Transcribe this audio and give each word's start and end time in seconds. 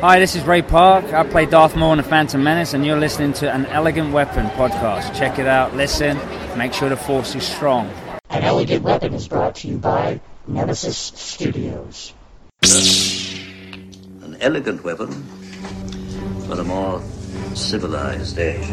Hi, 0.00 0.20
this 0.20 0.36
is 0.36 0.44
Ray 0.44 0.62
Park. 0.62 1.12
I 1.12 1.24
play 1.24 1.44
Darth 1.44 1.74
Maul 1.74 1.90
in 1.94 1.96
The 1.96 2.04
Phantom 2.04 2.40
Menace, 2.40 2.72
and 2.72 2.86
you're 2.86 3.00
listening 3.00 3.32
to 3.32 3.52
an 3.52 3.66
Elegant 3.66 4.12
Weapon 4.12 4.46
podcast. 4.50 5.18
Check 5.18 5.40
it 5.40 5.48
out, 5.48 5.74
listen, 5.74 6.16
make 6.56 6.72
sure 6.72 6.88
the 6.88 6.96
force 6.96 7.34
is 7.34 7.44
strong. 7.44 7.90
An 8.30 8.44
Elegant 8.44 8.84
Weapon 8.84 9.12
is 9.12 9.26
brought 9.26 9.56
to 9.56 9.66
you 9.66 9.76
by 9.76 10.20
Nemesis 10.46 10.96
Studios. 10.96 12.14
An 12.62 14.36
elegant 14.40 14.84
weapon 14.84 15.10
for 16.46 16.60
a 16.60 16.64
more 16.64 17.02
civilized 17.56 18.38
age. 18.38 18.70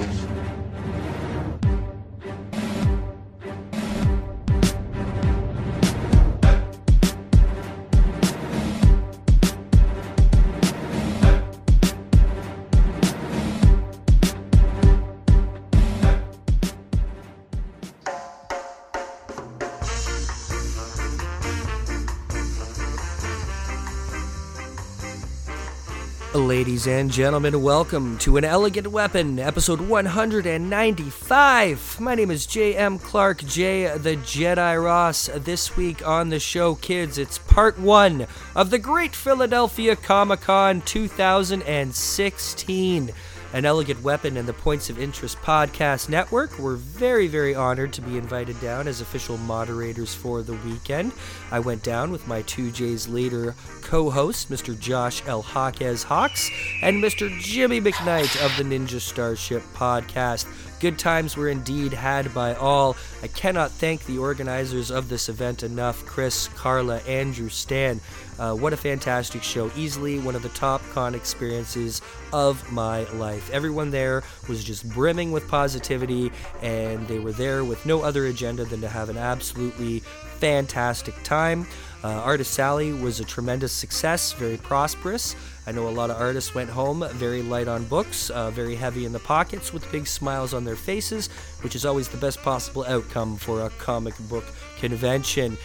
Ladies 26.75 26.87
and 26.87 27.09
gentlemen, 27.09 27.61
welcome 27.61 28.17
to 28.17 28.35
An 28.35 28.43
Elegant 28.43 28.87
Weapon, 28.87 29.39
episode 29.39 29.79
195. 29.79 32.01
My 32.01 32.15
name 32.15 32.29
is 32.29 32.45
J.M. 32.45 32.99
Clark, 32.99 33.45
J. 33.45 33.97
the 33.97 34.17
Jedi 34.17 34.83
Ross. 34.83 35.29
This 35.33 35.77
week 35.77 36.05
on 36.05 36.27
the 36.27 36.39
show, 36.41 36.75
kids, 36.75 37.17
it's 37.17 37.37
part 37.37 37.79
one 37.79 38.27
of 38.57 38.71
the 38.71 38.77
Great 38.77 39.15
Philadelphia 39.15 39.95
Comic 39.95 40.41
Con 40.41 40.81
2016. 40.81 43.11
An 43.55 43.63
Elegant 43.63 44.03
Weapon 44.03 44.35
and 44.35 44.45
the 44.45 44.51
Points 44.51 44.89
of 44.89 44.99
Interest 44.99 45.37
Podcast 45.37 46.09
Network. 46.09 46.59
We're 46.59 46.75
very, 46.75 47.27
very 47.27 47.55
honored 47.55 47.93
to 47.93 48.01
be 48.01 48.17
invited 48.17 48.59
down 48.59 48.85
as 48.85 48.99
official 48.99 49.37
moderators 49.37 50.13
for 50.13 50.41
the 50.41 50.55
weekend. 50.65 51.13
I 51.51 51.61
went 51.61 51.81
down 51.81 52.11
with 52.11 52.27
my 52.27 52.41
two 52.41 52.69
J's 52.69 53.07
later 53.07 53.55
co 53.81 54.09
host, 54.09 54.51
Mr. 54.51 54.77
Josh 54.77 55.23
L. 55.25 55.41
Hawkes 55.41 56.03
Hawks, 56.03 56.51
and 56.81 57.01
Mr. 57.01 57.29
Jimmy 57.39 57.79
McKnight 57.79 58.45
of 58.45 58.57
the 58.57 58.63
Ninja 58.63 58.99
Starship 58.99 59.63
Podcast. 59.73 60.47
Good 60.79 60.99
times 60.99 61.37
were 61.37 61.49
indeed 61.49 61.93
had 61.93 62.33
by 62.33 62.53
all. 62.53 62.95
I 63.23 63.27
cannot 63.27 63.71
thank 63.71 64.05
the 64.05 64.17
organizers 64.17 64.91
of 64.91 65.09
this 65.09 65.29
event 65.29 65.63
enough 65.63 66.05
Chris, 66.05 66.49
Carla, 66.49 66.97
Andrew, 66.99 67.49
Stan. 67.49 68.01
Uh, 68.37 68.53
what 68.53 68.73
a 68.73 68.77
fantastic 68.77 69.41
show. 69.41 69.71
Easily 69.77 70.19
one 70.19 70.35
of 70.35 70.43
the 70.43 70.49
top 70.49 70.81
con 70.91 71.15
experiences 71.15 72.01
of 72.33 72.71
my 72.71 73.03
life. 73.11 73.49
Everyone 73.51 73.89
there 73.91 74.23
was 74.49 74.63
just 74.63 74.87
brimming 74.89 75.31
with 75.31 75.47
positivity, 75.47 76.31
and 76.61 77.07
they 77.07 77.19
were 77.19 77.31
there 77.31 77.63
with 77.63 77.85
no 77.85 78.01
other 78.01 78.25
agenda 78.25 78.65
than 78.65 78.81
to 78.81 78.89
have 78.89 79.09
an 79.09 79.17
absolutely 79.17 80.01
fantastic 80.39 81.15
time. 81.23 81.65
Uh, 82.03 82.09
Artist 82.09 82.59
Alley 82.59 82.91
was 82.93 83.19
a 83.19 83.23
tremendous 83.23 83.71
success, 83.71 84.33
very 84.33 84.57
prosperous. 84.57 85.35
I 85.67 85.71
know 85.71 85.87
a 85.87 85.89
lot 85.89 86.09
of 86.09 86.21
artists 86.21 86.53
went 86.53 86.69
home 86.69 87.07
very 87.13 87.41
light 87.41 87.67
on 87.67 87.85
books, 87.85 88.29
uh, 88.29 88.51
very 88.51 88.75
heavy 88.75 89.05
in 89.05 89.11
the 89.11 89.19
pockets, 89.19 89.73
with 89.73 89.91
big 89.91 90.05
smiles 90.07 90.53
on 90.53 90.63
their 90.63 90.75
faces, 90.75 91.27
which 91.61 91.75
is 91.75 91.85
always 91.85 92.07
the 92.07 92.17
best 92.17 92.41
possible 92.41 92.85
outcome 92.85 93.37
for 93.37 93.61
a 93.61 93.69
comic 93.71 94.13
book 94.29 94.45
convention. 94.79 95.57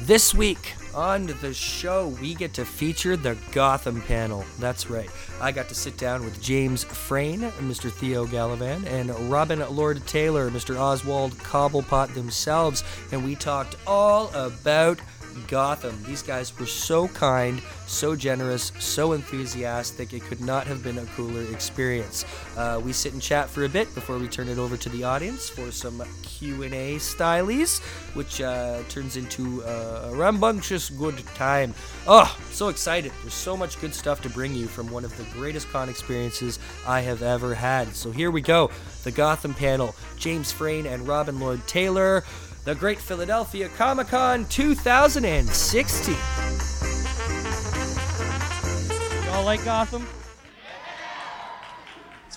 This 0.00 0.34
week 0.34 0.74
on 0.94 1.26
the 1.40 1.54
show, 1.54 2.08
we 2.20 2.34
get 2.34 2.52
to 2.54 2.64
feature 2.64 3.16
the 3.16 3.36
Gotham 3.52 4.02
panel. 4.02 4.44
That's 4.58 4.90
right. 4.90 5.08
I 5.40 5.50
got 5.52 5.68
to 5.68 5.74
sit 5.74 5.96
down 5.96 6.24
with 6.24 6.42
James 6.42 6.84
Frain, 6.84 7.40
Mr. 7.40 7.90
Theo 7.90 8.26
Galavan, 8.26 8.86
and 8.86 9.10
Robin 9.30 9.60
Lord 9.74 10.04
Taylor, 10.06 10.50
Mr. 10.50 10.78
Oswald 10.78 11.32
Cobblepot 11.38 12.12
themselves, 12.14 12.84
and 13.12 13.24
we 13.24 13.34
talked 13.34 13.76
all 13.86 14.30
about 14.34 14.98
Gotham. 15.48 16.02
These 16.04 16.22
guys 16.22 16.56
were 16.58 16.66
so 16.66 17.08
kind, 17.08 17.60
so 17.86 18.16
generous, 18.16 18.72
so 18.78 19.12
enthusiastic. 19.12 20.12
It 20.12 20.22
could 20.22 20.40
not 20.40 20.66
have 20.66 20.82
been 20.82 20.98
a 20.98 21.04
cooler 21.16 21.42
experience. 21.52 22.24
Uh, 22.56 22.80
we 22.82 22.92
sit 22.92 23.12
and 23.12 23.22
chat 23.22 23.48
for 23.48 23.64
a 23.64 23.68
bit 23.68 23.94
before 23.94 24.18
we 24.18 24.28
turn 24.28 24.48
it 24.48 24.58
over 24.58 24.76
to 24.76 24.88
the 24.88 25.04
audience 25.04 25.48
for 25.48 25.70
some 25.70 26.02
Q 26.22 26.62
and 26.62 26.74
A 26.74 26.98
stylies, 26.98 27.80
which 28.14 28.40
uh, 28.40 28.82
turns 28.88 29.16
into 29.16 29.62
a 29.62 30.14
rambunctious 30.14 30.90
good 30.90 31.18
time. 31.34 31.74
Oh, 32.06 32.36
so 32.50 32.68
excited! 32.68 33.12
There's 33.22 33.34
so 33.34 33.56
much 33.56 33.80
good 33.80 33.94
stuff 33.94 34.22
to 34.22 34.30
bring 34.30 34.54
you 34.54 34.66
from 34.66 34.90
one 34.90 35.04
of 35.04 35.16
the 35.16 35.24
greatest 35.32 35.68
con 35.70 35.88
experiences 35.88 36.58
I 36.86 37.00
have 37.00 37.22
ever 37.22 37.54
had. 37.54 37.94
So 37.94 38.10
here 38.10 38.30
we 38.30 38.40
go. 38.40 38.70
The 39.04 39.10
Gotham 39.10 39.54
panel: 39.54 39.94
James 40.16 40.52
Frain 40.52 40.86
and 40.86 41.06
Robin 41.06 41.38
Lord 41.40 41.66
Taylor 41.66 42.24
the 42.64 42.74
Great 42.74 42.98
Philadelphia 42.98 43.68
Comic 43.76 44.08
Con 44.08 44.46
2016. 44.46 46.14
Y'all 49.26 49.44
like 49.44 49.62
Gotham? 49.64 50.06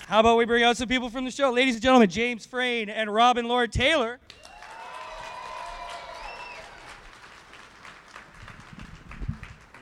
How 0.06 0.20
about 0.20 0.36
we 0.36 0.44
bring 0.44 0.62
out 0.64 0.76
some 0.76 0.88
people 0.88 1.08
from 1.10 1.24
the 1.24 1.30
show? 1.30 1.50
Ladies 1.50 1.74
and 1.74 1.82
gentlemen, 1.82 2.10
James 2.10 2.44
Frain 2.46 2.88
and 2.90 3.12
Robin 3.12 3.46
Lord 3.46 3.72
Taylor. 3.72 4.18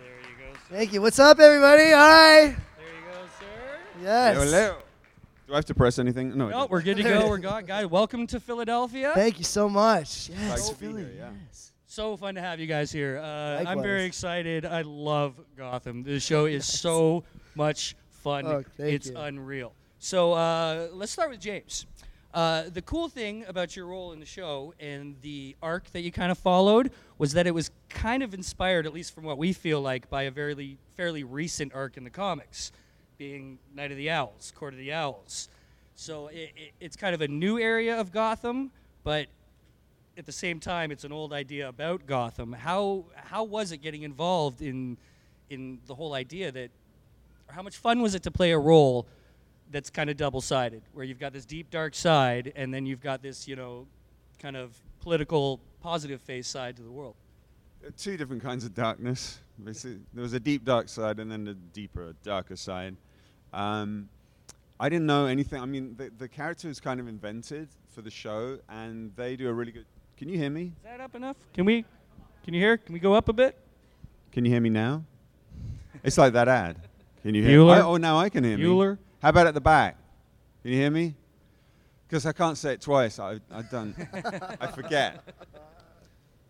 There 0.01 0.09
you 0.09 0.37
go, 0.39 0.53
sir. 0.55 0.77
Thank 0.77 0.93
you. 0.93 1.03
What's 1.03 1.19
up, 1.19 1.41
everybody? 1.41 1.91
Hi. 1.91 2.39
There 2.39 2.49
you 2.49 2.55
go, 3.13 3.19
sir. 3.39 3.79
Yes. 4.03 4.37
Hello. 4.37 4.86
Do 5.47 5.53
I 5.53 5.57
have 5.57 5.65
to 5.67 5.75
press 5.75 6.01
anything? 6.01 6.37
No. 6.37 6.49
I 6.49 6.51
No, 6.51 6.67
we're 6.67 6.83
good 6.83 6.97
to 6.97 7.05
go. 7.05 7.29
We're 7.29 7.39
go- 7.39 7.61
guys. 7.63 7.87
Welcome 7.87 8.27
to 8.29 8.41
Philadelphia. 8.41 9.13
Thank 9.15 9.39
you 9.39 9.45
so 9.45 9.69
much. 9.69 10.29
Yes. 10.29 10.39
Nice 10.49 10.69
to 10.71 10.75
be 10.75 10.87
Philly, 10.87 11.03
here, 11.03 11.13
yeah. 11.17 11.31
yes. 11.47 11.73
So 11.87 12.17
fun 12.17 12.35
to 12.35 12.41
have 12.41 12.59
you 12.59 12.67
guys 12.67 12.91
here. 12.91 13.19
Uh, 13.19 13.63
I'm 13.65 13.81
very 13.81 14.05
excited. 14.05 14.67
I 14.67 14.83
love 14.83 15.41
Gotham. 15.57 16.03
This 16.03 16.25
show 16.25 16.47
is 16.47 16.65
so 16.65 17.23
much 17.55 17.95
fun. 18.09 18.45
Oh, 18.45 18.65
thank 18.77 18.93
it's 18.93 19.09
you. 19.09 19.17
unreal. 19.17 19.73
So 20.01 20.33
uh, 20.33 20.89
let's 20.93 21.13
start 21.13 21.31
with 21.31 21.41
James. 21.41 21.87
Uh, 22.35 22.65
the 22.69 22.83
cool 22.83 23.09
thing 23.09 23.45
about 23.47 23.77
your 23.77 23.87
role 23.87 24.13
in 24.13 24.19
the 24.19 24.27
show 24.27 24.75
and 24.81 25.15
the 25.23 25.55
arc 25.63 25.89
that 25.93 26.01
you 26.01 26.11
kind 26.11 26.33
of 26.33 26.37
followed 26.39 26.91
was 27.19 27.33
that 27.35 27.47
it 27.47 27.55
was 27.55 27.71
kind 27.89 28.25
of 28.25 28.35
inspired, 28.35 28.85
at 28.85 28.93
least 28.93 29.15
from 29.15 29.23
what 29.23 29.39
we 29.39 29.53
feel 29.53 29.81
like, 29.81 30.11
by 30.11 30.25
a 30.25 30.31
very 30.31 30.77
fairly 30.97 31.23
recent 31.23 31.73
arc 31.73 31.97
in 31.97 32.03
the 32.03 32.11
comics, 32.11 32.73
being 33.19 33.59
Night 33.75 33.91
of 33.91 33.97
the 33.97 34.11
Owls, 34.11 34.53
Court 34.57 34.73
of 34.75 34.79
the 34.79 34.93
Owls. 34.93 35.49
So 35.95 36.29
it, 36.29 36.53
it, 36.57 36.73
it's 36.81 36.97
kind 36.97 37.15
of 37.15 37.21
a 37.21 37.29
new 37.29 37.59
area 37.59 37.99
of 37.99 38.13
Gotham, 38.13 38.71
but 39.03 39.29
at 40.19 40.27
the 40.27 40.33
same 40.33 40.61
time, 40.61 40.91
it's 40.91 41.05
an 41.05 41.13
old 41.13 41.33
idea 41.33 41.69
about 41.69 42.07
Gotham. 42.07 42.53
How 42.53 43.05
how 43.15 43.45
was 43.45 43.73
it 43.73 43.79
getting 43.79 44.03
involved 44.03 44.63
in 44.63 44.97
in 45.51 45.79
the 45.87 45.95
whole 45.95 46.15
idea 46.15 46.51
that, 46.53 46.71
or 47.49 47.55
how 47.55 47.63
much 47.63 47.77
fun 47.77 48.01
was 48.03 48.15
it 48.15 48.23
to 48.25 48.31
play 48.31 48.53
a 48.53 48.59
role 48.59 49.07
that's 49.71 49.91
kind 49.91 50.09
of 50.11 50.17
double 50.17 50.41
sided, 50.41 50.83
where 50.93 51.05
you've 51.05 51.19
got 51.19 51.33
this 51.33 51.45
deep 51.45 51.71
dark 51.71 51.95
side, 51.95 52.53
and 52.57 52.73
then 52.73 52.87
you've 52.87 53.03
got 53.03 53.23
this 53.23 53.47
you 53.47 53.57
know 53.57 53.87
kind 54.39 54.57
of 54.57 54.77
political 55.01 55.61
positive 55.81 56.21
face 56.21 56.49
side 56.49 56.77
to 56.77 56.83
the 56.83 56.91
world. 56.91 57.15
Uh, 57.87 57.91
Two 57.97 58.17
different 58.17 58.43
kinds 58.43 58.65
of 58.65 58.75
darkness. 58.75 59.39
Basically, 59.63 60.01
there 60.13 60.23
was 60.23 60.33
a 60.33 60.41
deep 60.41 60.65
dark 60.65 60.89
side 60.89 61.21
and 61.21 61.31
then 61.31 61.45
the 61.45 61.55
deeper, 61.55 62.15
darker 62.23 62.57
side. 62.57 62.97
Um, 63.57 64.11
I 64.79 64.91
didn't 64.91 65.07
know 65.07 65.25
anything. 65.25 65.61
I 65.63 65.65
mean, 65.65 65.97
the, 65.97 66.11
the 66.17 66.29
character 66.29 66.69
was 66.69 66.79
kind 66.79 67.01
of 67.01 67.09
invented 67.09 67.69
for 67.89 68.03
the 68.03 68.11
show, 68.11 68.59
and 68.69 69.11
they 69.17 69.35
do 69.35 69.49
a 69.49 69.53
really 69.53 69.73
good. 69.73 69.87
Can 70.19 70.29
you 70.29 70.37
hear 70.37 70.51
me? 70.51 70.65
Is 70.65 70.85
that 70.85 71.01
up 71.01 71.15
enough? 71.15 71.37
Can 71.55 71.65
we? 71.65 71.85
Can 72.45 72.53
you 72.53 72.61
hear? 72.61 72.77
Can 72.77 72.93
we 72.93 73.01
go 73.01 73.15
up 73.15 73.31
a 73.31 73.33
bit? 73.33 73.59
Can 74.31 74.45
you 74.45 74.51
hear 74.51 74.61
me 74.61 74.69
now? 74.69 75.03
it's 76.05 76.19
like 76.19 76.35
that 76.35 76.49
ad. 76.49 76.77
Can 77.23 77.35
you 77.35 77.43
hear? 77.43 77.59
Bueller? 77.59 77.77
I, 77.77 77.81
oh, 77.81 77.97
now 77.97 78.19
I 78.19 78.29
can 78.29 78.45
hear 78.45 78.59
me. 78.59 78.65
Bueller? 78.65 78.99
How 79.23 79.31
about 79.31 79.47
at 79.47 79.55
the 79.55 79.61
back? 79.63 79.97
Can 80.63 80.73
you 80.73 80.77
hear 80.77 80.91
me? 80.91 81.15
Because 82.07 82.27
I 82.27 82.33
can't 82.33 82.59
say 82.59 82.75
it 82.75 82.83
twice. 82.83 83.19
I, 83.19 83.41
I 83.51 83.63
don't. 83.63 83.97
I 84.61 84.67
forget. 84.67 85.25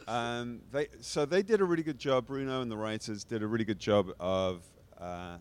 Um, 0.09 0.61
they, 0.73 0.89
so 1.01 1.25
they 1.25 1.43
did 1.43 1.61
a 1.61 1.65
really 1.65 1.85
good 1.85 1.99
job. 1.99 2.27
Bruno 2.27 2.63
and 2.63 2.71
the 2.71 2.77
writers 2.77 3.23
did 3.23 3.45
a 3.45 3.47
really 3.47 3.65
good 3.65 3.79
job 3.79 4.09
of 4.19 4.65
uh, 5.01 5.37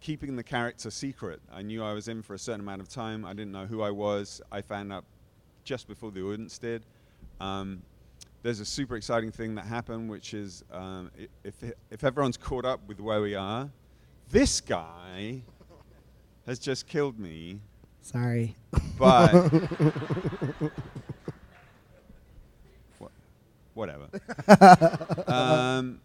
keeping 0.00 0.36
the 0.36 0.42
character 0.42 0.90
secret. 0.90 1.40
I 1.52 1.62
knew 1.62 1.82
I 1.82 1.92
was 1.92 2.08
in 2.08 2.22
for 2.22 2.34
a 2.34 2.38
certain 2.38 2.60
amount 2.60 2.80
of 2.80 2.88
time. 2.88 3.24
I 3.24 3.32
didn't 3.32 3.52
know 3.52 3.66
who 3.66 3.82
I 3.82 3.90
was. 3.90 4.40
I 4.50 4.62
found 4.62 4.92
out 4.92 5.04
just 5.64 5.86
before 5.86 6.10
the 6.10 6.22
audience 6.22 6.58
did. 6.58 6.84
Um, 7.40 7.82
there's 8.42 8.60
a 8.60 8.64
super 8.64 8.96
exciting 8.96 9.30
thing 9.30 9.54
that 9.56 9.66
happened, 9.66 10.08
which 10.08 10.32
is 10.32 10.64
um, 10.72 11.10
if, 11.44 11.62
if 11.90 12.02
everyone's 12.02 12.38
caught 12.38 12.64
up 12.64 12.80
with 12.86 12.98
where 12.98 13.20
we 13.20 13.34
are, 13.34 13.68
this 14.30 14.60
guy 14.60 15.42
has 16.46 16.58
just 16.58 16.86
killed 16.86 17.18
me, 17.18 17.60
Sorry. 18.00 18.56
but 18.98 19.30
whatever. 23.74 24.08
um, 25.26 26.00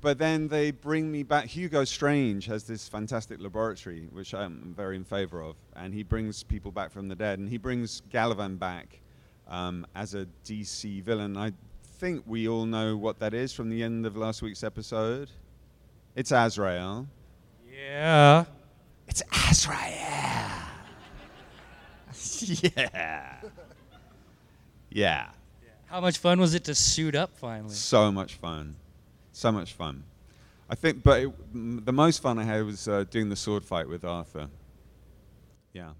but 0.00 0.18
then 0.18 0.48
they 0.48 0.70
bring 0.70 1.10
me 1.10 1.22
back. 1.22 1.46
Hugo 1.46 1.84
Strange 1.84 2.46
has 2.46 2.64
this 2.64 2.88
fantastic 2.88 3.40
laboratory, 3.40 4.08
which 4.12 4.34
I'm 4.34 4.74
very 4.76 4.96
in 4.96 5.04
favor 5.04 5.42
of, 5.42 5.56
and 5.76 5.94
he 5.94 6.02
brings 6.02 6.42
people 6.42 6.70
back 6.70 6.90
from 6.90 7.08
the 7.08 7.14
dead, 7.14 7.38
and 7.38 7.48
he 7.48 7.58
brings 7.58 8.02
Galavan 8.12 8.58
back 8.58 9.00
um, 9.48 9.86
as 9.94 10.14
a 10.14 10.26
DC 10.44 11.02
villain. 11.02 11.36
I 11.36 11.52
think 11.82 12.22
we 12.26 12.48
all 12.48 12.66
know 12.66 12.96
what 12.96 13.18
that 13.20 13.34
is 13.34 13.52
from 13.52 13.70
the 13.70 13.82
end 13.82 14.06
of 14.06 14.16
last 14.16 14.42
week's 14.42 14.64
episode. 14.64 15.30
It's 16.14 16.32
Azrael. 16.32 17.08
Yeah. 17.72 18.44
It's 19.08 19.22
Azrael. 19.50 19.80
yeah. 22.62 23.40
Yeah. 24.90 25.28
How 25.86 26.00
much 26.00 26.18
fun 26.18 26.40
was 26.40 26.54
it 26.54 26.64
to 26.64 26.74
suit 26.74 27.14
up 27.14 27.36
finally? 27.36 27.74
So 27.74 28.10
much 28.10 28.34
fun. 28.34 28.76
So 29.34 29.50
much 29.52 29.72
fun. 29.74 30.04
I 30.70 30.74
think, 30.74 31.02
but 31.02 31.20
it, 31.22 31.32
m- 31.54 31.82
the 31.84 31.92
most 31.92 32.22
fun 32.22 32.38
I 32.38 32.44
had 32.44 32.64
was 32.64 32.88
uh, 32.88 33.04
doing 33.10 33.28
the 33.28 33.36
sword 33.36 33.64
fight 33.64 33.88
with 33.88 34.04
Arthur. 34.04 34.48
Yeah. 35.72 35.90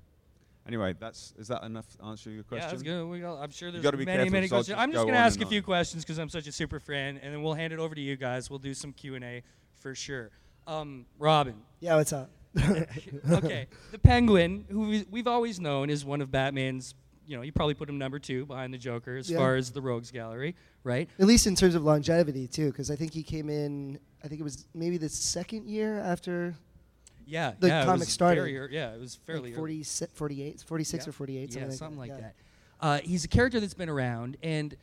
Anyway, 0.66 0.94
that's 0.98 1.34
is 1.38 1.48
that 1.48 1.62
enough 1.64 1.84
to 1.98 2.04
answer 2.06 2.31
your 2.31 2.42
question? 2.44 2.64
Yeah, 2.66 2.70
that's 2.70 2.82
good. 2.82 3.04
We 3.06 3.20
got, 3.20 3.36
I'm 3.42 3.50
sure 3.50 3.70
there's 3.70 3.82
gotta 3.84 3.98
be 3.98 4.06
many, 4.06 4.19
careful, 4.19 4.32
many 4.32 4.48
'cause 4.48 4.52
I'll 4.52 4.58
questions. 4.60 4.76
just 4.76 4.82
I'm 4.82 4.92
just 4.92 5.00
go 5.02 5.06
gonna 5.06 5.19
on 5.19 5.25
ask 5.26 5.36
and 5.38 5.46
a 5.46 5.48
few 5.50 5.58
on. 5.58 5.64
questions 5.64 6.04
because 6.04 6.19
I'm 6.19 6.31
such 6.31 6.46
a 6.46 6.52
super 6.52 6.81
fan, 6.81 7.19
and 7.22 7.34
then 7.34 7.42
we'll 7.42 7.52
hand 7.52 7.72
it 7.75 7.78
over 7.78 7.94
to 7.94 8.00
you 8.00 8.16
guys. 8.16 8.48
We'll 8.48 8.58
do 8.60 8.72
some 8.72 8.92
Q 8.94 9.16
and 9.16 9.25
A 9.25 9.42
for 9.80 9.94
sure. 9.94 10.30
Um, 10.66 11.04
Robin. 11.19 11.56
Yeah, 11.80 11.96
what's 11.96 12.14
up? 12.14 12.30
okay, 13.30 13.66
the 13.90 13.98
Penguin, 13.98 14.64
who 14.70 14.88
we- 14.88 15.06
we've 15.10 15.26
always 15.26 15.60
known 15.60 15.90
is 15.90 16.04
one 16.04 16.20
of 16.22 16.30
Batman's. 16.30 16.94
You 17.26 17.37
know, 17.37 17.43
you 17.43 17.53
probably 17.53 17.75
put 17.75 17.88
him 17.88 17.97
number 17.99 18.19
two 18.19 18.44
behind 18.47 18.73
the 18.75 18.79
Joker 18.79 19.17
as 19.17 19.31
Yeah. 19.31 19.38
far 19.38 19.56
as 19.56 19.71
the 19.71 19.81
Rogues 19.81 20.11
Gallery, 20.11 20.55
right? 20.82 21.09
At 21.19 21.26
least 21.26 21.47
in 21.47 21.55
terms 21.55 21.75
of 21.75 21.82
longevity 21.85 22.47
too, 22.47 22.71
because 22.71 22.91
I 22.91 22.97
think 22.97 23.12
he 23.12 23.23
came 23.23 23.49
in. 23.49 23.99
I 24.23 24.29
think 24.29 24.41
it 24.41 24.44
was 24.44 24.67
maybe 24.75 24.97
the 24.99 25.09
second 25.09 25.67
year 25.67 25.99
after 26.00 26.55
Yeah, 27.26 27.55
The 27.59 27.69
yeah, 27.69 27.85
comic 27.87 28.09
started. 28.09 28.43
very 28.43 28.75
yeah, 28.75 28.93
it 28.94 29.00
was 29.00 29.15
fairly 29.26 29.50
like 29.50 29.59
early. 29.59 29.82
40, 29.82 30.09
48, 30.12 30.61
46 30.61 31.05
Yeah. 31.06 31.09
or 31.09 31.12
48, 31.12 31.53
something 31.53 31.62
yeah, 31.62 31.69
like 31.69 31.79
something 31.79 31.97
that. 31.97 32.00
like 32.00 32.11
yeah. 32.11 32.17
that. 32.21 32.35
Uh, 32.81 32.99
he's 33.03 33.25
a 33.25 33.29
character 33.29 33.61
that's 33.61 33.73
been 33.73 33.88
around, 33.88 34.37
and 34.43 34.76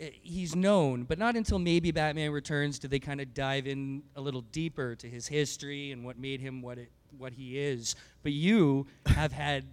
uh, 0.00 0.04
he's 0.22 0.54
known, 0.54 1.02
but 1.02 1.18
not 1.18 1.34
until 1.34 1.58
maybe 1.58 1.90
Batman 1.90 2.30
Returns 2.30 2.78
do 2.78 2.86
they 2.86 3.00
kind 3.00 3.20
of 3.20 3.34
dive 3.34 3.66
in 3.66 4.04
a 4.14 4.20
little 4.20 4.42
deeper 4.52 4.94
to 4.94 5.08
his 5.08 5.26
history 5.26 5.90
and 5.90 6.04
what 6.04 6.16
made 6.16 6.40
him 6.40 6.62
what 6.62 6.78
it 6.78 6.90
what 7.18 7.32
he 7.32 7.58
is. 7.58 7.96
But 8.22 8.30
you 8.32 8.86
have 9.06 9.32
had 9.32 9.64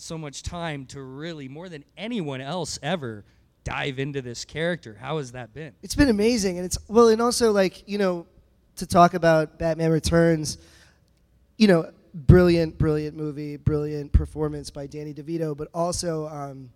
so 0.00 0.18
much 0.18 0.42
time 0.42 0.86
to 0.86 1.02
really, 1.02 1.48
more 1.48 1.68
than 1.68 1.84
anyone 1.96 2.40
else 2.40 2.78
ever, 2.82 3.24
dive 3.64 3.98
into 3.98 4.22
this 4.22 4.44
character. 4.44 4.96
How 5.00 5.18
has 5.18 5.32
that 5.32 5.52
been? 5.52 5.74
It's 5.82 5.94
been 5.94 6.08
amazing, 6.08 6.56
and 6.56 6.64
it's 6.64 6.78
well, 6.88 7.08
and 7.08 7.20
also 7.20 7.52
like 7.52 7.88
you 7.88 7.98
know, 7.98 8.26
to 8.76 8.86
talk 8.86 9.14
about 9.14 9.58
Batman 9.58 9.90
Returns, 9.90 10.58
you 11.56 11.68
know, 11.68 11.90
brilliant, 12.14 12.78
brilliant 12.78 13.16
movie, 13.16 13.56
brilliant 13.56 14.12
performance 14.12 14.70
by 14.70 14.86
Danny 14.86 15.14
DeVito, 15.14 15.56
but 15.56 15.68
also 15.74 16.26
um, 16.28 16.70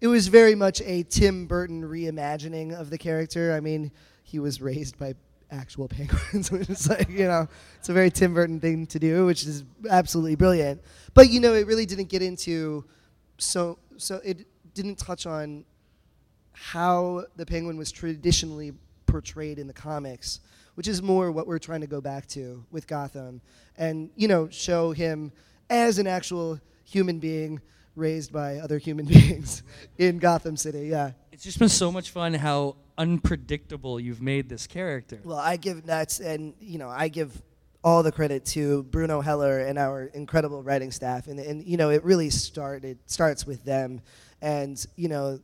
it 0.00 0.06
was 0.06 0.28
very 0.28 0.54
much 0.54 0.80
a 0.82 1.02
Tim 1.04 1.46
Burton 1.46 1.82
reimagining 1.82 2.72
of 2.72 2.90
the 2.90 2.98
character. 2.98 3.52
I 3.52 3.60
mean, 3.60 3.92
he 4.22 4.38
was 4.38 4.60
raised 4.60 4.98
by 4.98 5.14
actual 5.50 5.88
penguins, 5.96 6.50
which 6.50 6.68
is 6.68 6.88
like 6.88 7.08
you 7.08 7.26
know, 7.26 7.48
it's 7.78 7.88
a 7.88 7.92
very 7.92 8.10
Tim 8.10 8.34
Burton 8.34 8.60
thing 8.60 8.86
to 8.88 8.98
do, 8.98 9.26
which 9.26 9.44
is 9.44 9.64
absolutely 9.88 10.36
brilliant. 10.36 10.82
But 11.14 11.30
you 11.30 11.40
know, 11.40 11.54
it 11.54 11.66
really 11.66 11.86
didn't 11.86 12.08
get 12.08 12.22
into 12.22 12.84
so 13.38 13.78
so 13.96 14.20
it 14.24 14.46
didn't 14.74 14.96
touch 14.96 15.26
on 15.26 15.64
how 16.52 17.24
the 17.36 17.46
penguin 17.46 17.76
was 17.76 17.90
traditionally 17.90 18.72
portrayed 19.06 19.58
in 19.58 19.66
the 19.66 19.72
comics, 19.72 20.40
which 20.74 20.86
is 20.86 21.02
more 21.02 21.32
what 21.32 21.46
we're 21.46 21.58
trying 21.58 21.80
to 21.80 21.86
go 21.86 22.00
back 22.00 22.26
to 22.28 22.64
with 22.70 22.86
Gotham, 22.86 23.40
and 23.76 24.10
you 24.16 24.28
know 24.28 24.48
show 24.50 24.92
him 24.92 25.32
as 25.68 25.98
an 25.98 26.06
actual 26.06 26.60
human 26.84 27.18
being 27.18 27.60
raised 27.96 28.32
by 28.32 28.58
other 28.58 28.78
human 28.78 29.04
beings 29.06 29.62
in 29.98 30.18
Gotham 30.18 30.56
City. 30.56 30.88
Yeah. 30.88 31.12
It's 31.32 31.44
just 31.44 31.58
been 31.58 31.68
so 31.68 31.90
much 31.90 32.10
fun 32.10 32.34
how 32.34 32.76
unpredictable 33.00 33.98
you've 33.98 34.20
made 34.20 34.48
this 34.50 34.66
character. 34.66 35.18
Well, 35.24 35.38
I 35.38 35.56
give 35.56 35.86
nuts, 35.86 36.20
and 36.20 36.54
you 36.60 36.78
know, 36.78 36.88
I 36.88 37.08
give 37.08 37.42
all 37.82 38.02
the 38.02 38.12
credit 38.12 38.44
to 38.44 38.82
Bruno 38.84 39.22
Heller 39.22 39.60
and 39.60 39.78
our 39.78 40.04
incredible 40.12 40.62
writing 40.62 40.92
staff, 40.92 41.26
and 41.26 41.40
and 41.40 41.64
you 41.64 41.78
know, 41.78 41.88
it 41.88 42.04
really 42.04 42.28
started 42.28 42.98
starts 43.06 43.46
with 43.46 43.64
them, 43.64 44.02
and 44.42 44.84
you 44.96 45.08
know, 45.08 45.40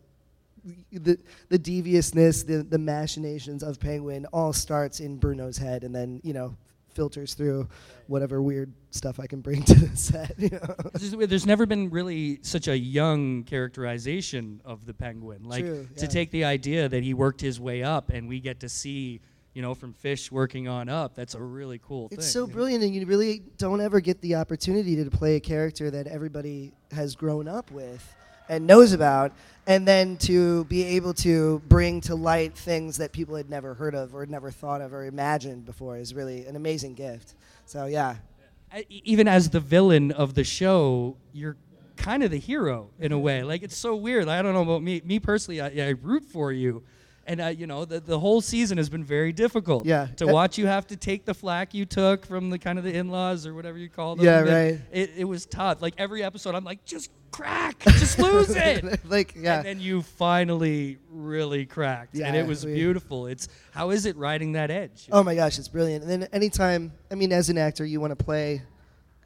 the 0.92 1.18
the 1.48 1.58
deviousness, 1.58 2.42
the 2.42 2.62
the 2.62 2.78
machinations 2.78 3.62
of 3.62 3.80
Penguin 3.80 4.26
all 4.26 4.52
starts 4.52 5.00
in 5.00 5.16
Bruno's 5.16 5.56
head, 5.56 5.82
and 5.82 5.94
then 5.94 6.20
you 6.22 6.34
know, 6.34 6.54
filters 6.96 7.34
through 7.34 7.68
whatever 8.08 8.42
weird 8.42 8.72
stuff 8.90 9.20
I 9.20 9.26
can 9.26 9.40
bring 9.40 9.62
to 9.70 9.74
the 9.74 9.96
set. 9.96 10.34
You 10.38 10.50
know? 10.50 11.26
There's 11.26 11.46
never 11.46 11.66
been 11.66 11.90
really 11.90 12.40
such 12.42 12.66
a 12.66 12.76
young 12.76 13.44
characterization 13.44 14.60
of 14.64 14.86
the 14.86 14.94
penguin. 14.94 15.44
Like 15.44 15.64
True, 15.64 15.86
to 15.98 16.08
take 16.08 16.30
the 16.30 16.44
idea 16.44 16.88
that 16.88 17.02
he 17.02 17.14
worked 17.14 17.40
his 17.40 17.60
way 17.60 17.82
up, 17.82 18.10
and 18.10 18.28
we 18.28 18.40
get 18.40 18.60
to 18.60 18.68
see, 18.68 19.20
you 19.52 19.62
know, 19.62 19.74
from 19.74 19.92
fish 19.92 20.32
working 20.32 20.66
on 20.66 20.88
up. 20.88 21.14
That's 21.14 21.34
a 21.34 21.42
really 21.42 21.78
cool 21.78 22.08
thing. 22.08 22.18
It's 22.18 22.30
so 22.30 22.42
you 22.42 22.46
know? 22.46 22.52
brilliant, 22.54 22.84
and 22.84 22.94
you 22.94 23.04
really 23.06 23.42
don't 23.58 23.80
ever 23.80 24.00
get 24.00 24.20
the 24.22 24.36
opportunity 24.36 24.96
to 25.04 25.10
play 25.10 25.36
a 25.36 25.40
character 25.40 25.90
that 25.90 26.06
everybody 26.06 26.72
has 26.92 27.14
grown 27.14 27.46
up 27.46 27.70
with 27.70 28.14
and 28.48 28.66
knows 28.66 28.92
about, 28.92 29.32
and 29.66 29.86
then 29.86 30.16
to 30.18 30.64
be 30.66 30.84
able 30.84 31.12
to 31.14 31.60
bring 31.68 32.00
to 32.02 32.14
light 32.14 32.56
things 32.56 32.98
that 32.98 33.12
people 33.12 33.34
had 33.34 33.50
never 33.50 33.74
heard 33.74 33.94
of 33.94 34.14
or 34.14 34.24
never 34.26 34.50
thought 34.50 34.80
of 34.80 34.92
or 34.92 35.04
imagined 35.04 35.64
before 35.64 35.96
is 35.96 36.14
really 36.14 36.46
an 36.46 36.54
amazing 36.56 36.94
gift. 36.94 37.34
So 37.64 37.86
yeah, 37.86 38.16
Even 38.88 39.26
as 39.26 39.50
the 39.50 39.60
villain 39.60 40.12
of 40.12 40.34
the 40.34 40.44
show, 40.44 41.16
you're 41.32 41.56
kind 41.96 42.22
of 42.22 42.30
the 42.30 42.38
hero 42.38 42.90
in 43.00 43.10
a 43.12 43.18
way. 43.18 43.42
Like 43.42 43.62
it's 43.62 43.76
so 43.76 43.96
weird. 43.96 44.28
I 44.28 44.42
don't 44.42 44.54
know 44.54 44.62
about 44.62 44.82
me. 44.82 45.00
Me 45.04 45.18
personally, 45.18 45.60
I, 45.60 45.88
I 45.88 45.90
root 46.00 46.24
for 46.24 46.52
you. 46.52 46.82
And 47.28 47.40
uh, 47.40 47.46
you 47.48 47.66
know 47.66 47.84
the, 47.84 47.98
the 48.00 48.18
whole 48.18 48.40
season 48.40 48.78
has 48.78 48.88
been 48.88 49.02
very 49.04 49.32
difficult. 49.32 49.84
Yeah. 49.84 50.06
To 50.16 50.26
watch 50.26 50.58
you 50.58 50.66
have 50.66 50.86
to 50.88 50.96
take 50.96 51.24
the 51.24 51.34
flack 51.34 51.74
you 51.74 51.84
took 51.84 52.24
from 52.24 52.50
the 52.50 52.58
kind 52.58 52.78
of 52.78 52.84
the 52.84 52.94
in-laws 52.94 53.46
or 53.46 53.54
whatever 53.54 53.78
you 53.78 53.88
call 53.88 54.14
them. 54.16 54.24
Yeah, 54.24 54.40
right. 54.40 54.80
It, 54.92 55.10
it 55.16 55.24
was 55.24 55.44
tough. 55.46 55.82
Like 55.82 55.94
every 55.98 56.22
episode, 56.22 56.54
I'm 56.54 56.64
like, 56.64 56.84
just 56.84 57.10
crack, 57.32 57.80
just 57.80 58.18
lose 58.18 58.50
it. 58.56 59.04
like 59.08 59.34
yeah. 59.36 59.56
And 59.58 59.66
then 59.66 59.80
you 59.80 60.02
finally 60.02 60.98
really 61.10 61.66
cracked, 61.66 62.14
and 62.16 62.36
it 62.36 62.46
was 62.46 62.64
we- 62.64 62.74
beautiful. 62.74 63.26
It's 63.26 63.48
how 63.72 63.90
is 63.90 64.06
it 64.06 64.16
riding 64.16 64.52
that 64.52 64.70
edge? 64.70 65.08
Oh 65.10 65.22
my 65.24 65.34
gosh, 65.34 65.58
it's 65.58 65.68
brilliant. 65.68 66.04
And 66.04 66.22
then 66.22 66.28
anytime, 66.32 66.92
I 67.10 67.16
mean, 67.16 67.32
as 67.32 67.50
an 67.50 67.58
actor, 67.58 67.84
you 67.84 68.00
want 68.00 68.16
to 68.16 68.24
play 68.24 68.62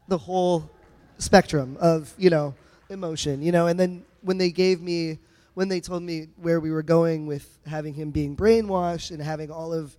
the 0.09 0.19
whole 0.19 0.71
spectrum 1.19 1.77
of, 1.81 2.15
you 2.19 2.31
know, 2.31 2.55
emotion, 2.89 3.43
you 3.43 3.53
know, 3.53 3.67
and 3.67 3.79
then 3.79 4.05
when 4.23 4.39
they 4.39 4.51
gave 4.51 4.81
me, 4.81 5.19
when 5.55 5.69
they 5.69 5.81
told 5.81 6.03
me 6.03 6.29
where 6.37 6.61
we 6.61 6.71
were 6.71 6.83
going 6.83 7.27
with 7.27 7.59
having 7.67 7.95
him 7.95 8.11
being 8.11 8.37
brainwashed 8.37 9.11
and 9.11 9.23
having 9.23 9.51
all 9.51 9.73
of 9.73 9.97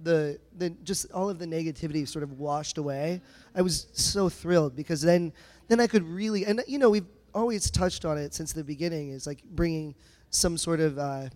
the, 0.00 0.38
the 0.56 0.70
just 0.84 1.10
all 1.12 1.28
of 1.28 1.38
the 1.38 1.46
negativity 1.46 2.06
sort 2.06 2.22
of 2.22 2.38
washed 2.38 2.78
away, 2.78 3.20
I 3.54 3.62
was 3.62 3.86
so 3.92 4.28
thrilled 4.28 4.76
because 4.76 5.00
then, 5.02 5.32
then 5.68 5.80
I 5.80 5.86
could 5.86 6.04
really, 6.04 6.44
and 6.46 6.62
you 6.66 6.78
know, 6.78 6.90
we've 6.90 7.06
always 7.34 7.70
touched 7.70 8.04
on 8.04 8.18
it 8.18 8.34
since 8.34 8.52
the 8.52 8.64
beginning 8.64 9.10
is 9.10 9.26
like 9.26 9.42
bringing 9.44 9.94
some 10.30 10.56
sort 10.56 10.80
of, 10.80 10.98
uh, 10.98 11.28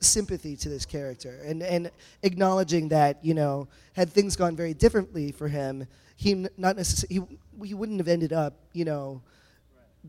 sympathy 0.00 0.54
to 0.56 0.68
this 0.68 0.84
character 0.84 1.40
and, 1.44 1.62
and 1.62 1.90
acknowledging 2.22 2.88
that 2.88 3.24
you 3.24 3.32
know 3.32 3.66
had 3.94 4.10
things 4.10 4.36
gone 4.36 4.54
very 4.54 4.74
differently 4.74 5.32
for 5.32 5.48
him 5.48 5.86
he 6.16 6.46
not 6.56 6.76
necessarily 6.76 7.26
he, 7.60 7.68
he 7.68 7.74
wouldn't 7.74 7.98
have 7.98 8.08
ended 8.08 8.32
up 8.32 8.54
you 8.72 8.84
know 8.84 9.22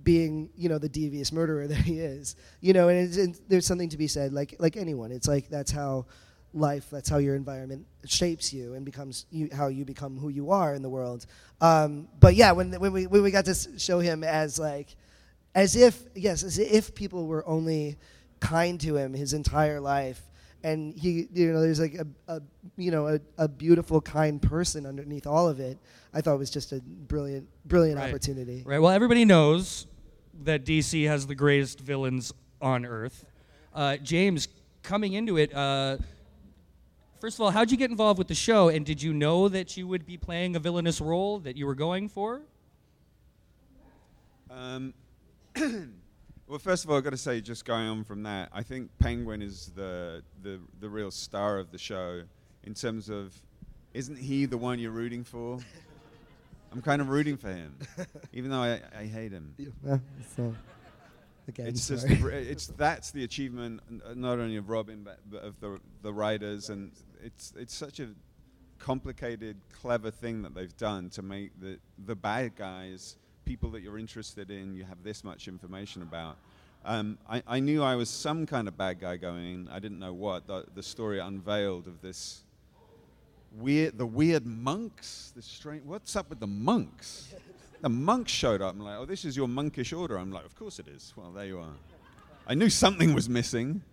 being 0.04 0.50
you 0.56 0.70
know 0.70 0.78
the 0.78 0.90
devious 0.90 1.32
murderer 1.32 1.68
that 1.74 1.78
he 1.78 2.00
is 2.00 2.36
you 2.62 2.74
know 2.74 2.90
and, 2.90 3.14
and 3.16 3.40
there's 3.48 3.66
something 3.66 3.90
to 3.90 3.98
be 3.98 4.08
said 4.08 4.34
like 4.34 4.56
like 4.60 4.78
anyone. 4.78 5.12
It's 5.12 5.28
like 5.28 5.50
that's 5.50 5.72
how 5.72 6.06
life 6.54 6.90
that's 6.90 7.10
how 7.10 7.18
your 7.18 7.36
environment 7.36 7.86
shapes 8.06 8.54
you 8.54 8.74
and 8.76 8.86
becomes 8.86 9.26
you, 9.30 9.50
how 9.54 9.68
you 9.68 9.84
become 9.84 10.18
who 10.18 10.30
you 10.30 10.52
are 10.52 10.74
in 10.74 10.82
the 10.82 10.90
world. 10.90 11.26
Um, 11.62 12.08
but 12.20 12.36
yeah 12.36 12.52
when 12.54 12.72
when 12.74 12.94
we 12.94 13.08
when 13.08 13.24
we 13.24 13.32
got 13.32 13.46
to 13.46 13.56
show 13.78 14.00
him 14.00 14.24
as 14.24 14.58
like 14.60 14.96
as 15.54 15.76
if 15.76 16.04
yes 16.16 16.44
as 16.44 16.60
if 16.60 16.96
people 16.96 17.28
were 17.28 17.48
only 17.48 17.98
kind 18.40 18.80
to 18.82 18.98
him 18.98 19.14
his 19.14 19.34
entire 19.34 19.80
life 19.80 20.22
and 20.64 20.98
he 20.98 21.28
you 21.34 21.54
know 21.54 21.62
there's 21.62 21.80
like 21.80 21.94
a, 21.94 22.08
a 22.28 22.42
you 22.76 22.92
know 22.92 23.08
a, 23.08 23.20
a 23.38 23.48
beautiful 23.48 24.02
kind 24.02 24.42
person 24.42 24.86
underneath 24.86 25.28
all 25.28 25.48
of 25.48 25.60
it 25.60 25.78
i 26.16 26.22
thought 26.22 26.34
it 26.34 26.40
was 26.40 26.50
just 26.50 26.72
a 26.72 26.82
brilliant 26.82 27.48
brilliant 27.66 28.00
Right. 28.00 28.10
opportunity 28.10 28.64
Right. 28.66 28.80
Well, 28.80 28.92
everybody 28.92 29.24
knows 29.26 29.86
that 30.44 30.66
DC 30.66 31.06
has 31.08 31.28
the 31.28 31.36
greatest 31.36 31.80
villains 31.80 32.34
on 32.62 32.86
Earth. 32.86 33.24
Uh, 33.74 33.98
James, 33.98 34.48
coming 34.84 35.14
into 35.14 35.38
it, 35.38 35.54
uh, 35.54 35.98
first 37.22 37.38
of 37.38 37.42
all, 37.42 37.52
how'd 37.52 37.72
you 37.72 37.78
get 37.78 37.90
involved 37.90 38.18
with 38.18 38.28
the 38.28 38.36
show, 38.36 38.68
and 38.70 38.86
did 38.86 39.02
you 39.02 39.14
know 39.14 39.48
that 39.48 39.78
you 39.78 39.88
would 39.88 40.06
be 40.06 40.18
playing 40.18 40.56
a 40.56 40.60
villainous 40.60 41.00
role 41.00 41.40
that 41.40 41.56
you 41.56 41.66
were 41.66 41.76
going 41.76 42.10
for? 42.10 42.42
Um, 44.50 44.94
well, 46.48 46.60
first 46.60 46.84
of 46.84 46.92
all, 46.92 46.98
I've 46.98 47.04
got 47.04 47.12
to 47.12 47.18
say, 47.18 47.40
just 47.42 47.66
going 47.66 47.88
on 47.88 48.04
from 48.04 48.24
that, 48.24 48.50
I 48.54 48.62
think 48.64 48.90
Penguin 49.00 49.42
is 49.42 49.72
the, 49.76 50.22
the, 50.44 50.60
the 50.80 50.90
real 50.90 51.12
star 51.12 51.58
of 51.60 51.72
the 51.72 51.78
show 51.78 52.22
in 52.64 52.74
terms 52.74 53.10
of, 53.10 53.34
isn't 53.94 54.18
he 54.18 54.46
the 54.46 54.58
one 54.58 54.80
you're 54.80 54.92
rooting 54.92 55.24
for? 55.24 55.60
I'm 56.76 56.82
kind 56.82 57.02
of 57.02 57.08
rooting 57.08 57.38
for 57.38 57.48
him, 57.48 57.74
even 58.34 58.52
though 58.52 58.60
I, 58.60 58.82
I 58.98 59.06
hate 59.06 59.32
him. 59.32 59.56
Yeah, 59.58 59.98
so, 60.36 60.54
again, 61.48 61.68
It's 61.68 61.88
just 61.88 62.04
sorry. 62.04 62.16
br- 62.16 62.30
it's 62.32 62.68
that's 62.68 63.12
the 63.12 63.24
achievement 63.24 63.80
uh, 64.06 64.14
not 64.14 64.40
only 64.40 64.58
of 64.58 64.70
Robin 64.70 65.04
but, 65.04 65.20
but 65.32 65.44
of 65.44 65.60
the 65.62 65.80
the 66.02 66.12
writers 66.14 66.70
and 66.70 66.92
it's 67.24 67.54
it's 67.58 67.74
such 67.74 68.00
a 68.02 68.10
complicated 68.80 69.56
clever 69.72 70.12
thing 70.12 70.42
that 70.42 70.54
they've 70.54 70.76
done 70.78 71.10
to 71.12 71.22
make 71.22 71.58
the 71.62 71.80
the 72.06 72.16
bad 72.16 72.56
guys 72.56 73.16
people 73.46 73.70
that 73.72 73.82
you're 73.82 73.98
interested 73.98 74.52
in 74.52 74.74
you 74.74 74.84
have 74.84 75.02
this 75.04 75.24
much 75.24 75.48
information 75.48 76.02
about 76.02 76.38
um, 76.84 77.18
I, 77.28 77.42
I 77.48 77.60
knew 77.62 77.82
I 77.82 77.96
was 77.96 78.10
some 78.10 78.46
kind 78.46 78.68
of 78.68 78.78
bad 78.78 79.00
guy 79.00 79.16
going 79.18 79.70
I 79.72 79.80
didn't 79.80 80.00
know 80.00 80.14
what 80.14 80.46
the, 80.48 80.66
the 80.76 80.84
story 80.84 81.20
unveiled 81.20 81.88
of 81.88 82.02
this 82.02 82.44
weird 83.58 83.98
the 83.98 84.06
weird 84.06 84.46
monks 84.46 85.32
the 85.36 85.42
strange 85.42 85.84
what's 85.86 86.16
up 86.16 86.30
with 86.30 86.40
the 86.40 86.48
monks 86.48 87.34
the 87.86 87.90
monks 87.90 88.32
showed 88.32 88.64
up. 88.64 88.74
I'm 88.74 88.80
like, 88.80 88.98
oh, 88.98 89.06
this 89.06 89.26
is 89.26 89.38
your 89.38 89.48
monkish 89.48 89.94
order. 89.94 90.18
I'm 90.18 90.32
like, 90.32 90.44
of 90.44 90.56
course 90.56 90.80
it 90.80 90.88
is. 90.88 91.14
Well, 91.16 91.32
there 91.32 91.46
you 91.46 91.60
are. 91.60 91.76
I 92.48 92.56
knew 92.56 92.68
something 92.68 93.14
was 93.14 93.30
missing. 93.30 93.84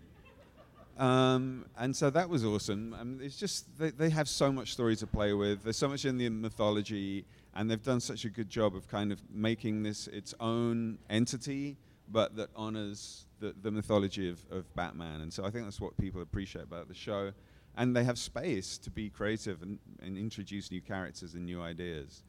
Um, 0.98 1.66
and 1.76 1.94
so 1.94 2.08
that 2.08 2.30
was 2.30 2.42
awesome. 2.42 2.94
Um, 2.98 3.20
it's 3.22 3.36
just, 3.36 3.66
they, 3.78 3.90
they 3.90 4.08
have 4.08 4.30
so 4.30 4.50
much 4.50 4.72
story 4.72 4.96
to 4.96 5.06
play 5.06 5.34
with. 5.34 5.62
There's 5.62 5.76
so 5.76 5.88
much 5.88 6.06
in 6.06 6.16
the 6.16 6.28
mythology, 6.30 7.26
and 7.54 7.70
they've 7.70 7.82
done 7.82 8.00
such 8.00 8.24
a 8.24 8.30
good 8.30 8.48
job 8.48 8.74
of 8.74 8.88
kind 8.88 9.12
of 9.12 9.20
making 9.30 9.82
this 9.82 10.06
its 10.06 10.34
own 10.40 10.96
entity, 11.10 11.76
but 12.10 12.34
that 12.36 12.48
honors 12.56 13.26
the, 13.40 13.54
the 13.60 13.70
mythology 13.70 14.30
of, 14.30 14.40
of 14.50 14.74
Batman. 14.74 15.20
And 15.20 15.30
so 15.30 15.44
I 15.44 15.50
think 15.50 15.64
that's 15.64 15.82
what 15.82 15.98
people 15.98 16.22
appreciate 16.22 16.64
about 16.64 16.88
the 16.88 16.94
show. 16.94 17.32
And 17.76 17.96
they 17.96 18.04
have 18.04 18.18
space 18.18 18.76
to 18.78 18.90
be 18.90 19.08
creative 19.08 19.62
and, 19.62 19.78
and 20.02 20.18
introduce 20.18 20.70
new 20.70 20.80
characters 20.82 21.34
and 21.34 21.46
new 21.46 21.62
ideas. 21.62 22.22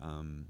Um, 0.00 0.46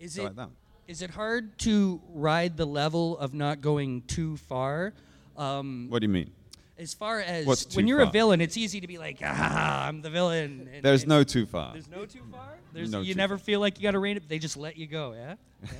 Is 0.00 0.14
so 0.14 0.22
it 0.22 0.24
like 0.24 0.36
that. 0.36 0.48
is 0.88 1.02
it 1.02 1.10
hard 1.10 1.56
to 1.60 2.00
ride 2.12 2.56
the 2.56 2.66
level 2.66 3.16
of 3.18 3.32
not 3.32 3.60
going 3.60 4.02
too 4.02 4.36
far? 4.38 4.92
Um, 5.36 5.86
What 5.88 6.00
do 6.00 6.06
you 6.06 6.12
mean? 6.12 6.30
as 6.78 6.92
far 6.92 7.20
as 7.20 7.46
What's 7.46 7.74
when 7.74 7.86
you're 7.88 8.02
a 8.02 8.10
villain, 8.10 8.42
it's 8.42 8.56
easy 8.58 8.82
to 8.82 8.86
be 8.86 8.98
like, 8.98 9.18
ah, 9.24 9.86
I'm 9.86 10.02
the 10.02 10.10
villain. 10.10 10.68
and- 10.74 10.82
There's 10.82 11.02
and- 11.04 11.08
no 11.08 11.24
too 11.24 11.46
far. 11.46 11.72
There's 11.72 11.88
no 11.88 12.04
too 12.04 12.20
far. 12.30 12.58
There's 12.74 12.90
No 12.90 13.00
you 13.00 13.14
too 13.14 13.18
never 13.18 13.38
far. 13.38 13.44
feel 13.44 13.60
like 13.60 13.78
you 13.78 13.82
got 13.84 13.92
to 13.92 13.98
rein 13.98 14.18
it. 14.18 14.28
They 14.28 14.38
just 14.38 14.56
let 14.58 14.76
you 14.76 14.86
go. 14.86 15.12
Yeah. 15.16 15.34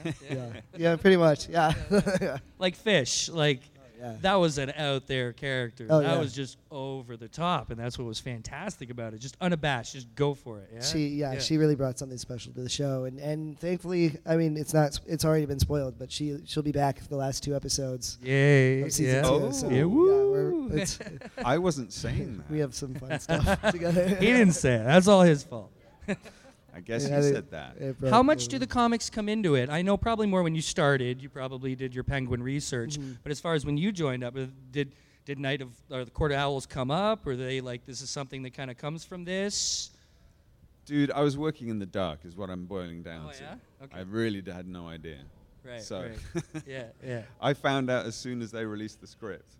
Yeah. 0.04 0.12
yeah, 0.30 0.60
yeah, 0.78 0.96
pretty 0.96 1.18
much. 1.18 1.48
Yeah, 1.50 1.74
yeah. 2.20 2.38
like 2.58 2.74
fish. 2.76 3.28
Like 3.28 3.60
yeah. 3.98 4.16
that 4.20 4.34
was 4.34 4.58
an 4.58 4.72
out 4.76 5.06
there 5.06 5.32
character. 5.32 5.86
Oh, 5.88 6.00
that 6.00 6.14
yeah. 6.14 6.18
was 6.18 6.32
just 6.32 6.58
over 6.70 7.16
the 7.16 7.28
top, 7.28 7.70
and 7.70 7.78
that's 7.78 7.98
what 7.98 8.06
was 8.06 8.20
fantastic 8.20 8.90
about 8.90 9.14
it. 9.14 9.18
Just 9.18 9.36
unabashed. 9.40 9.94
Just 9.94 10.14
go 10.14 10.34
for 10.34 10.58
it. 10.58 10.70
Yeah. 10.74 10.80
She 10.82 11.08
yeah, 11.08 11.38
she 11.38 11.56
really 11.56 11.74
brought 11.74 11.98
something 11.98 12.18
special 12.18 12.52
to 12.52 12.60
the 12.60 12.68
show, 12.68 13.04
and 13.04 13.18
and 13.18 13.58
thankfully, 13.58 14.18
I 14.26 14.36
mean, 14.36 14.56
it's 14.56 14.74
not 14.74 14.98
it's 15.06 15.24
already 15.24 15.46
been 15.46 15.58
spoiled, 15.60 15.98
but 15.98 16.10
she 16.12 16.38
she'll 16.46 16.62
be 16.62 16.72
back 16.72 17.00
for 17.00 17.08
the 17.08 17.16
last 17.16 17.42
two 17.42 17.54
episodes 17.56 18.18
Yay. 18.22 18.82
of 18.82 18.92
season 18.92 19.14
yeah. 19.16 19.22
two. 19.22 19.28
Oh. 19.28 19.50
so, 19.50 19.68
Yeah, 19.68 19.76
yeah, 19.78 19.84
woo. 19.84 20.68
we're, 20.70 20.78
it's, 20.78 20.98
I 21.44 21.58
wasn't 21.58 21.92
saying 21.92 22.36
that. 22.48 22.50
we 22.50 22.58
have 22.60 22.74
some 22.74 22.94
fun 22.94 23.18
stuff 23.20 23.60
together. 23.70 24.08
he 24.08 24.26
didn't 24.26 24.52
say 24.52 24.74
it. 24.74 24.84
That's 24.84 25.08
all 25.08 25.22
his 25.22 25.42
fault. 25.44 25.72
I 26.76 26.80
guess 26.80 27.08
Yeah, 27.08 27.16
you 27.16 27.22
they- 27.22 27.32
said 27.32 27.50
that. 27.52 28.10
How 28.10 28.22
much 28.22 28.48
do 28.48 28.58
the 28.58 28.66
comics 28.66 29.08
come 29.08 29.30
into 29.30 29.54
it? 29.54 29.70
I 29.70 29.80
know 29.80 29.96
probably 29.96 30.26
more 30.26 30.42
when 30.42 30.54
you 30.54 30.60
started. 30.60 31.22
You 31.22 31.30
probably 31.30 31.74
did 31.74 31.94
your 31.94 32.04
Penguin 32.04 32.42
research, 32.42 32.98
Mm-hmm. 32.98 33.12
but 33.22 33.32
as 33.32 33.40
far 33.40 33.54
as 33.54 33.64
when 33.64 33.78
you 33.78 33.92
joined 33.92 34.22
up, 34.22 34.36
uh, 34.36 34.46
did 34.70 34.94
did 35.24 35.38
Night 35.40 35.60
of 35.62 35.70
or 35.90 36.04
the 36.04 36.10
Court 36.10 36.32
of 36.32 36.38
Owls 36.38 36.66
come 36.66 36.90
up, 36.90 37.26
or 37.26 37.34
they 37.34 37.60
like 37.62 37.86
this 37.86 38.00
is 38.02 38.10
something 38.10 38.42
that 38.42 38.52
kind 38.54 38.70
of 38.70 38.76
comes 38.76 39.04
from 39.04 39.24
this? 39.24 39.90
Dude, 40.84 41.10
I 41.10 41.22
was 41.22 41.36
working 41.36 41.68
in 41.68 41.78
the 41.80 41.86
dark, 41.86 42.20
is 42.24 42.36
what 42.36 42.48
I'm 42.50 42.66
boiling 42.66 43.02
down 43.02 43.26
Oh, 43.28 43.32
to. 43.32 43.42
yeah? 43.42 43.54
Okay. 43.84 43.96
I 43.98 44.02
really 44.02 44.40
had 44.46 44.68
no 44.68 44.86
idea. 44.86 45.18
Right. 45.64 45.82
So 45.82 46.02
right. 46.02 46.44
yeah. 46.66 46.84
Yeah. 47.04 47.22
I 47.40 47.54
found 47.54 47.90
out 47.90 48.06
as 48.06 48.14
soon 48.14 48.40
as 48.42 48.52
they 48.52 48.64
released 48.64 49.00
the 49.00 49.06
script. 49.08 49.50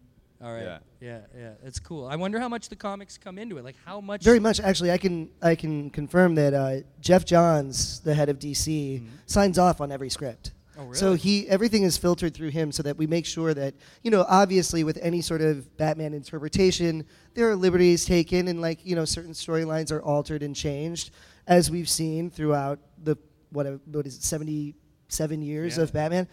All 0.43 0.52
right. 0.52 0.62
Yeah. 0.64 0.78
Yeah. 1.00 1.21
Yeah. 1.37 1.50
That's 1.62 1.78
cool. 1.78 2.07
I 2.07 2.16
wonder 2.16 2.38
how 2.38 2.49
much 2.49 2.69
the 2.69 2.76
comics 2.76 3.16
come 3.16 3.38
into 3.38 3.57
it. 3.59 3.64
Like 3.64 3.76
how 3.85 4.00
much? 4.00 4.23
Very 4.23 4.40
much, 4.40 4.61
actually. 4.61 4.90
I 4.90 4.99
can 4.99 5.31
I 5.40 5.55
can 5.55 5.90
confirm 5.90 6.35
that 6.35 6.52
uh, 6.55 6.76
Geoff 7.00 7.25
Johns, 7.25 8.00
the 8.00 8.14
head 8.14 8.28
of 8.28 8.38
DC, 8.38 9.02
signs 9.26 9.59
off 9.59 9.81
on 9.81 9.90
every 9.90 10.11
script. 10.11 10.52
Oh, 10.78 10.83
really? 10.83 10.95
So 10.97 11.14
he 11.14 11.49
everything 11.49 11.85
is 11.85 11.97
filtered 11.97 12.35
through 12.35 12.50
him, 12.50 12.71
so 12.71 12.83
that 12.83 12.99
we 12.99 13.07
make 13.07 13.25
sure 13.25 13.55
that 13.55 13.75
you 14.02 14.11
know, 14.11 14.26
obviously, 14.28 14.85
with 14.85 14.99
any 15.00 15.23
sort 15.23 15.40
of 15.40 15.75
Batman 15.78 16.12
interpretation, 16.12 17.07
there 17.33 17.49
are 17.50 17.57
liberties 17.57 18.05
taken, 18.05 18.49
and 18.49 18.61
like 18.61 18.85
you 18.85 18.95
know, 18.95 19.07
certain 19.07 19.33
storylines 19.33 19.90
are 19.90 20.02
altered 20.02 20.43
and 20.43 20.55
changed, 20.55 21.12
as 21.47 21.71
we've 21.71 21.88
seen 21.88 22.28
throughout 22.31 22.78
the 23.02 23.16
what 23.52 23.66
what 23.87 24.07
is 24.07 24.16
it, 24.16 24.23
seventy 24.23 24.75
seven 25.09 25.40
years 25.40 25.78
Yeah. 25.78 25.85
of 25.85 25.95
Batman. 25.95 26.28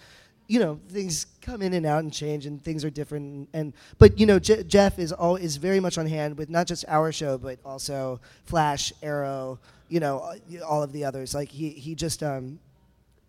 You 0.53 0.59
know, 0.59 0.79
things 0.89 1.25
come 1.41 1.63
in 1.63 1.73
and 1.73 1.85
out 1.85 2.03
and 2.03 2.13
change, 2.13 2.45
and 2.45 2.61
things 2.63 2.85
are 2.85 2.91
different. 2.91 3.49
And 3.53 3.73
but 3.97 4.19
you 4.19 4.25
know, 4.27 4.37
Je- 4.37 4.63
Geoff 4.63 4.99
is 4.99 5.11
all 5.11 5.35
is 5.35 5.57
very 5.57 5.79
much 5.79 5.97
on 5.97 6.05
hand 6.05 6.37
with 6.37 6.49
not 6.49 6.67
just 6.67 6.85
our 6.87 7.11
show, 7.11 7.39
but 7.39 7.57
also 7.65 8.19
Flash, 8.45 8.93
Arrow, 9.01 9.59
you 9.89 9.99
know, 9.99 10.15
all 10.67 10.83
of 10.83 10.91
the 10.91 11.05
others. 11.05 11.33
Like 11.33 11.49
he 11.49 11.69
he 11.69 11.95
just 11.95 12.21
um, 12.21 12.59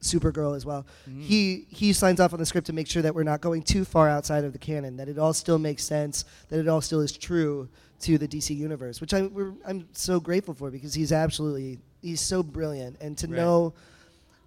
Supergirl 0.03 0.55
as 0.55 0.67
well. 0.67 0.85
He 1.19 1.65
he 1.71 1.95
signs 1.95 2.21
off 2.21 2.35
on 2.35 2.39
the 2.39 2.45
script 2.47 2.67
to 2.67 2.75
make 2.75 2.87
sure 2.89 3.01
that 3.01 3.15
we're 3.15 3.23
not 3.23 3.41
going 3.41 3.63
too 3.63 3.87
far 3.87 4.07
outside 4.11 4.45
of 4.45 4.53
the 4.53 4.59
canon, 4.59 4.99
that 4.99 5.09
it 5.09 5.19
all 5.19 5.33
still 5.33 5.59
makes 5.59 5.83
sense, 5.83 6.27
that 6.51 6.59
it 6.61 6.69
all 6.69 6.83
still 6.83 7.01
is 7.01 7.13
true 7.17 7.69
to 8.01 8.19
the 8.19 8.29
DC 8.29 8.55
universe, 8.55 9.01
which 9.01 9.15
I 9.15 9.23
we're, 9.23 9.55
I'm 9.67 9.89
so 9.93 10.21
grateful 10.21 10.53
for 10.53 10.71
because 10.71 10.93
he's 10.93 11.11
absolutely 11.11 11.79
he's 12.03 12.21
so 12.21 12.43
brilliant, 12.43 12.99
and 13.01 13.17
to 13.17 13.27
Right. 13.29 13.37
know 13.37 13.73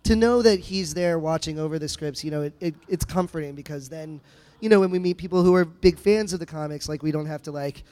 to 0.07 0.15
know 0.15 0.41
that 0.41 0.59
he's 0.59 0.93
there 0.93 1.19
watching 1.19 1.59
over 1.59 1.77
the 1.77 1.89
scripts, 1.89 2.23
you 2.23 2.31
know, 2.31 2.43
it, 2.43 2.53
it 2.59 2.75
it's 2.87 3.03
comforting 3.03 3.55
because 3.55 3.89
then, 3.89 4.21
you 4.61 4.69
know, 4.69 4.79
when 4.79 4.89
we 4.89 4.99
meet 4.99 5.17
people 5.17 5.43
who 5.43 5.53
are 5.53 5.65
big 5.65 5.99
fans 5.99 6.31
of 6.31 6.39
the 6.39 6.45
comics, 6.45 6.87
like 6.87 7.03
we 7.03 7.11
don't 7.11 7.25
have 7.25 7.43
to 7.43 7.51
like. 7.51 7.83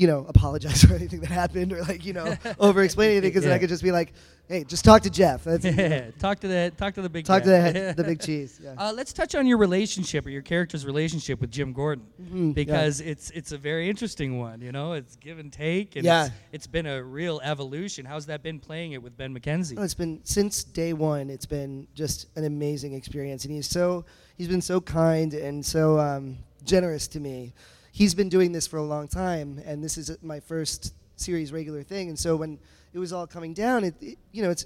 You 0.00 0.06
know, 0.06 0.24
apologize 0.28 0.82
for 0.88 0.94
anything 0.94 1.20
that 1.20 1.30
happened, 1.30 1.74
or 1.74 1.82
like 1.82 2.06
you 2.06 2.14
know, 2.14 2.34
over 2.58 2.82
explain 2.82 3.10
anything, 3.10 3.28
because 3.30 3.44
Yeah. 3.44 3.54
I 3.54 3.58
could 3.58 3.68
just 3.68 3.82
be 3.82 3.92
like, 3.92 4.14
"Hey, 4.48 4.64
just 4.64 4.82
talk 4.82 5.02
to 5.02 5.10
Geoff." 5.10 5.44
That's, 5.44 5.62
talk 6.18 6.40
to 6.40 6.48
the 6.48 6.72
talk 6.78 6.94
to 6.94 7.02
the 7.02 7.10
big 7.10 7.26
Talk 7.26 7.42
to 7.42 7.48
the, 7.50 7.92
the 7.94 8.04
big 8.04 8.18
cheese. 8.18 8.58
Yeah. 8.64 8.76
Uh, 8.78 8.92
let's 8.94 9.12
touch 9.12 9.34
on 9.34 9.46
your 9.46 9.58
relationship 9.58 10.24
or 10.24 10.30
your 10.30 10.40
character's 10.40 10.86
relationship 10.86 11.38
with 11.42 11.50
Jim 11.50 11.74
Gordon 11.74 12.06
Mhm, 12.18 12.46
yeah. 12.48 12.52
because 12.54 13.02
it's 13.02 13.28
it's 13.32 13.52
a 13.52 13.58
very 13.58 13.90
interesting 13.90 14.38
one. 14.38 14.62
You 14.62 14.72
know, 14.72 14.94
it's 14.94 15.16
give 15.16 15.38
and 15.38 15.52
take, 15.52 15.96
and 15.96 16.04
Yeah. 16.06 16.24
it's, 16.24 16.34
it's 16.52 16.66
been 16.66 16.86
a 16.86 17.02
real 17.04 17.38
evolution. 17.44 18.06
How's 18.06 18.24
that 18.26 18.42
been 18.42 18.58
playing 18.58 18.92
it 18.92 19.02
with 19.02 19.18
Ben 19.18 19.38
McKenzie? 19.38 19.74
No, 19.76 19.82
it's 19.82 19.92
been 19.92 20.20
since 20.24 20.64
day 20.64 20.94
one. 20.94 21.28
It's 21.28 21.44
been 21.46 21.86
just 21.94 22.26
an 22.36 22.44
amazing 22.44 22.94
experience, 22.94 23.44
and 23.44 23.52
he's 23.52 23.68
so 23.68 24.06
he's 24.38 24.48
been 24.48 24.62
so 24.62 24.80
kind 24.80 25.34
and 25.34 25.56
so 25.74 25.98
um, 26.00 26.38
generous 26.64 27.06
to 27.08 27.20
me. 27.20 27.52
He's 27.92 28.14
been 28.14 28.28
doing 28.28 28.52
this 28.52 28.66
for 28.66 28.76
a 28.76 28.82
long 28.82 29.08
time, 29.08 29.60
and 29.64 29.82
this 29.82 29.98
is 29.98 30.16
my 30.22 30.40
first 30.40 30.94
series 31.16 31.52
regular 31.52 31.82
thing. 31.82 32.08
And 32.08 32.18
so 32.18 32.36
when 32.36 32.58
it 32.92 32.98
was 32.98 33.12
all 33.12 33.26
coming 33.26 33.54
down, 33.54 33.84
it, 33.84 33.94
it 34.00 34.18
you 34.32 34.42
know 34.42 34.50
it's 34.50 34.64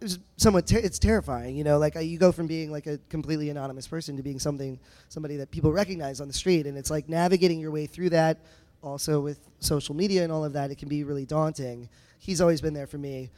it 0.00 0.04
was 0.04 0.18
somewhat 0.36 0.66
ter- 0.66 0.78
it's 0.78 0.98
terrifying. 0.98 1.56
You 1.56 1.64
know, 1.64 1.78
like 1.78 1.96
uh, 1.96 2.00
you 2.00 2.18
go 2.18 2.32
from 2.32 2.46
being 2.46 2.72
like 2.72 2.86
a 2.86 2.98
completely 3.08 3.50
anonymous 3.50 3.86
person 3.86 4.16
to 4.16 4.22
being 4.22 4.38
something 4.38 4.78
somebody 5.08 5.36
that 5.36 5.50
people 5.50 5.72
recognize 5.72 6.20
on 6.20 6.26
the 6.28 6.34
street, 6.34 6.66
and 6.66 6.76
it's 6.76 6.90
like 6.90 7.08
navigating 7.08 7.60
your 7.60 7.70
way 7.70 7.86
through 7.86 8.10
that. 8.10 8.38
Also 8.82 9.20
with 9.20 9.38
social 9.60 9.94
media 9.94 10.24
and 10.24 10.32
all 10.32 10.44
of 10.44 10.52
that, 10.54 10.72
it 10.72 10.76
can 10.76 10.88
be 10.88 11.04
really 11.04 11.24
daunting. 11.24 11.88
He's 12.18 12.40
always 12.40 12.60
been 12.60 12.74
there 12.74 12.88
for 12.88 12.98
me 12.98 13.30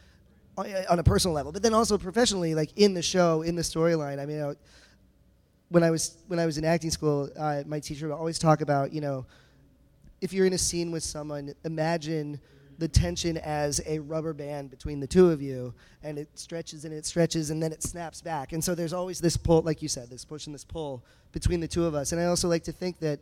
on 0.57 0.67
on 0.89 0.99
a 0.99 1.05
personal 1.05 1.35
level, 1.35 1.53
but 1.53 1.63
then 1.63 1.75
also 1.75 1.99
professionally, 1.99 2.55
like 2.55 2.71
in 2.77 2.95
the 2.95 3.03
show, 3.03 3.43
in 3.43 3.55
the 3.55 3.63
storyline. 3.63 4.19
I 4.19 4.27
mean, 4.27 4.57
when 5.75 5.83
I 5.83 5.91
was 5.91 6.17
when 6.29 6.39
I 6.39 6.47
was 6.47 6.57
in 6.57 6.65
acting 6.65 6.91
school, 6.93 7.29
uh, 7.37 7.65
my 7.67 7.81
teacher 7.81 8.07
would 8.09 8.15
always 8.15 8.39
talk 8.39 8.61
about, 8.61 8.93
you 8.93 9.01
know, 9.01 9.27
if 10.21 10.33
you're 10.33 10.47
in 10.47 10.53
a 10.53 10.59
scene 10.59 10.93
with 10.93 11.03
someone, 11.03 11.53
imagine 11.65 12.39
the 12.79 12.87
tension 12.87 13.37
as 13.39 13.81
a 13.87 13.99
rubber 13.99 14.33
band 14.33 14.71
between 14.71 15.01
the 15.01 15.07
two 15.07 15.31
of 15.31 15.43
you, 15.43 15.75
and 16.05 16.17
it 16.17 16.29
stretches 16.35 16.85
and 16.85 16.95
it 16.95 17.05
stretches, 17.05 17.51
and 17.51 17.61
then 17.61 17.73
it 17.73 17.83
snaps 17.83 18.21
back. 18.21 18.53
And 18.53 18.63
so 18.63 18.75
there's 18.77 18.93
always 18.93 19.19
this 19.21 19.37
pull, 19.37 19.63
like 19.63 19.83
you 19.83 19.89
said, 19.89 20.09
this 20.11 20.25
push 20.25 20.47
and 20.47 20.55
this 20.55 20.65
pull 20.65 21.05
between 21.33 21.59
the 21.61 21.69
two 21.69 21.85
of 21.85 21.95
us. 21.95 22.13
And 22.13 22.21
I 22.21 22.27
also 22.27 22.49
like 22.49 22.63
to 22.65 22.73
think 22.73 23.01
that 23.01 23.19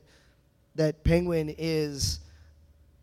that 0.74 1.04
Penguin 1.04 1.54
is 1.56 2.20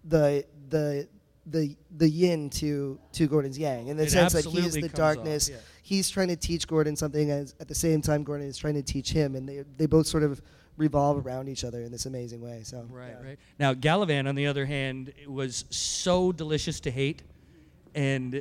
the 0.03 0.45
the 0.69 1.07
the 1.47 1.75
the 1.97 2.07
yin 2.07 2.51
to 2.51 2.99
to 3.13 3.27
Gordon's 3.27 3.57
yang 3.57 3.87
in 3.87 3.97
the 3.97 4.03
It 4.03 4.11
sense 4.11 4.33
that 4.33 4.45
he 4.45 4.59
is 4.59 4.73
the 4.75 4.81
comes 4.81 4.91
off, 4.93 4.97
darkness. 4.97 5.49
yeah. 5.49 5.57
He's 5.89 6.07
trying 6.07 6.27
to 6.27 6.35
teach 6.35 6.67
Gordon 6.67 6.95
something, 6.95 7.31
as 7.31 7.55
at 7.59 7.67
the 7.67 7.73
same 7.73 7.99
time 7.99 8.23
Gordon 8.23 8.45
is 8.47 8.59
trying 8.59 8.75
to 8.75 8.83
teach 8.83 9.09
him, 9.11 9.35
and 9.35 9.49
they 9.49 9.63
they 9.75 9.87
both 9.87 10.05
sort 10.05 10.21
of 10.21 10.39
revolve 10.77 11.25
around 11.25 11.49
each 11.49 11.63
other 11.63 11.81
in 11.81 11.91
this 11.91 12.05
amazing 12.05 12.41
way. 12.41 12.61
So 12.63 12.85
Right, 12.91 13.15
yeah. 13.19 13.27
right. 13.27 13.39
Now, 13.57 13.73
Gallivant, 13.73 14.27
on 14.27 14.35
the 14.35 14.45
other 14.45 14.67
hand, 14.67 15.11
was 15.27 15.65
so 15.71 16.31
delicious 16.31 16.79
to 16.81 16.91
hate. 16.91 17.23
And 17.95 18.35
uh, 18.35 18.39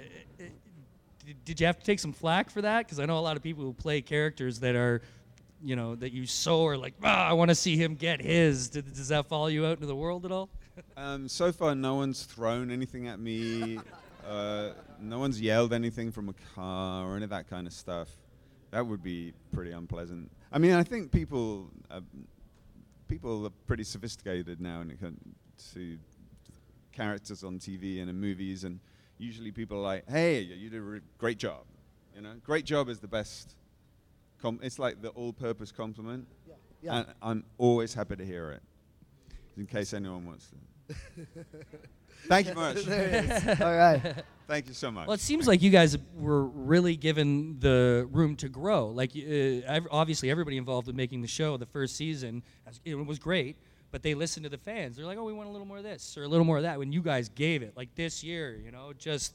did- 1.24 1.44
did 1.46 1.58
you 1.60 1.66
have 1.66 1.78
to 1.78 1.84
take 1.84 2.00
some 2.00 2.12
flack 2.12 2.50
for 2.50 2.60
that? 2.62 2.84
Because 2.84 3.00
I 3.00 3.06
know 3.06 3.18
a 3.18 3.20
lot 3.20 3.36
of 3.38 3.42
people 3.42 3.64
who 3.64 3.72
play 3.72 4.02
characters 4.02 4.60
that 4.60 4.74
are, 4.76 5.00
you 5.64 5.74
know, 5.74 5.94
that 5.96 6.12
you 6.12 6.26
so 6.26 6.66
are 6.66 6.76
like, 6.76 6.94
ah, 7.02 7.28
I 7.28 7.32
want 7.32 7.48
to 7.48 7.54
see 7.54 7.76
him 7.76 7.94
get 7.94 8.20
his. 8.20 8.68
Did, 8.68 8.92
does 8.94 9.08
that 9.08 9.26
follow 9.26 9.46
you 9.48 9.64
out 9.66 9.72
into 9.78 9.86
the 9.86 9.96
world 9.96 10.24
at 10.26 10.32
all? 10.32 10.50
Um, 10.98 11.28
so 11.28 11.50
far, 11.50 11.74
no 11.74 11.94
one's 11.96 12.24
thrown 12.24 12.70
anything 12.70 13.08
at 13.08 13.18
me. 13.18 13.78
Uh, 14.28 14.74
no 15.00 15.18
one's 15.18 15.40
yelled 15.40 15.72
anything 15.72 16.12
from 16.12 16.28
a 16.28 16.34
car 16.54 17.06
or 17.06 17.16
any 17.16 17.24
of 17.24 17.30
that 17.30 17.48
kind 17.48 17.66
of 17.66 17.72
stuff. 17.72 18.08
That 18.70 18.86
would 18.86 19.02
be 19.02 19.32
pretty 19.52 19.72
unpleasant. 19.72 20.30
I 20.52 20.58
mean, 20.58 20.72
I 20.72 20.82
think 20.82 21.10
people 21.10 21.70
uh, 21.90 22.00
people 23.08 23.46
are 23.46 23.52
pretty 23.66 23.84
sophisticated 23.84 24.60
now 24.60 24.78
when 24.78 24.90
it 24.90 25.00
comes 25.00 25.18
to 25.74 25.98
characters 26.92 27.44
on 27.44 27.58
TV 27.58 28.00
and 28.00 28.10
in 28.10 28.16
movies, 28.20 28.64
and 28.64 28.80
usually 29.16 29.50
people 29.52 29.78
are 29.78 29.82
like, 29.82 30.08
"Hey, 30.08 30.40
you 30.40 30.68
did 30.68 30.78
a 30.78 30.82
re- 30.82 31.00
great 31.16 31.38
job." 31.38 31.64
You 32.14 32.22
know, 32.22 32.34
great 32.44 32.64
job 32.64 32.88
is 32.88 32.98
the 32.98 33.08
best. 33.08 33.54
Com- 34.42 34.60
it's 34.62 34.78
like 34.78 35.02
the 35.02 35.08
all-purpose 35.10 35.72
compliment. 35.72 36.26
Yeah. 36.82 36.98
And 36.98 37.06
I'm 37.22 37.44
always 37.58 37.92
happy 37.94 38.16
to 38.16 38.24
hear 38.24 38.50
it, 38.52 38.62
in 39.56 39.66
case 39.66 39.92
anyone 39.94 40.24
wants 40.26 40.46
to. 40.48 40.56
Thank 42.28 42.48
you 42.48 42.54
much. 42.54 42.84
There 42.84 43.08
it 43.08 43.24
is. 43.24 43.60
All 43.60 43.76
right. 43.76 44.24
Thank 44.46 44.68
you 44.68 44.74
so 44.74 44.90
much. 44.90 45.06
Well, 45.06 45.14
it 45.14 45.20
seems 45.20 45.46
like 45.46 45.62
you 45.62 45.70
guys 45.70 45.96
were 46.14 46.44
really 46.44 46.96
given 46.96 47.58
the 47.60 48.08
room 48.10 48.34
to 48.36 48.48
grow. 48.48 48.88
Like, 48.88 49.12
uh, 49.14 49.20
ev- 49.20 49.88
obviously, 49.90 50.30
everybody 50.30 50.56
involved 50.56 50.86
with 50.86 50.96
making 50.96 51.20
the 51.22 51.28
show 51.28 51.56
the 51.56 51.66
first 51.66 51.96
season, 51.96 52.42
it 52.84 52.94
was 52.94 53.18
great. 53.18 53.56
But 53.90 54.02
they 54.02 54.14
listened 54.14 54.44
to 54.44 54.50
the 54.50 54.58
fans. 54.58 54.96
They're 54.96 55.06
like, 55.06 55.16
"Oh, 55.16 55.24
we 55.24 55.32
want 55.32 55.48
a 55.48 55.52
little 55.52 55.66
more 55.66 55.78
of 55.78 55.82
this 55.82 56.18
or 56.18 56.24
a 56.24 56.28
little 56.28 56.44
more 56.44 56.58
of 56.58 56.64
that." 56.64 56.78
When 56.78 56.92
you 56.92 57.00
guys 57.00 57.30
gave 57.30 57.62
it, 57.62 57.74
like 57.74 57.94
this 57.94 58.22
year, 58.22 58.54
you 58.62 58.70
know, 58.70 58.92
just, 58.98 59.34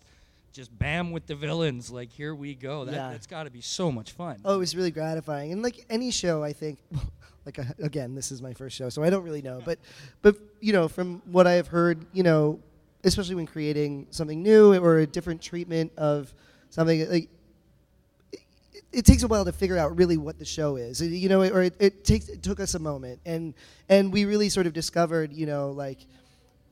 just 0.52 0.78
bam 0.78 1.10
with 1.12 1.26
the 1.26 1.34
villains. 1.34 1.90
Like, 1.90 2.12
here 2.12 2.36
we 2.36 2.54
go. 2.54 2.86
That, 2.86 2.94
Yeah. 2.94 3.10
That's 3.12 3.26
got 3.26 3.44
to 3.46 3.50
be 3.50 3.62
so 3.62 3.92
much 3.92 4.12
fun. 4.12 4.38
Oh, 4.46 4.54
it 4.56 4.60
was 4.60 4.76
really 4.76 4.92
gratifying. 4.92 5.52
And 5.52 5.64
like 5.64 5.84
any 5.90 6.12
show, 6.12 6.44
I 6.44 6.54
think, 6.54 6.78
like 7.46 7.58
again, 7.80 8.16
this 8.16 8.32
is 8.32 8.42
my 8.42 8.54
first 8.54 8.76
show, 8.76 8.90
so 8.90 9.04
I 9.04 9.10
don't 9.10 9.24
really 9.24 9.42
know. 9.42 9.62
But, 9.64 9.80
but 10.22 10.38
you 10.62 10.74
know, 10.74 10.88
from 10.88 11.22
what 11.26 11.48
I 11.48 11.54
have 11.54 11.68
heard, 11.68 12.06
you 12.14 12.24
know, 12.24 12.60
especially 13.04 13.36
when 13.36 13.48
creating 13.48 14.08
something 14.12 14.42
new 14.42 14.74
or 14.74 15.00
a 15.00 15.08
different 15.08 15.42
treatment 15.42 15.92
of 15.98 16.34
something, 16.70 17.10
like 17.10 17.30
it, 18.92 19.06
takes 19.06 19.24
a 19.24 19.28
while 19.28 19.44
to 19.44 19.52
figure 19.52 19.78
out 19.78 19.98
really 19.98 20.18
what 20.18 20.40
the 20.40 20.46
show 20.46 20.78
is. 20.78 21.02
You 21.02 21.28
know, 21.28 21.42
or 21.44 21.64
it, 21.64 21.76
it 21.80 22.06
takes 22.06 22.30
it 22.30 22.42
took 22.42 22.60
us 22.60 22.76
a 22.76 22.80
moment, 22.80 23.20
and 23.26 23.54
and 23.90 24.14
we 24.14 24.26
really 24.26 24.50
sort 24.50 24.68
of 24.68 24.74
discovered, 24.74 25.34
you 25.34 25.46
know, 25.46 25.72
like 25.72 26.00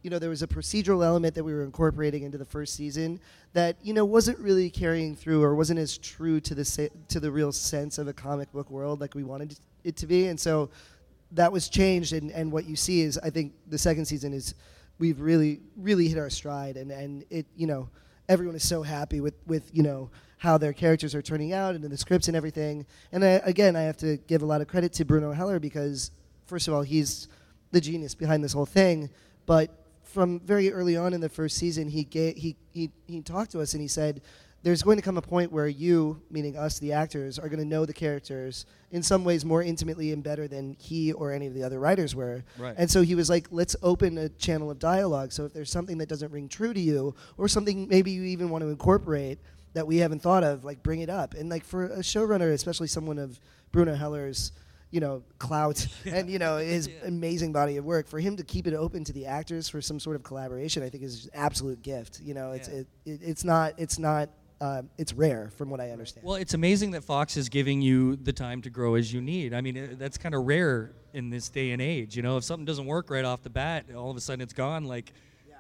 you 0.03 0.09
know, 0.09 0.19
there 0.19 0.29
was 0.29 0.41
a 0.41 0.47
procedural 0.47 1.05
element 1.05 1.35
that 1.35 1.43
we 1.43 1.53
were 1.53 1.63
incorporating 1.63 2.23
into 2.23 2.37
the 2.37 2.45
first 2.45 2.73
season 2.75 3.19
that 3.53 3.75
you 3.83 3.93
know 3.93 4.05
wasn't 4.05 4.39
really 4.39 4.69
carrying 4.69 5.15
through 5.15 5.43
or 5.43 5.55
wasn't 5.55 5.79
as 5.79 5.97
true 5.97 6.39
to 6.39 6.55
the 6.55 6.89
to 7.09 7.19
the 7.19 7.29
real 7.29 7.51
sense 7.51 7.97
of 7.97 8.07
a 8.07 8.13
comic 8.13 8.51
book 8.51 8.69
world 8.71 9.01
like 9.01 9.13
we 9.13 9.23
wanted 9.23 9.55
it 9.83 9.97
to 9.97 10.07
be, 10.07 10.27
and 10.27 10.39
so 10.39 10.69
that 11.31 11.51
was 11.51 11.69
changed. 11.69 12.13
And, 12.13 12.31
and 12.31 12.51
what 12.51 12.65
you 12.65 12.75
see 12.75 13.01
is, 13.01 13.17
I 13.17 13.29
think, 13.29 13.53
the 13.67 13.77
second 13.77 14.05
season 14.05 14.33
is 14.33 14.53
we've 14.99 15.19
really 15.19 15.59
really 15.75 16.07
hit 16.07 16.17
our 16.17 16.29
stride, 16.29 16.77
and 16.77 16.91
and 16.91 17.25
it 17.29 17.45
you 17.55 17.67
know 17.67 17.89
everyone 18.29 18.55
is 18.55 18.67
so 18.67 18.83
happy 18.83 19.21
with 19.21 19.35
with 19.45 19.69
you 19.73 19.83
know 19.83 20.09
how 20.37 20.57
their 20.57 20.73
characters 20.73 21.13
are 21.13 21.21
turning 21.21 21.53
out 21.53 21.75
and 21.75 21.83
the 21.83 21.97
scripts 21.97 22.27
and 22.27 22.35
everything. 22.35 22.85
And 23.11 23.23
I, 23.23 23.41
again, 23.45 23.75
I 23.75 23.83
have 23.83 23.97
to 23.97 24.17
give 24.17 24.41
a 24.41 24.45
lot 24.45 24.59
of 24.59 24.67
credit 24.67 24.91
to 24.93 25.05
Bruno 25.05 25.31
Heller 25.33 25.59
because 25.59 26.09
first 26.47 26.67
of 26.67 26.73
all, 26.73 26.81
he's 26.81 27.27
the 27.71 27.79
genius 27.79 28.15
behind 28.15 28.43
this 28.43 28.51
whole 28.51 28.65
thing, 28.65 29.11
but 29.45 29.69
from 30.03 30.39
very 30.41 30.71
early 30.73 30.97
on 30.97 31.13
in 31.13 31.21
the 31.21 31.29
first 31.29 31.57
season, 31.57 31.87
he 31.87 32.03
ga- 32.03 32.33
he 32.33 32.55
he 32.71 32.91
he 33.07 33.21
talked 33.21 33.51
to 33.51 33.61
us 33.61 33.73
and 33.73 33.81
he 33.81 33.87
said, 33.87 34.21
"There's 34.63 34.81
going 34.81 34.97
to 34.97 35.01
come 35.01 35.17
a 35.17 35.21
point 35.21 35.51
where 35.51 35.67
you, 35.67 36.21
meaning 36.29 36.55
us, 36.57 36.79
the 36.79 36.93
actors, 36.93 37.39
are 37.39 37.49
going 37.49 37.59
to 37.59 37.65
know 37.65 37.85
the 37.85 37.93
characters 37.93 38.65
in 38.91 39.01
some 39.03 39.23
ways 39.23 39.43
more 39.43 39.63
intimately 39.63 40.11
and 40.11 40.23
better 40.23 40.47
than 40.47 40.75
he 40.79 41.13
or 41.13 41.31
any 41.31 41.47
of 41.47 41.53
the 41.53 41.63
other 41.63 41.79
writers 41.79 42.15
were." 42.15 42.43
Right. 42.57 42.75
And 42.77 42.89
so 42.89 43.01
he 43.01 43.15
was 43.15 43.29
like, 43.29 43.47
"Let's 43.51 43.75
open 43.81 44.17
a 44.17 44.29
channel 44.29 44.69
of 44.71 44.79
dialogue. 44.79 45.31
So 45.31 45.45
if 45.45 45.53
there's 45.53 45.71
something 45.71 45.97
that 45.99 46.09
doesn't 46.09 46.31
ring 46.31 46.47
true 46.49 46.73
to 46.73 46.79
you, 46.79 47.15
or 47.37 47.47
something 47.47 47.87
maybe 47.87 48.11
you 48.11 48.23
even 48.23 48.49
want 48.49 48.63
to 48.63 48.69
incorporate 48.69 49.39
that 49.73 49.87
we 49.87 49.97
haven't 49.97 50.21
thought 50.21 50.43
of, 50.43 50.63
like 50.63 50.83
bring 50.83 51.01
it 51.01 51.09
up." 51.09 51.33
And 51.33 51.49
like 51.49 51.63
for 51.63 51.85
a 51.85 51.99
showrunner, 51.99 52.53
especially 52.53 52.87
someone 52.87 53.17
of 53.17 53.39
Bruno 53.71 53.95
Heller's 53.95 54.51
you 54.91 54.99
know, 54.99 55.23
clout 55.39 55.87
and 56.05 56.29
you 56.29 56.37
know 56.37 56.57
his 56.57 56.89
amazing 57.05 57.53
body 57.53 57.77
of 57.77 57.85
work. 57.85 58.09
For 58.09 58.19
him 58.19 58.35
to 58.35 58.43
keep 58.43 58.67
it 58.67 58.73
open 58.73 59.05
to 59.05 59.13
the 59.13 59.25
actors 59.25 59.69
for 59.69 59.79
some 59.81 60.01
sort 60.01 60.17
of 60.17 60.23
collaboration, 60.23 60.83
I 60.83 60.89
think 60.89 61.03
is 61.03 61.25
an 61.25 61.31
absolute 61.33 61.81
gift. 61.81 62.19
You 62.21 62.33
know, 62.33 62.51
it's 62.51 62.67
Yeah. 62.67 62.75
it, 62.75 62.87
it, 63.05 63.19
it's 63.23 63.43
not 63.45 63.73
it's 63.77 63.97
not 63.97 64.29
uh, 64.61 64.83
it's 64.97 65.11
rare 65.13 65.49
from 65.57 65.69
what 65.69 65.81
I 65.81 65.89
understand. 65.89 66.25
Well, 66.25 66.35
it's 66.35 66.53
amazing 66.53 66.91
that 66.91 67.03
Fox 67.03 67.35
is 67.35 67.49
giving 67.49 67.81
you 67.81 68.15
the 68.15 68.31
time 68.31 68.61
to 68.61 68.69
grow 68.69 68.95
as 68.95 69.11
you 69.11 69.19
need. 69.19 69.53
I 69.53 69.59
mean, 69.61 69.77
uh, 69.77 69.87
that's 69.97 70.17
kind 70.17 70.33
of 70.35 70.45
rare 70.45 70.93
in 71.13 71.29
this 71.29 71.49
day 71.49 71.71
and 71.71 71.81
age. 71.81 72.15
You 72.15 72.21
know, 72.23 72.37
if 72.37 72.43
something 72.43 72.63
doesn't 72.65 72.85
work 72.85 73.09
right 73.09 73.25
off 73.25 73.41
the 73.43 73.49
bat, 73.49 73.85
all 73.93 74.09
of 74.11 74.15
a 74.17 74.21
sudden 74.21 74.39
it's 74.41 74.53
gone 74.53 74.85
like, 74.85 75.11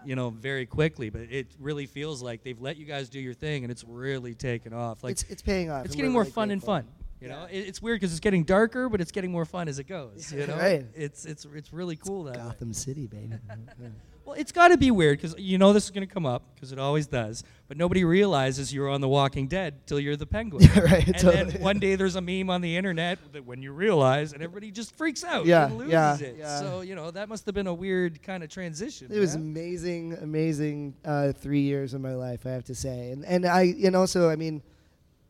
you 0.05 0.15
know, 0.15 0.29
very 0.29 0.65
quickly. 0.65 1.09
But 1.09 1.23
it 1.31 1.47
really 1.59 1.85
feels 1.87 2.21
like 2.21 2.43
they've 2.43 2.61
let 2.61 2.77
you 2.77 2.85
guys 2.85 3.09
do 3.09 3.19
your 3.19 3.33
thing 3.33 3.63
and 3.63 3.71
it's 3.71 3.83
really 3.83 4.35
taken 4.35 4.71
off. 4.73 5.03
Like 5.03 5.11
it's 5.13 5.23
it's 5.23 5.41
paying 5.41 5.69
off. 5.71 5.85
it's 5.85 5.95
getting 5.95 6.11
more 6.11 6.21
really 6.21 6.31
fun 6.31 6.51
and 6.51 6.63
fun. 6.63 6.87
You 7.19 7.27
know, 7.29 7.45
it, 7.51 7.57
it's 7.67 7.81
weird 7.81 7.99
because 7.99 8.11
it's 8.13 8.19
getting 8.19 8.43
darker, 8.43 8.89
but 8.89 8.99
it's 9.01 9.11
getting 9.11 9.31
more 9.31 9.45
fun 9.45 9.67
as 9.67 9.77
it 9.77 9.83
goes. 9.87 10.31
You 10.33 10.47
know, 10.47 10.57
Right. 10.57 10.85
it's 10.95 11.25
it's 11.25 11.45
it's 11.53 11.71
really 11.73 11.95
cool 11.95 12.23
that 12.25 12.35
way. 12.37 12.41
Gotham 12.43 12.73
City, 12.73 13.05
baby. 13.07 13.33
Well, 14.23 14.35
it's 14.35 14.51
got 14.51 14.67
to 14.69 14.77
be 14.77 14.91
weird 14.91 15.19
because 15.19 15.35
you 15.39 15.57
know 15.57 15.73
this 15.73 15.85
is 15.85 15.91
going 15.91 16.07
to 16.07 16.13
come 16.13 16.25
up 16.27 16.43
because 16.53 16.71
it 16.71 16.77
always 16.79 17.07
does. 17.07 17.43
But 17.67 17.77
nobody 17.77 18.03
realizes 18.03 18.73
you're 18.73 18.89
on 18.89 19.01
The 19.01 19.07
Walking 19.07 19.47
Dead 19.47 19.87
till 19.87 19.99
you're 19.99 20.15
the 20.15 20.25
Penguin. 20.27 20.63
Yeah, 20.75 20.79
right, 20.81 21.07
And 21.07 21.17
totally. 21.17 21.51
then 21.53 21.61
one 21.61 21.79
day 21.79 21.95
there's 21.95 22.15
a 22.15 22.21
meme 22.21 22.49
on 22.49 22.61
the 22.61 22.75
internet 22.77 23.17
that 23.33 23.45
when 23.45 23.61
you 23.61 23.71
realize, 23.71 24.33
and 24.33 24.43
everybody 24.43 24.69
just 24.71 24.95
freaks 24.95 25.23
out 25.23 25.45
Yeah, 25.45 25.65
and 25.65 25.77
loses 25.77 25.91
yeah, 25.93 26.17
it. 26.17 26.35
yeah. 26.37 26.59
So 26.59 26.81
you 26.81 26.93
know 26.95 27.09
that 27.11 27.29
must 27.29 27.45
have 27.45 27.55
been 27.55 27.67
a 27.67 27.73
weird 27.73 28.21
kind 28.21 28.43
of 28.43 28.49
transition. 28.49 29.07
It 29.11 29.19
was 29.19 29.35
amazing, 29.35 30.17
amazing 30.21 30.93
uh, 31.03 31.31
three 31.31 31.61
years 31.61 31.93
of 31.93 32.01
my 32.01 32.13
life, 32.13 32.45
I 32.45 32.49
have 32.51 32.65
to 32.65 32.75
say, 32.75 33.11
and 33.11 33.25
and 33.25 33.45
I 33.45 33.73
and 33.83 33.95
also 33.95 34.29
I 34.29 34.35
mean, 34.35 34.61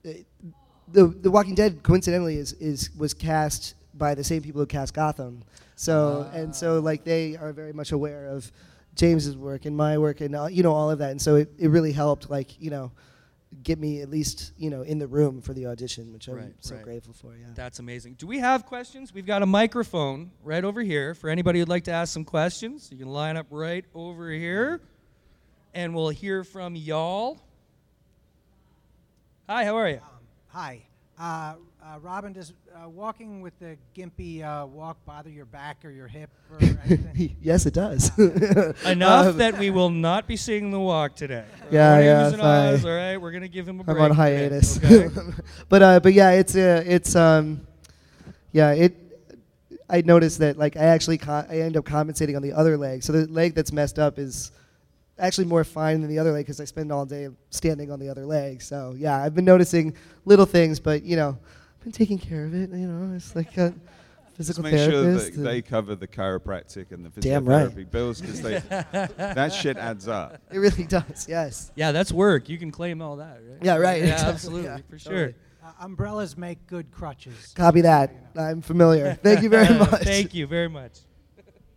the 0.04 1.08
The 1.08 1.32
Walking 1.32 1.56
Dead 1.56 1.84
coincidentally 1.84 2.38
is 2.38 2.54
is 2.54 2.90
was 2.98 3.14
cast 3.14 3.76
by 3.94 4.16
the 4.16 4.24
same 4.24 4.42
people 4.42 4.62
who 4.62 4.66
cast 4.68 4.94
Gotham, 4.94 5.44
so 5.76 6.30
and 6.34 6.56
so 6.56 6.80
like 6.80 7.04
they 7.04 7.36
are 7.38 7.54
very 7.54 7.74
much 7.74 7.92
aware 7.92 8.26
of 8.28 8.52
James's 8.96 9.38
work 9.38 9.66
and 9.66 9.76
my 9.76 9.98
work 9.98 10.22
and 10.22 10.36
uh, 10.36 10.48
you 10.48 10.64
know 10.64 10.74
all 10.74 10.92
of 10.92 11.00
that, 11.00 11.12
and 11.12 11.22
so 11.22 11.36
it, 11.36 11.52
it 11.58 11.70
really 11.70 11.92
helped 11.92 12.30
like 12.30 12.60
you 12.62 12.70
know 12.70 12.92
get 13.64 13.78
me 13.78 14.02
at 14.02 14.10
least 14.10 14.54
you 14.58 14.70
know 14.70 14.82
in 14.82 15.00
the 15.00 15.08
room 15.08 15.42
for 15.42 15.54
the 15.54 15.68
audition, 15.68 16.14
which 16.14 16.28
I'm 16.28 16.54
so 16.60 16.76
right. 16.76 16.84
grateful 16.84 17.14
for. 17.14 17.36
Yeah. 17.36 17.48
That's 17.56 17.80
amazing. 17.80 18.16
Do 18.16 18.28
we 18.28 18.40
have 18.40 18.66
questions? 18.66 19.14
We've 19.14 19.26
got 19.26 19.42
a 19.42 19.46
microphone 19.46 20.32
right 20.44 20.64
over 20.64 20.82
here 20.82 21.14
for 21.14 21.30
anybody 21.30 21.60
who'd 21.60 21.70
like 21.70 21.86
to 21.86 21.92
ask 21.92 22.14
some 22.14 22.26
questions. 22.26 22.90
You 22.92 22.98
can 22.98 23.08
line 23.08 23.38
up 23.38 23.48
right 23.50 23.86
over 23.94 24.30
here, 24.30 24.82
and 25.74 25.96
we'll 25.96 26.10
hear 26.10 26.44
from 26.44 26.76
y'all. 26.76 27.40
Hi, 29.48 29.66
how 29.66 29.76
are 29.76 29.90
you? 29.90 30.02
Hi. 30.48 30.84
Uh, 31.20 31.56
uh, 31.84 31.98
Robin, 32.00 32.32
does 32.34 32.54
uh, 32.76 32.88
walking 32.88 33.42
with 33.42 33.58
the 33.60 33.76
gimpy 33.96 34.44
uh, 34.44 34.66
walk 34.68 34.98
bother 35.06 35.30
your 35.30 35.46
back 35.46 35.84
or 35.84 35.90
your 35.90 36.08
hip 36.08 36.30
or 36.52 36.58
anything? 36.86 37.36
yes, 37.42 37.66
it 37.66 37.74
does. 37.74 38.12
Enough 38.86 39.28
Um, 39.28 39.38
that 39.38 39.58
we 39.58 39.70
will 39.72 39.90
not 39.90 40.28
be 40.28 40.38
seeing 40.38 40.70
the 40.72 40.80
walk 40.80 41.16
today. 41.16 41.44
Yeah, 41.72 41.94
Everybody 41.96 42.06
yeah, 42.06 42.24
who's 42.26 42.34
in 42.34 42.40
fine. 42.40 42.74
Oz, 42.76 42.86
all 42.86 42.92
right, 42.92 43.18
we're 43.18 43.32
gonna 43.32 43.48
give 43.48 43.68
him 43.68 43.80
a 43.80 43.84
break. 43.84 43.98
I'm 43.98 44.04
on 44.04 44.10
today, 44.12 44.50
hiatus. 44.50 44.78
okay? 44.84 45.10
but 45.70 45.82
uh, 45.82 46.00
but 46.02 46.14
yeah, 46.14 46.32
it's 46.32 46.56
uh, 46.56 46.84
it's 46.86 47.16
um, 47.16 47.62
yeah, 48.52 48.72
it. 48.74 48.98
I 49.90 50.02
noticed 50.02 50.40
that 50.40 50.58
like 50.58 50.76
I 50.78 50.84
actually 50.86 51.18
co- 51.18 51.46
I 51.50 51.60
end 51.62 51.78
up 51.78 51.86
compensating 51.86 52.36
on 52.36 52.42
the 52.42 52.54
other 52.54 52.78
leg, 52.78 53.04
so 53.04 53.12
the 53.14 53.26
leg 53.28 53.56
that's 53.56 53.72
messed 53.72 54.00
up 54.00 54.20
is 54.20 54.52
actually 55.18 55.46
more 55.46 55.64
fine 55.64 56.02
than 56.02 56.10
the 56.10 56.20
other 56.20 56.32
leg 56.32 56.46
because 56.46 56.60
I 56.60 56.66
spend 56.66 56.92
all 56.92 57.06
day 57.06 57.30
standing 57.52 57.90
on 57.92 58.00
the 58.00 58.10
other 58.10 58.26
leg. 58.26 58.62
So 58.62 58.94
yeah, 58.98 59.22
I've 59.22 59.34
been 59.36 59.46
noticing 59.46 59.94
little 60.26 60.46
things, 60.46 60.80
but 60.80 61.04
you 61.04 61.16
know, 61.16 61.30
I've 61.30 61.38
been 61.84 61.92
taking 61.92 62.18
care 62.18 62.46
of 62.46 62.54
it. 62.54 62.70
You 62.70 62.88
know, 62.88 63.16
it's 63.16 63.36
like 63.36 63.58
a 63.58 63.74
physical 64.36 64.64
Just 64.64 64.64
physical 64.64 64.64
make 64.64 64.78
sure 64.78 65.04
therapist. 65.04 65.36
that 65.36 65.42
they 65.42 65.62
cover 65.62 65.96
the 65.96 66.08
chiropractic 66.08 66.92
and 66.92 67.06
the 67.06 67.22
Damn 67.22 67.46
right. 67.46 67.68
physiotherapy 67.70 67.92
bills 67.92 68.22
because 68.22 68.42
that 68.72 69.50
shit 69.54 69.78
adds 69.78 70.08
up. 70.08 70.40
it 70.52 70.58
really 70.60 70.84
does. 70.86 71.26
Yes. 71.28 71.72
Yeah, 71.76 71.92
that's 71.92 72.12
work. 72.12 72.50
You 72.50 72.58
can 72.58 72.72
claim 72.72 73.02
all 73.02 73.18
that, 73.18 73.40
right? 73.48 73.60
Yeah. 73.62 73.78
Right. 73.78 74.04
Yeah, 74.04 74.16
absolutely, 74.28 74.66
yeah, 74.70 74.78
for 74.90 75.00
sure. 75.00 75.12
totally. 75.12 75.36
Uh, 75.64 75.72
umbrellas 75.82 76.36
make 76.38 76.66
good 76.66 76.90
crutches. 76.92 77.54
Copy 77.56 77.82
that. 77.82 78.12
I'm 78.36 78.62
familiar. 78.62 79.14
Thank 79.24 79.44
you 79.44 79.50
very 79.50 79.78
much. 79.78 80.02
Thank 80.02 80.34
you 80.34 80.48
very 80.48 80.68
much. 80.70 81.00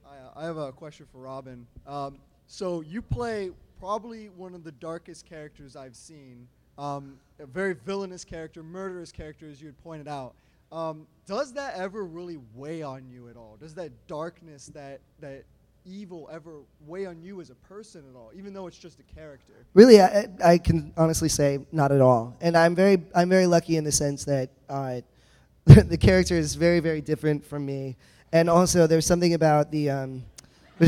I, 0.07 0.15
uh, 0.17 0.31
I 0.37 0.45
have 0.47 0.57
a 0.57 0.73
question 0.73 1.07
for 1.13 1.19
Robin. 1.19 1.67
Um, 1.87 2.19
so 2.47 2.81
you 2.81 3.03
play 3.03 3.51
probably 3.79 4.31
one 4.31 4.55
of 4.55 4.65
the 4.65 4.73
darkest 4.73 5.27
characters 5.27 5.77
I've 5.77 5.97
seen. 5.97 6.49
Um, 6.79 7.17
a 7.41 7.47
very 7.47 7.75
villainous 7.75 8.25
character, 8.25 8.63
murderous 8.63 9.13
character, 9.13 9.49
as 9.49 9.61
you 9.61 9.67
had 9.67 9.83
pointed 9.83 10.09
out. 10.09 10.35
Um, 10.73 11.07
does 11.27 11.53
that 11.55 11.77
ever 11.77 12.05
really 12.05 12.39
weigh 12.55 12.83
on 12.83 13.09
you 13.09 13.29
at 13.29 13.37
all? 13.37 13.57
Does 13.61 13.75
that 13.75 13.91
darkness, 14.07 14.67
that 14.75 15.01
that 15.21 15.45
evil, 15.87 16.29
ever 16.33 16.61
weigh 16.87 17.07
on 17.07 17.23
you 17.23 17.41
as 17.41 17.51
a 17.51 17.55
person 17.55 18.03
at 18.11 18.17
all? 18.17 18.31
Even 18.37 18.53
though 18.53 18.67
it's 18.67 18.79
just 18.79 18.99
a 18.99 19.15
character. 19.15 19.53
Really, 19.75 20.01
I, 20.01 20.27
I 20.45 20.59
can 20.59 20.93
honestly 20.97 21.29
say 21.29 21.65
not 21.73 21.93
at 21.93 22.01
all. 22.01 22.37
And 22.41 22.57
I'm 22.57 22.75
very, 22.75 23.03
I'm 23.15 23.29
very 23.29 23.47
lucky 23.47 23.77
in 23.77 23.85
the 23.85 23.93
sense 23.93 24.25
that 24.25 24.51
uh, 24.69 25.01
the 25.65 25.99
character 25.99 26.35
is 26.35 26.55
very, 26.55 26.81
very 26.81 27.01
different 27.01 27.45
from 27.45 27.65
me. 27.65 27.97
And 28.33 28.51
also, 28.51 28.87
there's 28.87 29.07
something 29.07 29.35
about 29.35 29.71
the. 29.71 29.91
Um, 29.91 30.25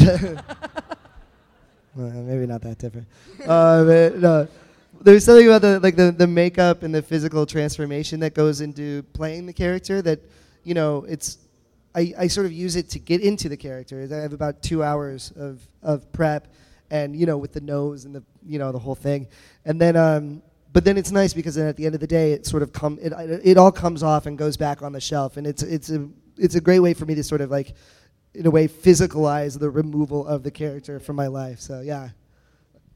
Well, 1.96 2.10
maybe 2.10 2.46
not 2.46 2.60
that 2.60 2.76
different. 2.76 3.06
uh, 3.46 3.82
but, 3.84 4.18
no. 4.18 4.48
There's 5.00 5.24
something 5.24 5.46
about 5.46 5.62
the 5.62 5.80
like 5.80 5.96
the, 5.96 6.10
the 6.10 6.26
makeup 6.26 6.82
and 6.82 6.94
the 6.94 7.02
physical 7.02 7.46
transformation 7.46 8.20
that 8.20 8.34
goes 8.34 8.60
into 8.60 9.02
playing 9.12 9.46
the 9.46 9.52
character 9.52 10.02
that, 10.02 10.20
you 10.64 10.74
know, 10.74 11.04
it's 11.08 11.38
I, 11.94 12.12
I 12.18 12.26
sort 12.26 12.46
of 12.46 12.52
use 12.52 12.76
it 12.76 12.90
to 12.90 12.98
get 12.98 13.20
into 13.20 13.48
the 13.48 13.56
character. 13.56 14.06
I 14.10 14.14
have 14.16 14.32
about 14.32 14.62
two 14.62 14.82
hours 14.82 15.32
of, 15.36 15.66
of 15.82 16.12
prep 16.12 16.52
and, 16.90 17.16
you 17.16 17.24
know, 17.24 17.38
with 17.38 17.52
the 17.52 17.60
nose 17.60 18.04
and 18.04 18.14
the 18.14 18.22
you 18.44 18.58
know, 18.58 18.72
the 18.72 18.78
whole 18.78 18.94
thing. 18.94 19.28
And 19.64 19.80
then 19.80 19.96
um 19.96 20.42
but 20.72 20.84
then 20.84 20.98
it's 20.98 21.10
nice 21.10 21.32
because 21.32 21.54
then 21.54 21.66
at 21.66 21.76
the 21.76 21.86
end 21.86 21.94
of 21.94 22.00
the 22.00 22.06
day 22.06 22.32
it 22.32 22.46
sort 22.46 22.62
of 22.62 22.72
come 22.72 22.98
it, 23.00 23.12
it 23.44 23.56
all 23.56 23.72
comes 23.72 24.02
off 24.02 24.26
and 24.26 24.36
goes 24.36 24.56
back 24.56 24.82
on 24.82 24.92
the 24.92 25.00
shelf 25.00 25.36
and 25.36 25.46
it's 25.46 25.62
it's 25.62 25.90
a 25.90 26.08
it's 26.36 26.54
a 26.54 26.60
great 26.60 26.80
way 26.80 26.94
for 26.94 27.06
me 27.06 27.14
to 27.14 27.24
sort 27.24 27.40
of 27.40 27.50
like 27.50 27.74
in 28.34 28.46
a 28.46 28.50
way 28.50 28.68
physicalize 28.68 29.58
the 29.58 29.70
removal 29.70 30.26
of 30.26 30.42
the 30.42 30.50
character 30.50 31.00
from 31.00 31.16
my 31.16 31.26
life. 31.26 31.60
So 31.60 31.80
yeah. 31.80 32.10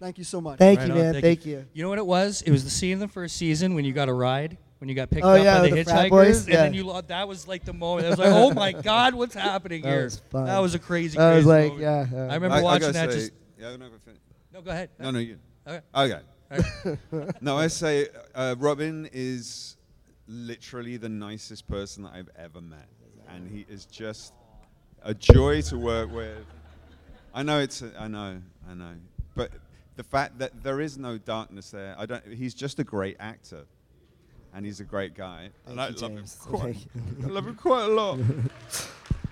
Thank 0.00 0.16
you 0.18 0.24
so 0.24 0.40
much. 0.40 0.58
Thank 0.58 0.78
Right 0.80 0.88
you, 0.88 0.94
on, 0.94 0.98
man. 0.98 1.20
Thank, 1.20 1.44
you. 1.44 1.66
You 1.74 1.82
know 1.82 1.90
what 1.90 1.98
it 1.98 2.06
was? 2.06 2.40
It 2.42 2.50
was 2.50 2.64
the 2.64 2.70
scene 2.70 2.92
in 2.92 2.98
the 3.00 3.08
first 3.08 3.36
season 3.36 3.74
when 3.74 3.84
you 3.84 3.92
got 3.92 4.08
a 4.08 4.12
ride, 4.14 4.56
when 4.78 4.88
you 4.88 4.94
got 4.94 5.10
picked 5.10 5.26
Oh, 5.26 5.32
up 5.34 5.44
yeah, 5.44 5.58
by 5.60 5.68
the 5.68 5.74
the 5.76 5.84
hitchhikers, 5.84 6.08
boys? 6.10 6.46
and 6.46 6.54
then 6.56 6.74
you 6.74 6.84
lo- 6.84 7.02
that 7.02 7.28
was 7.28 7.46
like 7.46 7.64
the 7.66 7.74
moment. 7.74 8.06
I 8.06 8.10
was 8.10 8.18
like, 8.18 8.30
oh 8.32 8.50
my 8.54 8.72
god, 8.72 9.14
what's 9.14 9.34
happening 9.34 9.82
That 9.82 9.90
here? 9.90 10.04
was 10.04 10.18
fun. 10.30 10.46
That 10.46 10.58
was 10.60 10.74
a 10.74 10.78
crazy. 10.78 11.18
I 11.18 11.36
was 11.36 11.44
like, 11.44 11.72
moment. 11.72 11.82
yeah, 11.82 12.06
yeah. 12.10 12.18
I 12.32 12.34
remember 12.34 12.56
I- 12.56 12.60
I 12.60 12.62
watching 12.62 12.80
gotta 12.80 12.92
that. 12.94 13.12
say- 13.12 13.18
just 13.18 13.32
Yeah, 13.58 13.76
no, 13.76 13.88
go 13.90 13.96
finish. 14.02 14.20
no, 14.54 14.62
go 14.62 14.70
ahead. 14.70 14.88
No, 14.98 15.10
no, 15.10 15.18
you. 15.18 15.38
Okay. 15.68 15.80
Okay. 15.94 17.32
no, 17.42 17.58
I 17.58 17.66
say 17.66 18.08
uh, 18.34 18.54
Robin 18.58 19.06
is 19.12 19.76
literally 20.26 20.96
the 20.96 21.08
nicest 21.10 21.68
person 21.68 22.04
that 22.04 22.14
I've 22.14 22.30
ever 22.36 22.62
met, 22.62 22.88
and 23.28 23.46
he 23.48 23.66
is 23.68 23.84
just 23.84 24.32
a 25.02 25.12
joy 25.12 25.60
to 25.62 25.76
work 25.76 26.10
with. 26.10 26.38
I 27.34 27.42
know 27.42 27.60
it's, 27.60 27.82
a, 27.82 27.92
I 27.98 28.08
know, 28.08 28.40
I 28.68 28.74
know, 28.74 28.94
but 29.36 29.50
the 30.00 30.04
fact 30.04 30.38
that 30.38 30.62
there 30.62 30.80
is 30.80 30.96
no 30.96 31.18
darkness 31.18 31.70
there, 31.72 31.94
I 31.98 32.06
don't. 32.06 32.24
He's 32.26 32.54
just 32.54 32.78
a 32.78 32.84
great 32.84 33.18
actor, 33.20 33.64
and 34.54 34.64
he's 34.64 34.80
a 34.80 34.84
great 34.84 35.12
guy, 35.14 35.50
and 35.66 35.78
I 35.78 35.88
Thank 35.92 36.00
you, 36.00 36.08
love 36.08 36.16
him 36.16 36.24
quite. 36.40 36.76
I 37.22 37.26
love 37.26 37.46
him 37.46 37.54
quite 37.54 37.84
a 37.84 37.88
lot. 37.92 38.18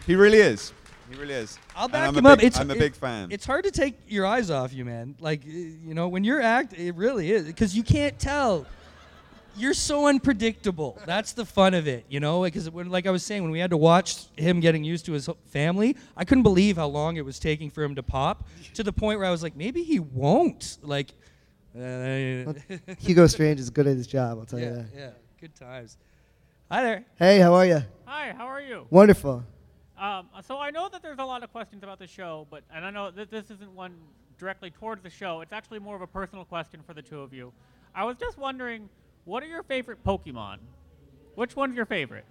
he 0.07 0.15
really 0.15 0.37
is. 0.41 0.75
He 1.11 1.17
really 1.19 1.33
is. 1.33 1.59
I'll 1.75 1.89
back 1.89 2.07
I'm 2.07 2.15
him 2.19 2.27
a 2.27 2.29
up. 2.33 2.39
big- 2.41 2.49
It's, 2.49 2.61
I'm 2.61 2.71
a 2.71 2.75
it- 2.75 2.79
big 2.81 2.95
fan. 2.95 3.29
It's 3.33 3.47
hard 3.47 3.65
to 3.65 3.71
take 3.71 3.95
your 4.09 4.27
eyes 4.27 4.51
off 4.51 4.75
you, 4.75 4.85
man. 4.85 5.15
Like 5.21 5.41
you 5.47 5.95
know, 5.95 6.07
when 6.09 6.23
you're 6.23 6.43
act, 6.43 6.75
it 6.75 6.95
really 6.97 7.33
is 7.33 7.45
because 7.47 7.75
you 7.75 7.83
can't 7.83 8.19
tell. 8.19 8.67
You're 9.59 9.75
so 9.75 10.07
unpredictable. 10.07 10.99
That's 11.05 11.33
the 11.33 11.45
fun 11.45 11.75
of 11.75 11.89
it, 11.89 12.05
you 12.09 12.21
know. 12.21 12.43
Because 12.43 12.71
when, 12.71 12.91
like 12.91 13.07
I 13.07 13.11
was 13.11 13.25
saying, 13.25 13.43
when 13.43 13.51
we 13.51 13.59
had 13.59 13.71
to 13.71 13.77
watch 13.77 14.27
him 14.37 14.61
getting 14.61 14.85
used 14.85 15.05
to 15.07 15.13
his 15.13 15.29
family, 15.47 15.97
I 16.17 16.25
couldn't 16.25 16.45
believe 16.45 16.77
how 16.77 16.87
long 16.87 17.17
it 17.17 17.25
was 17.25 17.39
taking 17.39 17.71
for 17.71 17.83
him 17.83 17.95
to 17.97 18.03
pop. 18.03 18.47
To 18.75 18.83
the 18.83 18.93
point 18.93 19.19
where 19.19 19.27
I 19.27 19.31
was 19.31 19.43
like, 19.43 19.57
maybe 19.57 19.83
he 19.83 19.99
won't. 20.01 20.79
Like, 20.83 21.11
uh, 21.77 22.53
Hugo 22.99 23.27
Strange 23.27 23.61
is 23.61 23.71
good 23.71 23.87
at 23.87 23.97
his 23.97 24.07
job. 24.07 24.39
I'll 24.39 24.47
tell 24.47 24.59
you 24.59 24.71
that. 24.71 24.87
yeah, 24.97 25.11
good 25.41 25.55
times. 25.55 25.97
Hi 26.71 26.83
there. 26.83 27.05
Hey, 27.19 27.39
how 27.41 27.55
are 27.55 27.67
you? 27.67 27.83
Hi, 28.05 28.33
how 28.37 28.47
are 28.47 28.61
you? 28.61 28.87
Wonderful. 28.91 29.45
Um, 29.99 30.29
so 30.47 30.59
I 30.59 30.71
know 30.71 30.89
that 30.89 31.03
there's 31.03 31.19
a 31.19 31.25
lot 31.25 31.43
of 31.43 31.51
questions 31.51 31.83
about 31.83 31.99
the 31.99 32.07
show, 32.07 32.47
but 32.51 32.63
and 32.73 32.85
I 32.85 32.91
know 32.91 33.11
that 33.11 33.31
this 33.31 33.51
isn't 33.51 33.73
one 33.73 33.95
directly 34.39 34.71
towards 34.71 35.03
the 35.03 35.11
show. 35.11 35.41
It's 35.41 35.53
actually 35.53 35.81
more 35.81 35.97
of 35.97 36.03
a 36.03 36.07
personal 36.07 36.45
question 36.45 36.81
for 36.87 36.95
the 36.95 37.03
two 37.03 37.21
of 37.21 37.33
you. 37.33 37.53
I 37.95 38.05
was 38.05 38.17
just 38.17 38.39
wondering, 38.39 38.89
what 39.29 39.43
are 39.43 39.47
your 39.47 39.63
favorite 39.63 40.03
Pokemon? 40.05 40.57
Which 41.35 41.55
one's 41.55 41.77
your 41.77 41.85
favorite? 41.87 42.25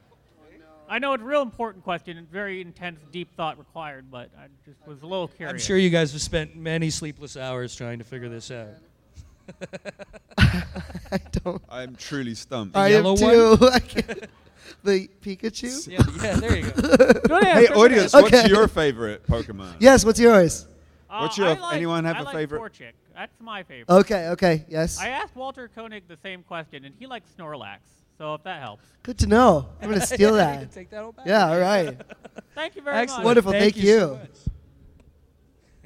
I 0.90 1.00
know 1.00 1.14
it's 1.14 1.22
a 1.22 1.26
real 1.26 1.42
important 1.42 1.84
question 1.84 2.18
and 2.18 2.30
very 2.32 2.60
intense, 2.62 3.00
deep 3.12 3.28
thought 3.36 3.58
required, 3.60 4.06
but 4.10 4.30
I 4.38 4.48
just 4.66 4.78
was 4.88 5.02
a 5.02 5.06
little 5.06 5.28
curious. 5.28 5.52
I'm 5.54 5.60
sure 5.60 5.78
you 5.78 5.90
guys 5.90 6.14
have 6.14 6.22
spent 6.22 6.56
many 6.56 6.90
sleepless 6.90 7.36
hours 7.38 7.76
trying 7.76 8.00
to 8.00 8.06
figure 8.06 8.30
this 8.30 8.50
out. 8.50 8.70
I 10.38 11.18
don't. 11.44 11.62
I'm 11.70 11.96
truly 11.96 12.36
stumped. 12.36 12.76
I 12.76 12.88
yellow 12.88 13.12
am 13.12 13.18
too. 13.18 13.68
I 13.74 13.80
can't- 13.80 14.24
the 14.84 15.10
Pikachu. 15.22 15.88
Yeah, 15.88 16.00
yeah, 16.24 16.36
there 16.36 16.58
you 16.58 16.64
go. 16.72 16.82
Good 16.82 17.44
Hey, 17.44 17.68
answer, 17.68 17.74
audience, 17.76 18.14
answer. 18.16 18.22
what's 18.22 18.36
Okay. 18.36 18.50
your 18.50 18.68
favorite 18.68 19.26
Pokemon? 19.28 19.76
Yes. 19.80 20.04
What's 20.06 20.20
yours? 20.20 20.68
Uh, 21.18 21.22
What's 21.22 21.38
your- 21.38 21.48
I 21.48 21.54
like- 21.54 21.76
anyone 21.76 22.06
have 22.06 22.18
I 22.18 22.20
a 22.20 22.24
like 22.24 22.36
favorite? 22.36 22.62
Torchic. 22.62 22.92
That's 23.16 23.40
my 23.42 23.64
favorite. 23.64 23.94
Okay. 23.94 24.28
Okay. 24.30 24.66
Yes. 24.70 25.00
I 25.00 25.10
asked 25.10 25.36
Walter 25.36 25.68
Koenig 25.74 26.08
the 26.08 26.18
same 26.18 26.44
question, 26.44 26.86
and 26.86 26.94
he 27.00 27.08
likes 27.08 27.30
Snorlax. 27.38 27.80
So 28.18 28.34
if 28.36 28.44
that 28.44 28.62
helps. 28.62 28.84
Good 29.04 29.18
to 29.20 29.28
know. 29.28 29.70
I'm 29.82 29.90
gonna 29.90 30.02
steal 30.06 30.32
You 30.32 30.36
that. 30.38 30.60
can 30.60 30.70
take 30.70 30.90
that 30.92 31.04
all 31.04 31.12
back. 31.12 31.26
Yeah. 31.28 31.50
All 31.50 31.60
right. 31.60 32.00
Thank 32.56 32.76
you 32.76 32.82
very 32.82 32.98
Excellent. 32.98 33.20
much. 33.22 33.26
Wonderful, 33.26 33.52
Thank, 33.52 33.76
thank 33.76 33.78
you. 33.78 33.92
you. 33.92 34.20
so. 34.34 34.52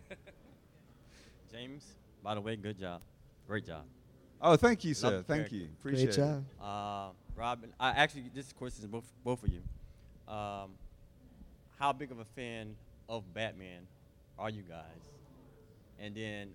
James, 1.52 1.86
by 2.24 2.36
the 2.36 2.42
way, 2.42 2.56
good 2.56 2.80
job. 2.80 3.02
Great 3.48 3.66
job. 3.66 3.84
Oh, 4.42 4.56
thank 4.56 4.84
you, 4.84 4.94
sir. 4.94 5.18
the 5.18 5.24
Thank 5.24 5.52
you. 5.52 5.68
Appreciate 5.80 6.10
it. 6.10 6.16
Great 6.16 6.26
job. 6.26 6.44
Uh, 6.62 7.10
Robin, 7.36 7.72
I 7.80 7.90
actually, 7.90 8.26
this 8.34 8.52
question 8.54 8.84
is 8.84 8.88
both, 8.90 9.04
both 9.24 9.44
of 9.44 9.50
you. 9.50 9.62
Um, 10.34 10.72
how 11.78 11.92
big 11.94 12.12
of 12.12 12.20
a 12.20 12.26
fan 12.26 12.76
of 13.10 13.32
Batman 13.34 13.86
are 14.40 14.50
you 14.50 14.64
guys? 14.64 14.86
And 16.02 16.16
then, 16.16 16.50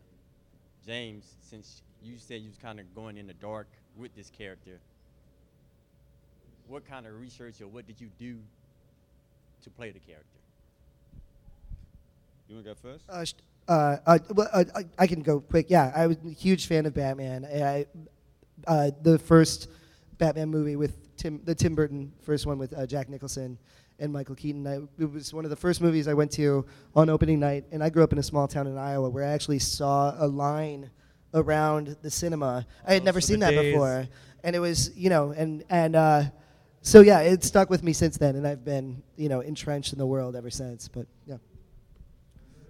James, 0.85 1.37
since 1.41 1.83
you 2.03 2.15
said 2.19 2.41
you 2.41 2.49
was 2.49 2.59
kind 2.59 2.81
of 2.81 2.93
going 2.95 3.17
in 3.17 3.29
the 3.29 3.35
dark 3.35 3.69
with 3.97 4.15
this 4.17 4.29
character, 4.29 4.81
what 6.67 6.85
kind 6.85 7.07
of 7.07 7.19
research 7.19 7.61
or 7.61 7.69
what 7.69 7.87
did 7.87 8.01
you 8.01 8.11
do 8.19 8.39
to 9.63 9.71
play 9.71 9.93
the 9.93 10.01
character? 10.01 10.27
You 12.49 12.57
want 12.57 12.67
to 12.67 12.75
go 12.75 12.79
first? 12.81 13.05
Uh, 13.09 13.25
sh- 13.25 13.35
uh, 13.69 13.97
uh, 14.07 14.19
well, 14.35 14.49
uh, 14.53 14.65
I, 14.75 14.85
I 14.99 15.07
can 15.07 15.23
go 15.23 15.41
quick. 15.41 15.67
Yeah, 15.69 15.93
I 15.95 16.09
was 16.09 16.17
a 16.27 16.31
huge 16.31 16.67
fan 16.67 16.85
of 16.87 16.95
Batman. 16.95 17.45
I, 17.45 17.87
uh, 18.67 18.91
the 19.03 19.19
first 19.19 19.69
Batman 20.19 20.49
movie 20.49 20.77
with 20.77 21.17
Tim, 21.17 21.41
the 21.45 21.55
Tim 21.55 21.75
Burton 21.75 22.13
first 22.23 22.47
one 22.47 22.59
with 22.59 22.73
uh, 22.77 22.87
Jack 22.87 23.09
Nicholson 23.09 23.59
and 23.99 24.13
Michael 24.13 24.35
Keaton. 24.35 24.67
I, 24.67 24.81
it 25.03 25.11
was 25.11 25.33
one 25.33 25.45
of 25.45 25.51
the 25.51 25.57
first 25.57 25.81
movies 25.81 26.07
I 26.09 26.15
went 26.15 26.31
to 26.33 26.67
on 26.95 27.09
opening 27.09 27.41
night. 27.41 27.65
And 27.73 27.83
I 27.83 27.91
grew 27.91 28.03
up 28.05 28.13
in 28.13 28.19
a 28.19 28.23
small 28.23 28.47
town 28.49 28.67
in 28.67 28.77
Iowa 28.77 29.09
where 29.09 29.25
I 29.25 29.29
actually 29.29 29.59
saw 29.59 30.15
a 30.19 30.27
line 30.27 30.91
around 31.35 31.97
the 32.03 32.11
cinema. 32.11 32.67
I 32.87 32.95
had 32.95 33.03
Oh, 33.03 33.05
never 33.07 33.21
seen 33.21 33.41
that 33.41 33.51
days. 33.51 33.73
before, 33.73 34.07
and 34.45 34.57
it 34.57 34.61
was 34.61 34.97
you 34.97 35.11
know 35.11 35.31
and 35.31 35.65
and. 35.71 35.97
Uh, 35.97 36.23
so 36.83 37.01
yeah, 37.01 37.19
it 37.19 37.43
stuck 37.43 37.69
with 37.69 37.83
me 37.83 37.93
since 37.93 38.17
then, 38.17 38.37
and 38.37 38.47
I've 38.47 38.65
been, 38.65 39.03
you 39.17 39.29
know, 39.29 39.41
entrenched 39.41 39.93
in 39.93 39.99
the 39.99 40.07
world 40.07 40.37
ever 40.37 40.51
since. 40.51 40.87
But 40.87 41.09
yeah. 41.27 41.39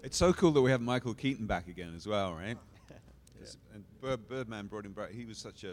It's 0.03 0.17
so 0.17 0.33
cool 0.33 0.53
that 0.53 0.63
we 0.63 0.71
have 0.71 0.81
Michael 0.81 1.13
Keaton 1.13 1.47
back 1.47 1.69
again 1.69 1.93
as 1.95 2.07
well, 2.07 2.33
right? 2.33 2.57
It's- 3.39 3.59
And 3.75 3.85
Bird, 4.01 4.27
Birdman 4.27 4.69
brought 4.69 4.87
him 4.87 4.93
back. 4.93 5.11
He 5.13 5.27
was 5.27 5.37
such 5.37 5.65
a 5.65 5.73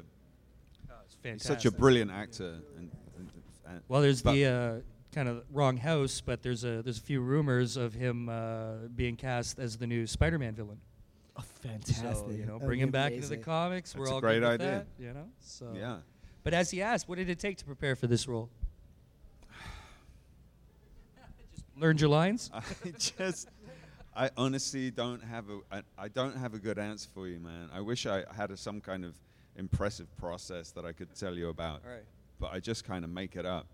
Oh, 0.89 0.93
it's 1.05 1.15
he's 1.23 1.43
such 1.47 1.63
a 1.65 1.71
brilliant 1.71 2.11
actor. 2.11 2.55
And, 2.77 2.91
and, 3.17 3.29
and 3.69 3.81
Well, 3.87 4.01
there's 4.01 4.21
but- 4.21 4.33
the 4.33 4.45
uh, 4.45 4.73
kind 5.13 5.29
of 5.29 5.43
wrong 5.51 5.77
house, 5.77 6.21
but 6.21 6.41
there's 6.41 6.63
a 6.63 6.81
there's 6.81 6.97
a 6.97 7.01
few 7.01 7.21
rumors 7.21 7.77
of 7.77 7.93
him 7.93 8.29
uh, 8.29 8.73
being 8.95 9.15
cast 9.15 9.59
as 9.59 9.77
the 9.77 9.87
new 9.87 10.05
Spider-Man 10.07 10.55
villain. 10.55 10.79
Oh, 11.37 11.43
fantastic! 11.61 12.15
So 12.15 12.29
you 12.29 12.45
know, 12.45 12.59
bring 12.59 12.79
him 12.79 12.91
back 12.91 13.13
into 13.13 13.27
the 13.27 13.35
amazing. 13.35 13.43
comics. 13.43 13.95
We're 13.95 14.03
That's 14.05 14.11
a 14.11 14.13
all 14.15 14.21
great 14.21 14.39
good 14.39 14.51
with 14.51 14.61
idea. 14.61 14.85
that, 14.97 15.03
you 15.03 15.13
know. 15.13 15.25
So 15.39 15.73
yeah. 15.75 15.97
But 16.43 16.53
as 16.53 16.69
he 16.71 16.81
asked, 16.81 17.07
what 17.07 17.17
did 17.17 17.29
it 17.29 17.39
take 17.39 17.57
to 17.57 17.65
prepare 17.65 17.95
for 17.95 18.07
this 18.07 18.27
role? 18.27 18.49
Just 21.53 21.65
learned 21.77 22.01
your 22.01 22.09
lines. 22.09 22.51
I 22.53 22.61
just, 22.97 23.47
I 24.15 24.29
honestly 24.37 24.91
don't 24.91 25.23
have 25.23 25.45
a, 25.49 25.59
I, 25.71 25.81
I 25.97 26.07
don't 26.09 26.35
have 26.35 26.53
a 26.53 26.59
good 26.59 26.77
answer 26.77 27.09
for 27.13 27.27
you, 27.27 27.39
man. 27.39 27.69
I 27.73 27.79
wish 27.81 28.05
I 28.05 28.23
had 28.35 28.51
a, 28.51 28.57
some 28.57 28.81
kind 28.81 29.05
of 29.05 29.15
impressive 29.55 30.07
process 30.17 30.71
that 30.71 30.85
I 30.85 30.91
could 30.91 31.15
tell 31.15 31.35
you 31.35 31.49
about, 31.49 31.81
All 31.85 31.91
right. 31.91 32.03
but 32.39 32.51
I 32.51 32.59
just 32.59 32.83
kind 32.85 33.03
of 33.05 33.09
make 33.09 33.35
it 33.35 33.45
up. 33.45 33.67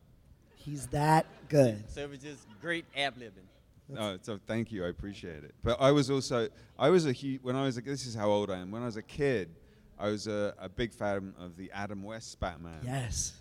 He's 0.60 0.88
that 0.88 1.26
good. 1.50 1.84
So 1.89 2.02
it 2.02 2.10
was 2.10 2.19
just 2.19 2.45
great 2.62 2.86
ab 2.95 3.15
libbing. 3.17 3.48
No, 3.91 4.17
so 4.22 4.39
thank 4.45 4.72
you, 4.72 4.86
I 4.86 4.89
appreciate 4.89 5.43
it. 5.43 5.56
But 5.63 5.82
I 5.82 5.91
was 5.91 6.12
also, 6.12 6.48
I 6.78 6.89
was 6.89 7.08
a 7.08 7.12
huge, 7.12 7.41
when 7.41 7.56
I 7.56 7.63
was 7.63 7.78
a, 7.78 7.82
this 7.82 8.06
is 8.06 8.13
how 8.13 8.30
old 8.30 8.52
I 8.52 8.60
am. 8.60 8.69
When 8.69 8.84
I 8.84 8.86
was 8.86 8.98
a 8.98 9.02
kid, 9.02 9.50
I 9.98 10.10
was 10.10 10.28
a, 10.28 10.54
a 10.60 10.69
big 10.69 10.93
fan 10.93 11.34
of 11.39 11.58
the 11.58 11.72
Adam 11.72 12.04
West 12.04 12.39
Batman. 12.39 12.82
Yes. 12.84 13.34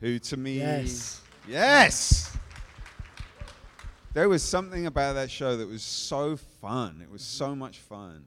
Who 0.00 0.18
to 0.18 0.36
me, 0.36 0.58
Yes. 0.58 1.20
yes. 1.48 2.36
There 4.14 4.28
was 4.28 4.42
something 4.42 4.86
about 4.86 5.12
that 5.14 5.30
show 5.30 5.56
that 5.56 5.68
was 5.68 5.82
so 5.82 6.36
fun. 6.36 7.00
It 7.02 7.10
was 7.10 7.22
so 7.22 7.54
much 7.54 7.78
fun, 7.78 8.24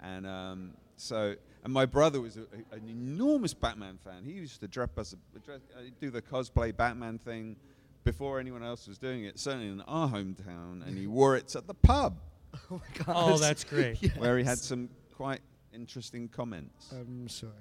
and 0.00 0.26
um, 0.26 0.70
so 0.96 1.34
and 1.66 1.74
my 1.74 1.84
brother 1.84 2.20
was 2.20 2.36
a, 2.36 2.42
a- 2.42 2.76
an 2.76 2.88
enormous 2.88 3.52
Batman 3.52 3.98
fan. 4.04 4.22
He 4.24 4.30
used 4.30 4.60
to 4.60 4.68
dress 4.68 4.88
us, 4.96 5.16
dress, 5.44 5.58
uh, 5.76 5.80
do 6.00 6.10
the 6.10 6.22
cosplay 6.22 6.74
Batman 6.74 7.18
thing 7.18 7.56
before 8.04 8.38
anyone 8.38 8.62
else 8.62 8.86
was 8.86 8.98
doing 8.98 9.24
it. 9.24 9.36
Certainly 9.36 9.66
in 9.66 9.80
our 9.80 10.08
hometown, 10.08 10.86
and 10.86 10.96
he 10.96 11.06
wore 11.18 11.36
it 11.36 11.56
at 11.56 11.66
the 11.66 11.74
pub 11.74 12.18
Oh 12.70 12.80
my 12.80 13.04
god. 13.04 13.16
Oh, 13.32 13.36
that's 13.36 13.64
great. 13.64 13.98
where 14.16 14.38
he 14.38 14.44
had 14.44 14.58
some 14.58 14.88
quite 15.16 15.40
interesting 15.74 16.28
comments. 16.28 16.92
I'm 16.92 17.28
sorry. 17.28 17.52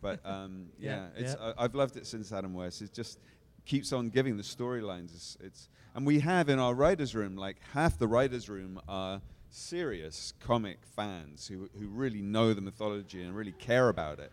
But 0.00 0.24
um, 0.24 0.66
Yeah, 0.78 1.08
yeah, 1.16 1.24
it's, 1.24 1.36
yeah. 1.40 1.52
I, 1.58 1.64
I've 1.64 1.74
loved 1.74 1.96
it 1.96 2.06
since 2.06 2.30
Adam 2.30 2.54
West. 2.54 2.80
It 2.80 2.94
just 2.94 3.18
keeps 3.66 3.92
on 3.92 4.08
giving 4.08 4.36
the 4.36 4.44
storylines. 4.44 5.12
It's, 5.16 5.36
it's 5.40 5.68
and 5.96 6.06
we 6.06 6.20
have 6.20 6.48
in 6.48 6.60
our 6.60 6.74
writers' 6.74 7.16
room 7.16 7.34
like 7.36 7.56
half 7.72 7.98
the 7.98 8.06
writers' 8.06 8.48
room 8.48 8.80
are 8.88 9.20
serious 9.50 10.32
comic 10.40 10.78
fans 10.96 11.46
who 11.48 11.68
who 11.78 11.88
really 11.88 12.22
know 12.22 12.54
the 12.54 12.60
mythology 12.60 13.22
and 13.22 13.34
really 13.34 13.52
care 13.52 13.88
about 13.88 14.18
it. 14.18 14.32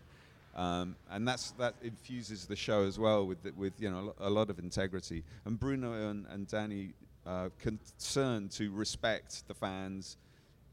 Um, 0.54 0.96
and 1.10 1.28
that's 1.28 1.50
that 1.52 1.74
infuses 1.82 2.46
the 2.46 2.56
show 2.56 2.84
as 2.84 2.98
well 2.98 3.26
with 3.26 3.42
the, 3.42 3.52
with 3.52 3.74
you 3.78 3.90
know 3.90 4.14
a 4.18 4.30
lot 4.30 4.50
of 4.50 4.58
integrity. 4.58 5.22
And 5.44 5.58
Bruno 5.58 6.08
and, 6.08 6.26
and 6.28 6.46
Danny 6.46 6.94
uh, 7.26 7.50
concerned 7.58 8.50
to 8.52 8.70
respect 8.70 9.46
the 9.48 9.54
fans' 9.54 10.16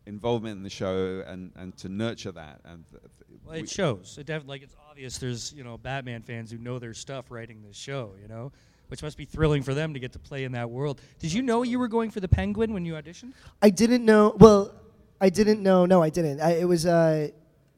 involvement 0.06 0.58
in 0.58 0.64
the 0.64 0.70
show 0.70 1.24
and, 1.28 1.52
and 1.56 1.76
to 1.78 1.90
nurture 1.90 2.32
that. 2.32 2.62
And 2.64 2.86
th- 2.90 3.02
th- 3.02 3.40
Well, 3.44 3.56
it 3.56 3.70
shows. 3.70 4.18
It 4.20 4.28
def- 4.28 4.48
like 4.48 4.62
it's 4.62 4.76
obvious. 4.90 5.18
There's 5.18 5.52
you 5.54 5.64
know 5.64 5.78
Batman 5.78 6.22
fans 6.22 6.52
who 6.52 6.58
know 6.58 6.80
their 6.80 6.94
stuff 6.94 7.26
writing 7.30 7.62
this 7.62 7.76
show. 7.76 8.12
You 8.22 8.28
know, 8.28 8.52
which 8.94 9.02
must 9.02 9.18
be 9.18 9.26
thrilling 9.26 9.64
for 9.64 9.74
them 9.74 9.92
to 9.92 10.00
get 10.00 10.12
to 10.12 10.20
play 10.20 10.44
in 10.44 10.52
that 10.52 10.70
world. 10.70 11.02
Did 11.18 11.34
you 11.34 11.42
know 11.42 11.64
you 11.64 11.80
were 11.80 11.88
going 11.88 12.12
for 12.12 12.20
the 12.20 12.28
Penguin 12.28 12.74
when 12.74 12.86
you 12.86 12.94
auditioned? 12.94 13.34
I 13.60 13.72
didn't 13.72 14.06
know. 14.06 14.36
Well, 14.38 14.72
I 15.20 15.30
didn't 15.30 15.64
know. 15.64 15.88
No, 15.88 16.04
I 16.04 16.12
didn't. 16.12 16.40
I, 16.40 16.58
it 16.58 16.66
was. 16.66 16.86
Uh, 16.86 17.30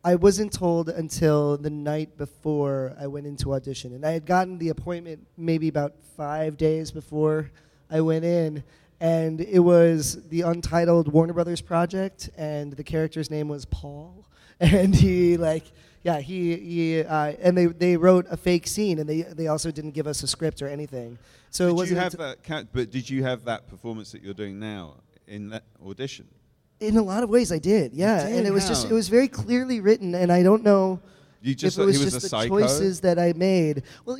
I 0.03 0.15
wasn't 0.15 0.51
told 0.51 0.89
until 0.89 1.55
the 1.55 1.69
night 1.69 2.17
before 2.17 2.97
I 2.99 3.07
went 3.07 3.27
into 3.27 3.53
audition, 3.53 3.93
and 3.93 4.05
I 4.05 4.11
had 4.11 4.25
gotten 4.25 4.57
the 4.57 4.67
appointment 4.67 5.25
maybe 5.37 5.69
about 5.69 5.93
five 6.17 6.57
days 6.57 6.91
before 6.91 7.49
I 7.89 8.01
went 8.01 8.25
in, 8.25 8.61
and 8.99 9.39
it 9.39 9.59
was 9.59 10.27
the 10.27 10.41
untitled 10.41 11.07
Warner 11.13 11.31
Brothers 11.31 11.61
project, 11.61 12.29
and 12.37 12.73
the 12.73 12.83
character's 12.83 13.31
name 13.31 13.47
was 13.47 13.63
Paul, 13.63 14.27
and 14.59 14.93
he 14.93 15.37
like. 15.37 15.63
Yeah, 16.05 16.19
he, 16.19 16.55
he 16.57 16.99
uh, 17.01 17.33
and 17.41 17.57
they, 17.57 17.65
they 17.65 17.97
wrote 17.97 18.27
a 18.29 18.37
fake 18.37 18.67
scene, 18.67 18.99
and 18.99 19.09
they, 19.09 19.23
they 19.23 19.47
also 19.47 19.71
didn't 19.71 19.95
give 19.95 20.05
us 20.05 20.21
a 20.21 20.27
script 20.27 20.61
or 20.61 20.67
anything. 20.67 21.17
So 21.49 21.63
it 21.63 21.67
did 21.69 21.75
wasn't 21.77 21.97
you 21.97 22.03
have 22.03 22.17
that? 22.17 22.67
But 22.71 22.91
did 22.91 23.09
you 23.09 23.23
have 23.23 23.45
that 23.45 23.67
performance 23.67 24.11
that 24.11 24.21
you're 24.21 24.35
doing 24.35 24.59
now 24.59 24.97
in 25.25 25.49
that 25.49 25.63
audition? 25.83 26.27
In 26.79 26.97
a 26.97 27.01
lot 27.01 27.23
of 27.23 27.31
ways, 27.31 27.51
I 27.51 27.57
did. 27.57 27.93
Yeah, 27.93 28.23
did? 28.23 28.37
and 28.37 28.45
it 28.47 28.51
was 28.51 28.67
just 28.67 28.87
it 28.87 28.93
was 28.93 29.09
very 29.09 29.27
clearly 29.27 29.81
written, 29.81 30.13
and 30.13 30.31
I 30.31 30.43
don't 30.43 30.61
know 30.63 30.99
You 31.41 31.55
just 31.55 31.79
if 31.79 31.81
it 31.81 31.85
was 31.87 31.97
he 31.97 32.05
was 32.05 32.13
just 32.13 32.23
a 32.23 32.25
the 32.25 32.29
psycho? 32.29 32.59
choices 32.59 33.01
that 33.01 33.17
I 33.17 33.33
made. 33.33 33.81
Well, 34.05 34.19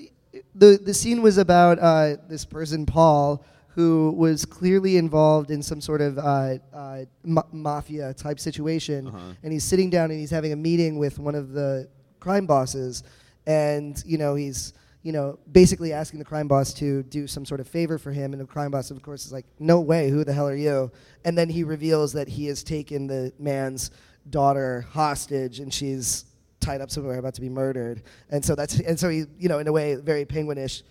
the 0.56 0.80
the 0.82 0.94
scene 0.94 1.22
was 1.22 1.38
about 1.38 1.78
uh, 1.78 2.16
this 2.28 2.46
person 2.46 2.88
Paul 2.88 3.46
who 3.76 4.12
was 4.18 4.46
clearly 4.46 4.96
involved 4.96 5.52
in 5.52 5.62
some 5.62 5.82
sort 5.82 6.00
of 6.00 6.18
uh, 6.18 6.56
uh, 6.74 7.04
ma- 7.26 7.44
mafia 7.52 8.14
type 8.14 8.40
situation, 8.40 9.08
Uh-huh. 9.08 9.20
and 9.44 9.52
he's 9.52 9.66
sitting 9.66 9.90
down 9.90 10.12
and 10.12 10.20
he's 10.20 10.32
having 10.32 10.54
a 10.54 10.56
meeting 10.56 10.98
with 10.98 11.20
one 11.20 11.36
of 11.36 11.52
the 11.52 11.90
crime 12.22 12.46
bosses, 12.46 13.04
and 13.46 14.02
you 14.06 14.18
know 14.18 14.34
he's 14.36 14.74
you 15.04 15.12
know 15.12 15.38
basically 15.52 15.92
asking 15.92 16.20
the 16.20 16.26
crime 16.26 16.48
boss 16.48 16.74
to 16.74 17.04
do 17.04 17.28
some 17.28 17.46
sort 17.46 17.60
of 17.60 17.68
favor 17.68 17.98
for 17.98 18.12
him, 18.14 18.32
and 18.34 18.42
the 18.42 18.46
crime 18.46 18.72
boss 18.72 18.92
of 18.92 19.02
course 19.02 19.26
is 19.26 19.34
like, 19.34 19.46
no 19.60 19.82
way, 19.82 20.10
who 20.10 20.24
the 20.24 20.32
hell 20.34 20.48
are 20.48 20.56
you? 20.56 20.90
And 21.26 21.38
then 21.38 21.50
he 21.50 21.64
reveals 21.66 22.14
that 22.14 22.28
he 22.30 22.46
has 22.48 22.64
taken 22.64 23.08
the 23.08 23.34
man's 23.38 23.92
daughter 24.30 24.86
hostage, 24.90 25.60
and 25.60 25.74
she's 25.74 26.26
tied 26.62 26.80
up 26.82 26.90
somewhere 26.90 27.20
about 27.20 27.34
to 27.36 27.42
be 27.42 27.50
murdered, 27.50 28.04
and 28.30 28.44
so 28.44 28.56
that's 28.56 28.80
and 28.80 28.98
so 28.98 29.10
he 29.10 29.26
you 29.38 29.50
know 29.50 29.60
in 29.60 29.68
a 29.68 29.72
way 29.74 29.96
very 29.96 30.24
penguinish, 30.26 30.82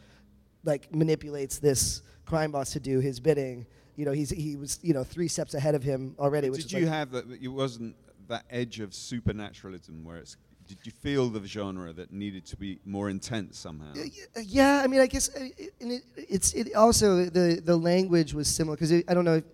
like 0.65 0.95
manipulates 0.95 1.59
this 1.59 2.03
crime 2.35 2.51
boss 2.53 2.73
to 2.73 2.81
do 2.81 3.01
his 3.01 3.21
bidding. 3.21 3.67
You 3.97 4.05
know 4.05 4.13
he's 4.13 4.31
he 4.31 4.57
was 4.57 4.79
you 4.83 4.93
know 4.95 5.05
three 5.05 5.29
steps 5.29 5.55
ahead 5.55 5.75
of 5.75 5.83
him 5.83 6.15
already. 6.19 6.51
Which 6.51 6.63
Did 6.63 6.73
you 6.73 6.87
like- 6.87 6.95
have 6.95 7.11
that? 7.13 7.25
It 7.41 7.49
wasn't 7.49 7.95
that 8.29 8.45
edge 8.51 8.81
of 8.81 8.93
supernaturalism 8.95 10.05
where 10.05 10.17
it's. 10.19 10.37
Did 10.67 10.79
you 10.85 10.93
feel 10.93 11.29
the 11.29 11.47
genre 11.47 11.93
that 11.93 12.11
needed 12.11 12.47
to 12.47 12.57
be 12.57 12.79
more 12.87 13.11
intense 13.11 13.59
somehow? 13.59 13.93
Uh, 13.93 14.41
Yeah, 14.43 14.81
I 14.83 14.87
mean, 14.87 15.03
I 15.03 15.07
guess, 15.07 15.29
uh, 15.29 15.41
and 15.83 15.93
it, 15.93 16.03
it's 16.17 16.55
it 16.55 16.75
also 16.75 17.27
the 17.27 17.61
the 17.63 17.77
language 17.77 18.33
was 18.33 18.49
similar 18.49 18.75
because 18.77 18.91
I 18.91 19.13
don't 19.13 19.27
know, 19.27 19.37
if, 19.37 19.45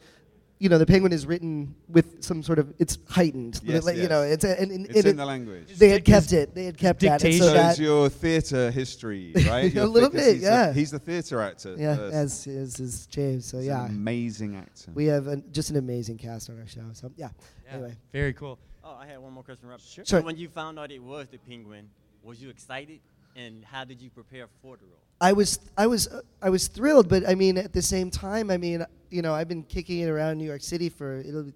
you 0.60 0.68
know, 0.68 0.76
the 0.76 0.84
Penguin 0.84 1.10
is 1.12 1.24
written 1.26 1.74
with 1.88 2.22
some 2.22 2.42
sort 2.42 2.58
of 2.58 2.72
it's 2.78 2.98
heightened. 3.08 3.60
Yes, 3.64 3.84
like, 3.84 3.96
You 3.96 4.08
know, 4.08 4.22
it's 4.22 4.44
a, 4.44 4.60
and, 4.60 4.70
and, 4.70 4.86
It's 4.86 4.96
and 4.96 5.04
in 5.06 5.10
it- 5.12 5.16
the 5.16 5.24
language. 5.24 5.74
They 5.78 5.88
had 5.88 6.04
kept 6.04 6.32
it. 6.34 6.54
They 6.54 6.66
had 6.66 6.76
kept 6.76 7.00
that. 7.00 7.24
and 7.24 7.34
So 7.34 7.46
so 7.46 7.52
that 7.54 7.70
it's 7.70 7.78
your 7.80 8.10
theatre 8.10 8.70
history, 8.70 9.32
right? 9.48 9.74
A 9.74 9.86
little 9.86 10.10
bit, 10.10 10.34
he's 10.34 10.42
yeah. 10.42 10.66
The, 10.66 10.72
he's 10.74 10.90
the 10.90 10.98
theatre 10.98 11.40
actor. 11.40 11.74
yeah, 11.78 11.96
first. 11.96 12.14
as 12.14 12.46
is, 12.46 12.78
is 12.78 13.06
James. 13.06 13.46
So 13.46 13.58
yeah, 13.58 13.84
an 13.86 13.90
amazing 13.90 14.56
actor. 14.56 14.92
we 14.94 15.06
have 15.06 15.26
an, 15.28 15.44
just 15.50 15.70
an 15.70 15.76
amazing 15.76 16.18
cast 16.18 16.50
on 16.50 16.60
our 16.60 16.66
show. 16.66 16.84
So 16.92 17.10
yeah. 17.16 17.30
Anyway, 17.70 17.96
Very 18.12 18.34
cool. 18.34 18.58
Oh, 18.84 18.96
I 19.00 19.06
had 19.06 19.18
one 19.18 19.32
more 19.32 19.42
question, 19.42 19.66
Rob. 19.68 19.80
Sure. 19.80 20.04
So 20.04 20.20
when 20.20 20.36
you 20.36 20.48
found 20.48 20.78
out 20.78 20.90
it 20.90 21.02
was 21.02 21.26
the 21.28 21.38
penguin, 21.38 21.88
was 22.22 22.40
you 22.42 22.50
excited? 22.50 23.00
And 23.36 23.64
how 23.64 23.84
did 23.84 24.02
you 24.02 24.10
prepare 24.10 24.46
for 24.60 24.76
the 24.76 24.84
role? 24.84 24.98
I 25.20 25.32
was 25.32 25.60
I 25.76 25.86
was 25.86 26.08
I 26.40 26.48
was 26.48 26.68
thrilled, 26.68 27.08
but 27.08 27.28
I 27.28 27.34
mean 27.34 27.58
at 27.58 27.72
the 27.72 27.82
same 27.82 28.10
time, 28.10 28.50
I 28.50 28.56
mean 28.56 28.84
you 29.10 29.20
know 29.22 29.34
I've 29.34 29.48
been 29.48 29.62
kicking 29.62 30.00
it 30.00 30.08
around 30.08 30.38
New 30.38 30.46
York 30.46 30.62
City 30.62 30.88
for 30.88 31.18
it'll 31.18 31.42
be, 31.44 31.52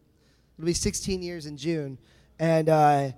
it'll 0.59 0.67
be 0.67 0.75
16 0.75 1.23
years 1.23 1.47
in 1.47 1.57
June, 1.57 1.99
and 2.39 2.69
uh, 2.69 3.11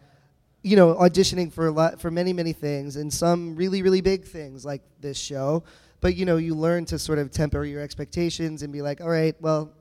you 0.62 0.76
know 0.76 0.94
auditioning 0.94 1.52
for 1.52 1.66
a 1.66 1.70
lot 1.72 2.00
for 2.00 2.10
many 2.12 2.32
many 2.32 2.52
things 2.52 2.96
and 2.96 3.12
some 3.12 3.56
really 3.56 3.82
really 3.82 4.00
big 4.00 4.24
things 4.24 4.64
like 4.64 4.82
this 5.00 5.18
show, 5.18 5.64
but 6.00 6.14
you 6.14 6.24
know 6.24 6.36
you 6.36 6.54
learn 6.54 6.84
to 6.86 6.98
sort 6.98 7.18
of 7.18 7.32
temper 7.32 7.64
your 7.64 7.82
expectations 7.82 8.62
and 8.62 8.72
be 8.72 8.82
like, 8.82 9.00
all 9.00 9.10
right, 9.10 9.34
well, 9.40 9.72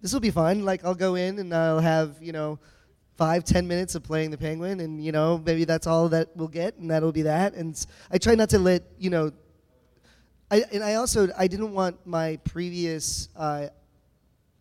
this 0.00 0.14
will 0.14 0.20
be 0.20 0.30
fun. 0.30 0.64
Like 0.64 0.86
I'll 0.86 0.94
go 0.94 1.16
in 1.16 1.38
and 1.38 1.52
I'll 1.54 1.80
have 1.80 2.16
you 2.22 2.32
know 2.32 2.58
five 3.18 3.44
ten 3.44 3.68
minutes 3.68 3.94
of 3.94 4.02
playing 4.02 4.30
the 4.30 4.38
penguin 4.38 4.80
and 4.80 5.04
you 5.04 5.12
know 5.12 5.36
maybe 5.44 5.64
that's 5.64 5.86
all 5.86 6.08
that 6.08 6.30
we'll 6.34 6.48
get 6.48 6.78
and 6.78 6.90
that'll 6.90 7.12
be 7.12 7.22
that. 7.22 7.52
And 7.52 7.78
I 8.10 8.16
try 8.16 8.34
not 8.34 8.48
to 8.50 8.58
let 8.58 8.84
you 8.98 9.10
know 9.10 9.32
I, 10.52 10.64
and 10.70 10.84
I 10.84 10.94
also 10.96 11.28
I 11.38 11.46
didn't 11.46 11.72
want 11.72 12.06
my 12.06 12.36
previous 12.44 13.30
uh, 13.34 13.68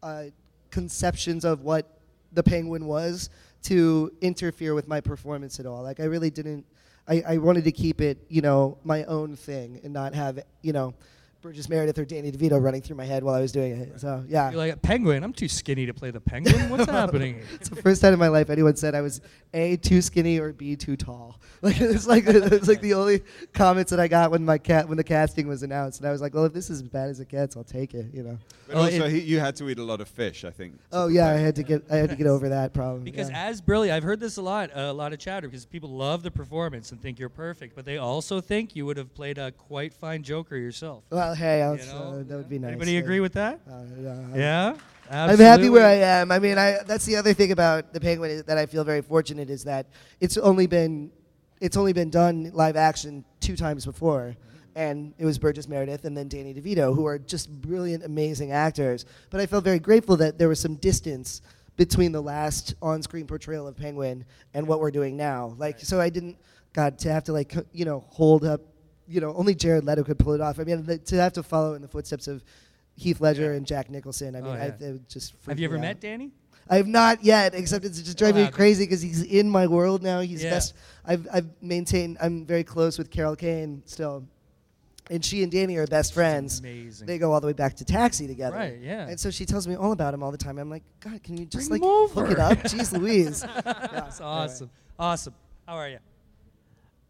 uh, 0.02 0.24
conceptions 0.70 1.44
of 1.44 1.64
what 1.64 2.00
the 2.32 2.42
penguin 2.42 2.86
was 2.86 3.30
to 3.64 4.10
interfere 4.22 4.74
with 4.74 4.88
my 4.88 5.02
performance 5.02 5.60
at 5.60 5.66
all. 5.66 5.84
Like 5.84 6.00
I 6.00 6.06
really 6.06 6.30
didn't. 6.30 6.66
I, 7.10 7.24
I 7.28 7.38
wanted 7.40 7.66
to 7.66 7.74
keep 7.74 8.00
it, 8.00 8.20
you 8.30 8.42
know, 8.42 8.78
my 8.86 9.04
own 9.04 9.36
thing 9.36 9.82
and 9.84 9.92
not 9.92 10.16
have, 10.16 10.40
you 10.62 10.72
know, 10.72 10.94
Burgess 11.42 11.68
Meredith 11.70 11.98
or 11.98 12.06
Danny 12.06 12.32
DeVito 12.32 12.62
running 12.62 12.82
through 12.82 12.96
my 12.98 13.06
head 13.06 13.24
while 13.24 13.34
I 13.36 13.42
was 13.42 13.52
doing 13.52 13.72
it. 13.74 14.00
So 14.00 14.24
yeah. 14.28 14.50
You're 14.52 14.58
like 14.60 14.82
penguin. 14.82 15.24
I'm 15.24 15.34
too 15.34 15.48
skinny 15.48 15.86
to 15.88 15.94
play 15.94 16.12
the 16.12 16.20
penguin. 16.22 16.70
What's 16.70 16.86
happening? 16.92 17.42
It's 17.56 17.70
the 17.70 17.76
first 17.78 18.02
time 18.02 18.14
in 18.14 18.20
my 18.20 18.28
life 18.28 18.50
anyone 18.50 18.76
said 18.76 18.94
I 18.96 19.02
was 19.02 19.22
a 19.54 19.78
too 19.78 20.02
skinny 20.02 20.40
or 20.40 20.54
b 20.54 20.76
too 20.76 20.96
tall. 20.96 21.40
Like 21.64 21.80
it's 21.80 22.08
like 22.08 22.24
it's 22.26 22.68
like 22.68 22.82
the 22.82 22.96
only 22.96 23.22
comments 23.54 23.92
that 23.92 24.00
I 24.00 24.08
got 24.08 24.32
when 24.32 24.44
my 24.44 24.58
cat 24.58 24.88
when 24.90 24.98
the 24.98 25.04
casting 25.04 25.48
was 25.48 25.62
announced, 25.62 26.00
and 26.00 26.08
I 26.10 26.12
was 26.12 26.20
like, 26.20 26.34
well, 26.34 26.46
if 26.46 26.54
this 26.54 26.72
is 26.72 26.82
as 26.82 26.88
bad 26.88 27.10
as 27.10 27.20
it 27.20 27.30
gets, 27.30 27.56
I'll 27.56 27.64
take 27.64 27.94
it. 27.94 28.08
You 28.12 28.24
know. 28.24 28.40
But 28.66 28.76
Oh, 28.78 28.80
also, 28.80 29.06
it- 29.06 29.12
he, 29.12 29.20
you 29.20 29.40
had 29.40 29.56
to 29.58 29.70
eat 29.70 29.78
a 29.78 29.84
lot 29.84 30.02
of 30.02 30.08
fish, 30.08 30.44
I 30.44 30.50
think. 30.50 30.80
Oh 30.92 31.08
yeah, 31.08 31.28
I 31.30 31.34
had 31.34 31.56
to 31.58 31.64
get 31.64 31.84
I 31.92 31.98
had 31.98 32.10
to 32.10 32.16
get 32.16 32.26
over 32.26 32.50
that 32.50 32.74
problem. 32.74 33.04
Because 33.04 33.30
yeah. 33.30 33.46
as 33.46 33.62
brilliant, 33.62 33.96
I've 33.96 34.02
heard 34.02 34.20
this 34.20 34.38
a 34.38 34.42
lot, 34.42 34.72
a 34.74 34.92
lot 34.92 35.14
of 35.14 35.20
chatter, 35.20 35.48
because 35.48 35.66
people 35.68 35.90
love 35.92 36.24
the 36.24 36.32
performance 36.32 36.92
and 36.92 37.00
think 37.00 37.20
you're 37.20 37.30
perfect, 37.30 37.76
but 37.76 37.86
they 37.86 37.98
also 38.00 38.42
think 38.42 38.76
you 38.76 38.88
would 38.88 38.98
have 38.98 39.14
played 39.14 39.38
a 39.38 39.52
quite 39.52 39.94
fine 39.94 40.24
Joker 40.24 40.58
yourself. 40.58 41.04
well, 41.12 41.31
hey, 41.34 41.62
I'll, 41.62 41.78
You 41.78 41.86
know, 41.86 41.98
uh, 42.20 42.24
that 42.24 42.38
would 42.38 42.50
be 42.50 42.60
nice. 42.60 42.70
Anybody 42.70 42.98
agree 42.98 43.20
with 43.20 43.34
that? 43.34 43.60
uh, 43.70 43.84
yeah, 44.36 44.66
I'm- 45.10 45.30
I'm 45.32 45.38
happy 45.40 45.70
where 45.70 45.86
I 45.86 45.94
am. 45.96 46.32
I 46.32 46.40
mean, 46.40 46.58
I, 46.58 46.78
that's 46.86 47.06
the 47.06 47.18
other 47.18 47.34
thing 47.34 47.52
about 47.52 47.92
the 47.94 48.00
Penguin 48.00 48.32
is 48.32 48.44
that 48.44 48.58
I 48.58 48.66
feel 48.66 48.84
very 48.86 49.02
fortunate 49.02 49.50
is 49.50 49.64
that 49.66 49.88
it's 50.20 50.38
only 50.38 50.68
been 50.68 51.12
it's 51.60 51.78
only 51.78 51.94
been 51.94 52.10
done 52.10 52.50
live 52.54 52.76
action 52.76 53.24
two 53.40 53.56
times 53.56 53.86
before, 53.86 54.36
and 54.76 55.14
it 55.20 55.26
was 55.26 55.38
Burgess 55.38 55.68
Meredith 55.68 56.06
and 56.06 56.18
then 56.18 56.28
Danny 56.28 56.54
DeVito, 56.56 56.96
who 56.96 57.06
are 57.06 57.20
just 57.20 57.52
brilliant, 57.62 58.04
amazing 58.04 58.52
actors. 58.52 59.06
But 59.30 59.42
I 59.42 59.46
felt 59.46 59.64
very 59.64 59.78
grateful 59.80 60.18
that 60.18 60.40
there 60.40 60.50
was 60.50 60.60
some 60.60 60.76
distance 60.76 61.42
between 61.78 62.12
the 62.14 62.22
last 62.22 62.74
on-screen 62.82 63.28
portrayal 63.28 63.68
of 63.68 63.76
Penguin 63.78 64.26
and 64.56 64.68
what 64.68 64.80
we're 64.80 64.92
doing 64.92 65.16
now. 65.18 65.56
Like, 65.58 65.80
so 65.80 66.00
I 66.02 66.10
didn't, 66.10 66.38
God, 66.74 66.98
to 67.00 67.12
have 67.12 67.24
to 67.26 67.34
like 67.34 67.54
you 67.74 67.86
know 67.86 68.06
hold 68.10 68.44
up, 68.44 68.62
you 69.12 69.22
know, 69.22 69.34
only 69.36 69.54
Jared 69.56 69.84
Leto 69.84 70.04
could 70.04 70.18
pull 70.20 70.34
it 70.34 70.42
off. 70.42 70.60
I 70.60 70.64
mean, 70.64 70.84
the, 70.86 70.98
to 70.98 71.16
have 71.18 71.34
to 71.34 71.44
follow 71.44 71.74
in 71.74 71.82
the 71.82 71.88
footsteps 71.88 72.28
of 72.28 72.44
Heath 72.96 73.20
Ledger 73.22 73.54
and 73.54 73.66
Jack 73.66 73.90
Nicholson. 73.90 74.36
I 74.36 74.40
oh, 74.40 74.44
mean, 74.44 74.52
Oh, 74.52 74.56
I, 74.56 74.66
yeah. 74.66 74.88
it 74.88 74.92
would 74.94 75.10
just 75.10 75.34
Have 75.48 75.60
you 75.60 75.66
ever 75.66 75.76
me 75.76 75.82
met. 75.82 76.00
Danny? 76.00 76.32
I 76.70 76.78
have 76.78 76.88
not 76.88 77.24
yet, 77.24 77.54
except 77.54 77.84
it's 77.86 78.02
just 78.02 78.18
driving 78.18 78.46
me 78.46 78.52
crazy 78.52 78.84
because 78.86 79.02
he's 79.02 79.24
in 79.24 79.50
my 79.50 79.68
world 79.68 80.02
now. 80.04 80.22
He's 80.22 80.44
Yeah. 80.44 80.52
best. 80.52 80.74
I've 81.04 81.28
I've 81.34 81.48
maintained. 81.62 82.18
I'm 82.22 82.46
very 82.46 82.64
close 82.64 82.98
with 82.98 83.10
Carol 83.12 83.36
Kane 83.36 83.82
still, 83.86 84.24
and 85.10 85.26
she 85.26 85.44
and 85.44 85.52
Danny 85.52 85.76
are 85.78 85.88
best 85.88 86.14
friends. 86.14 86.60
Amazing. 86.60 87.08
They 87.08 87.18
go 87.18 87.34
all 87.34 87.42
the 87.42 87.48
way 87.48 87.54
back 87.54 87.76
to 87.78 87.86
Taxi 87.86 88.28
together. 88.28 88.56
Right, 88.56 88.78
yeah. 88.80 89.08
And 89.10 89.20
so 89.20 89.32
she 89.32 89.46
tells 89.46 89.68
me 89.68 89.76
all 89.76 89.92
about 89.92 90.14
him 90.14 90.24
all 90.24 90.32
the 90.32 90.38
time. 90.38 90.58
I'm 90.60 90.70
like, 90.70 90.84
God, 91.02 91.22
can 91.24 91.36
you 91.36 91.46
just 91.46 91.68
Bring 91.70 91.82
like 91.82 91.90
over." 91.90 92.32
it 92.32 92.40
up? 92.40 92.58
Jeez 92.60 92.94
Louise. 92.98 93.42
That's 93.66 94.22
awesome. 94.22 94.70
Awesome. 94.98 95.34
How 95.68 95.74
are 95.76 95.90
you? 95.90 95.98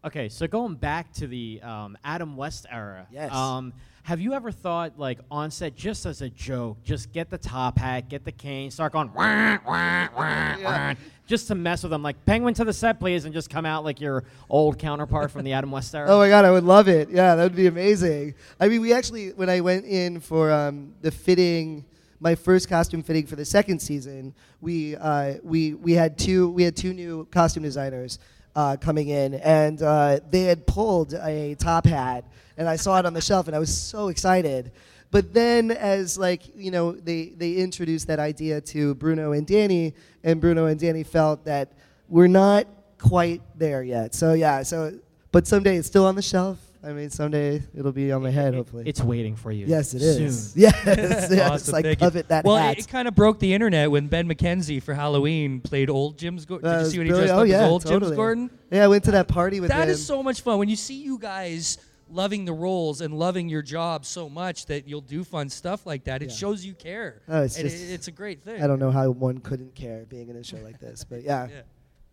Okay, 0.04 0.28
so 0.28 0.48
going 0.48 0.74
back 0.74 1.12
to 1.14 1.28
the 1.28 1.60
um, 1.62 1.96
Adam 2.04 2.36
West 2.36 2.66
era, 2.68 3.06
Yes. 3.12 3.32
um, 3.32 3.72
have 4.02 4.20
you 4.20 4.32
ever 4.32 4.50
thought, 4.50 4.98
like, 4.98 5.20
on 5.30 5.48
set, 5.52 5.76
just 5.76 6.06
as 6.06 6.22
a 6.22 6.28
joke, 6.28 6.82
just 6.82 7.12
get 7.12 7.30
the 7.30 7.38
top 7.38 7.78
hat, 7.78 8.08
get 8.08 8.24
the 8.24 8.32
cane, 8.32 8.72
start 8.72 8.92
going, 8.92 9.12
wah, 9.14 9.58
wah, 9.64 10.08
wah, 10.16 10.56
wah, 10.60 10.94
just 11.28 11.46
to 11.46 11.54
mess 11.54 11.84
with 11.84 11.90
them? 11.90 12.02
Like, 12.02 12.24
Penguin 12.26 12.52
to 12.54 12.64
the 12.64 12.72
set, 12.72 12.98
please, 12.98 13.26
and 13.26 13.32
just 13.32 13.48
come 13.48 13.64
out 13.64 13.84
like 13.84 14.00
your 14.00 14.24
old 14.50 14.76
counterpart 14.76 15.30
from 15.30 15.44
the 15.44 15.52
Adam 15.52 15.70
West 15.70 15.94
era? 15.94 16.08
Oh 16.10 16.18
my 16.18 16.28
god, 16.28 16.44
I 16.44 16.50
would 16.50 16.64
love 16.64 16.88
it. 16.88 17.08
Yeah, 17.08 17.36
that 17.36 17.42
would 17.44 17.54
be 17.54 17.68
amazing. 17.68 18.34
I 18.58 18.66
mean, 18.66 18.80
we 18.80 18.92
actually, 18.92 19.28
when 19.34 19.48
I 19.48 19.60
went 19.60 19.84
in 19.84 20.18
for 20.18 20.50
um, 20.50 20.94
the 21.02 21.12
fitting, 21.12 21.84
my 22.18 22.34
first 22.34 22.68
costume 22.68 23.04
fitting 23.04 23.26
for 23.26 23.36
the 23.36 23.44
second 23.44 23.78
season, 23.78 24.34
we 24.60 24.96
uh, 24.96 25.34
we 25.44 25.74
we 25.74 25.92
had 25.92 26.18
two 26.18 26.50
we 26.50 26.62
had 26.64 26.76
two 26.76 26.92
new 26.92 27.24
costume 27.32 27.62
designers 27.64 28.18
uh, 28.54 28.76
coming 28.80 29.08
in, 29.08 29.34
and 29.34 29.82
uh, 29.82 30.20
they 30.30 30.42
had 30.42 30.66
pulled 30.66 31.14
a 31.14 31.54
top 31.56 31.86
hat, 31.86 32.24
and 32.56 32.68
I 32.68 32.76
saw 32.76 32.98
it 32.98 33.06
on 33.06 33.14
the 33.14 33.20
shelf, 33.20 33.46
and 33.46 33.56
I 33.56 33.58
was 33.58 33.76
so 33.76 34.08
excited. 34.08 34.72
But 35.10 35.34
then, 35.34 35.70
as 35.70 36.18
like 36.18 36.42
you 36.56 36.70
know, 36.70 36.92
they 36.92 37.26
they 37.36 37.54
introduced 37.54 38.06
that 38.06 38.18
idea 38.18 38.60
to 38.60 38.94
Bruno 38.94 39.32
and 39.32 39.46
Danny, 39.46 39.94
and 40.24 40.40
Bruno 40.40 40.66
and 40.66 40.80
Danny 40.80 41.02
felt 41.02 41.44
that 41.44 41.72
we're 42.08 42.28
not 42.28 42.66
quite 42.98 43.42
there 43.56 43.82
yet. 43.82 44.14
So 44.14 44.32
yeah, 44.34 44.62
so 44.62 44.98
but 45.30 45.46
someday 45.46 45.76
it's 45.76 45.88
still 45.88 46.06
on 46.06 46.14
the 46.14 46.22
shelf. 46.22 46.58
I 46.84 46.92
mean, 46.92 47.10
someday 47.10 47.62
it'll 47.76 47.92
be 47.92 48.10
on 48.10 48.22
my 48.22 48.30
head, 48.30 48.54
hopefully. 48.54 48.82
It's 48.86 49.00
waiting 49.00 49.36
for 49.36 49.52
you. 49.52 49.66
Yes, 49.66 49.94
it 49.94 50.02
is. 50.02 50.52
soon. 50.52 50.62
Yes, 50.62 50.84
yes. 50.84 51.32
Awesome, 51.52 51.74
I 51.76 51.82
thank 51.82 52.00
you. 52.00 52.06
covet 52.06 52.28
that 52.28 52.44
well, 52.44 52.56
hat. 52.56 52.78
it, 52.78 52.88
kind 52.88 53.06
of 53.06 53.14
broke 53.14 53.38
the 53.38 53.54
internet 53.54 53.90
when 53.90 54.08
Ben 54.08 54.28
McKenzie 54.28 54.82
for 54.82 54.92
Halloween 54.92 55.60
played 55.60 55.88
old 55.88 56.18
Jim's 56.18 56.44
Gordon. 56.44 56.68
That 56.68 56.78
Did 56.78 56.84
you 56.86 56.90
see 56.90 56.98
when 56.98 57.06
he 57.06 57.10
brilliant. 57.12 57.28
dressed 57.28 57.38
oh, 57.38 57.42
up 57.42 57.48
yeah, 57.48 57.64
as 57.64 57.70
old 57.70 57.82
totally. 57.82 58.00
Jim's 58.00 58.16
Gordon? 58.16 58.50
Yeah, 58.72 58.84
I 58.84 58.88
went 58.88 59.04
to 59.04 59.10
that 59.12 59.28
party 59.28 59.60
with 59.60 59.70
That 59.70 59.84
him. 59.84 59.90
is 59.90 60.04
so 60.04 60.22
much 60.24 60.40
fun 60.40 60.58
when 60.58 60.68
you 60.68 60.76
see 60.76 61.00
you 61.02 61.18
guys 61.18 61.78
loving 62.10 62.44
the 62.44 62.52
roles 62.52 63.00
and 63.00 63.14
loving 63.14 63.48
your 63.48 63.62
job 63.62 64.04
so 64.04 64.28
much 64.28 64.66
that 64.66 64.88
you'll 64.88 65.00
do 65.00 65.22
fun 65.24 65.48
stuff 65.48 65.86
like 65.86 66.04
that. 66.04 66.20
It 66.22 66.30
Yeah. 66.30 66.34
shows 66.36 66.64
you 66.64 66.74
care. 66.74 67.22
Oh, 67.28 67.42
it's 67.42 67.56
and 67.58 67.70
just, 67.70 67.82
it, 67.82 67.92
it's 67.92 68.08
a 68.08 68.12
great 68.12 68.42
thing. 68.42 68.60
I 68.62 68.66
don't 68.66 68.78
know 68.80 68.90
how 68.90 69.08
one 69.10 69.38
couldn't 69.38 69.74
care 69.74 70.04
being 70.08 70.28
in 70.28 70.36
a 70.36 70.42
show 70.42 70.58
like 70.58 70.80
this, 70.80 71.04
but 71.04 71.22
yeah. 71.22 71.46
Yeah. 71.50 71.60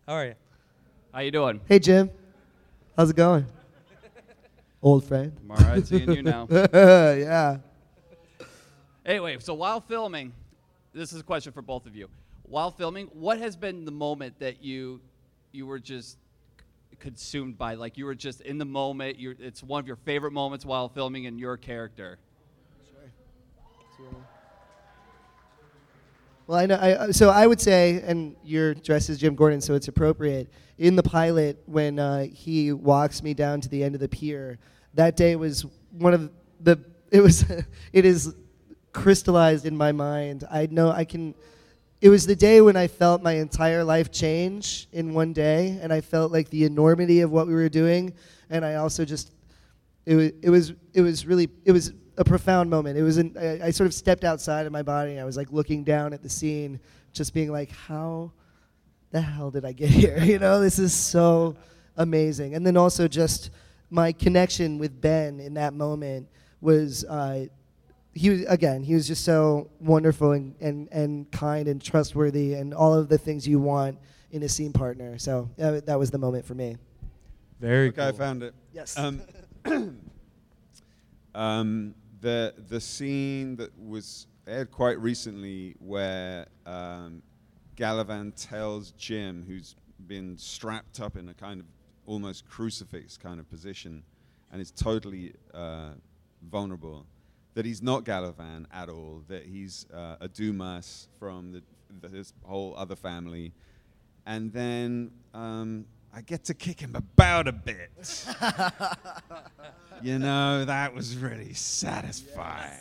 How 0.06 0.14
are 0.14 0.26
you? 0.26 0.34
How 1.12 1.20
you 1.20 1.30
doing? 1.32 1.60
Hey, 1.66 1.78
Jim. 1.80 2.08
How's 2.96 3.10
it 3.10 3.16
going? 3.16 3.46
Old 4.82 5.04
friend. 5.04 5.32
I'm 5.42 5.50
all 5.50 5.56
right 5.58 5.86
seeing 5.86 6.10
you 6.10 6.22
now. 6.22 6.46
yeah. 6.72 7.58
Anyway, 9.04 9.36
so 9.40 9.52
while 9.52 9.80
filming, 9.80 10.32
this 10.92 11.12
is 11.12 11.20
a 11.20 11.22
question 11.22 11.52
for 11.52 11.62
both 11.62 11.86
of 11.86 11.94
you. 11.94 12.08
While 12.42 12.70
filming, 12.70 13.06
what 13.08 13.38
has 13.38 13.56
been 13.56 13.84
the 13.84 13.92
moment 13.92 14.38
that 14.38 14.62
you 14.62 15.00
you 15.52 15.66
were 15.66 15.78
just 15.78 16.16
consumed 16.98 17.58
by? 17.58 17.74
Like 17.74 17.98
you 17.98 18.06
were 18.06 18.14
just 18.14 18.40
in 18.40 18.58
the 18.58 18.64
moment. 18.64 19.18
You're, 19.18 19.34
it's 19.38 19.62
one 19.62 19.80
of 19.80 19.86
your 19.86 19.96
favorite 19.96 20.32
moments 20.32 20.64
while 20.64 20.88
filming 20.88 21.24
in 21.24 21.38
your 21.38 21.56
character. 21.56 22.18
Well, 26.50 26.58
I 26.58 26.66
know. 26.66 26.74
I, 26.74 27.04
I- 27.04 27.10
so 27.12 27.30
I 27.30 27.46
would 27.46 27.60
say, 27.60 28.02
and 28.04 28.34
you're 28.42 28.74
dressed 28.74 29.08
as 29.08 29.18
Jim 29.18 29.36
Gordon, 29.36 29.60
so 29.60 29.74
it's 29.76 29.86
appropriate. 29.86 30.50
In 30.78 30.96
the 30.96 31.02
pilot, 31.02 31.62
when 31.66 32.00
uh, 32.00 32.24
he 32.24 32.72
walks 32.72 33.22
me 33.22 33.34
down 33.34 33.60
to 33.60 33.68
the 33.68 33.84
end 33.84 33.94
of 33.94 34.00
the 34.00 34.08
pier, 34.08 34.58
that 34.94 35.16
day 35.16 35.36
was 35.36 35.64
one 35.92 36.12
of 36.12 36.28
the. 36.60 36.80
It 37.12 37.20
was. 37.20 37.44
it 37.92 38.04
is 38.04 38.34
crystallized 38.92 39.64
in 39.66 39.76
my 39.76 39.90
mind. 39.92 40.44
I 40.50 40.66
know 40.66 40.90
I 40.90 41.04
can. 41.04 41.34
It 42.00 42.08
was 42.08 42.26
the 42.26 42.34
day 42.36 42.60
when 42.60 42.76
I 42.76 42.88
felt 42.88 43.22
my 43.22 43.32
entire 43.34 43.84
life 43.84 44.10
change 44.10 44.88
in 44.92 45.14
one 45.14 45.32
day, 45.32 45.78
and 45.82 45.92
I 45.92 46.00
felt 46.00 46.32
like 46.32 46.50
the 46.50 46.64
enormity 46.64 47.20
of 47.20 47.30
what 47.30 47.46
we 47.48 47.54
were 47.54 47.68
doing, 47.68 48.12
and 48.48 48.64
I 48.64 48.74
also 48.76 49.04
just 49.04 49.32
it 50.06 50.14
was 50.16 50.30
it 50.42 50.50
was 50.50 50.72
it 50.94 51.00
was 51.00 51.26
really 51.26 51.48
it 51.64 51.72
was 51.72 51.92
a 52.20 52.24
profound 52.24 52.68
moment. 52.68 52.98
It 52.98 53.02
was 53.02 53.16
an, 53.16 53.34
I, 53.40 53.66
I 53.66 53.70
sort 53.70 53.86
of 53.86 53.94
stepped 53.94 54.24
outside 54.24 54.66
of 54.66 54.72
my 54.72 54.82
body. 54.82 55.18
I 55.18 55.24
was 55.24 55.36
like 55.36 55.50
looking 55.50 55.82
down 55.84 56.12
at 56.12 56.22
the 56.22 56.28
scene, 56.28 56.78
just 57.12 57.32
being 57.32 57.50
like, 57.50 57.70
how 57.70 58.30
the 59.10 59.22
hell 59.22 59.50
did 59.50 59.64
I 59.64 59.72
get 59.72 59.88
here? 60.02 60.22
You 60.22 60.38
know, 60.38 60.60
this 60.60 60.78
is 60.78 60.94
so 60.94 61.56
amazing. 61.96 62.54
And 62.54 62.64
then 62.64 62.76
also 62.76 63.08
just 63.08 63.50
my 63.88 64.12
connection 64.12 64.78
with 64.78 65.00
Ben 65.00 65.40
in 65.40 65.54
that 65.54 65.74
moment 65.74 66.28
was. 66.60 67.04
Uh, 67.04 67.46
he 68.12 68.28
was 68.28 68.44
again 68.46 68.82
he 68.82 68.92
was 68.92 69.06
just 69.06 69.24
so 69.24 69.70
wonderful 69.78 70.32
and, 70.32 70.56
and, 70.60 70.88
and 70.90 71.30
kind 71.30 71.68
and 71.68 71.80
trustworthy 71.80 72.54
and 72.54 72.74
all 72.74 72.92
of 72.92 73.08
the 73.08 73.16
things 73.16 73.46
you 73.46 73.60
want 73.60 73.96
in 74.32 74.42
a 74.42 74.48
scene 74.48 74.72
partner 74.72 75.16
so 75.16 75.48
uh, 75.62 75.80
that 75.86 75.96
was 75.96 76.10
the 76.10 76.18
moment 76.18 76.44
for 76.44 76.56
me 76.56 76.76
Very 77.60 77.88
okay, 77.90 78.08
I 78.08 78.12
found 78.12 78.42
it. 78.42 78.54
Yes. 78.72 78.98
Um, 78.98 79.20
um, 81.34 81.94
the 82.20 82.54
the 82.68 82.80
scene 82.80 83.56
that 83.56 83.70
was 83.78 84.26
aired 84.46 84.70
quite 84.70 84.98
recently, 84.98 85.74
where 85.78 86.46
um, 86.66 87.22
Galavan 87.76 88.32
tells 88.36 88.92
Jim, 88.92 89.44
who's 89.46 89.76
been 90.06 90.36
strapped 90.36 91.00
up 91.00 91.16
in 91.16 91.28
a 91.28 91.34
kind 91.34 91.60
of 91.60 91.66
almost 92.06 92.48
crucifix 92.48 93.16
kind 93.16 93.38
of 93.40 93.48
position, 93.48 94.02
and 94.52 94.60
is 94.60 94.70
totally 94.70 95.34
uh, 95.54 95.90
vulnerable, 96.50 97.06
that 97.54 97.64
he's 97.64 97.82
not 97.82 98.04
Galavan 98.04 98.66
at 98.72 98.88
all. 98.88 99.22
That 99.28 99.46
he's 99.46 99.86
uh, 99.92 100.16
a 100.20 100.28
Dumas 100.28 101.08
from 101.18 101.52
the, 101.52 101.62
the, 102.00 102.16
his 102.16 102.32
whole 102.44 102.74
other 102.76 102.96
family, 102.96 103.52
and 104.26 104.52
then 104.52 105.10
um, 105.34 105.86
I 106.12 106.22
get 106.22 106.44
to 106.44 106.54
kick 106.54 106.80
him 106.80 106.96
about 106.96 107.46
a 107.46 107.52
bit. 107.52 108.26
you 110.02 110.18
know, 110.18 110.64
that 110.64 110.94
was 110.94 111.16
really 111.16 111.54
satisfying. 111.54 112.78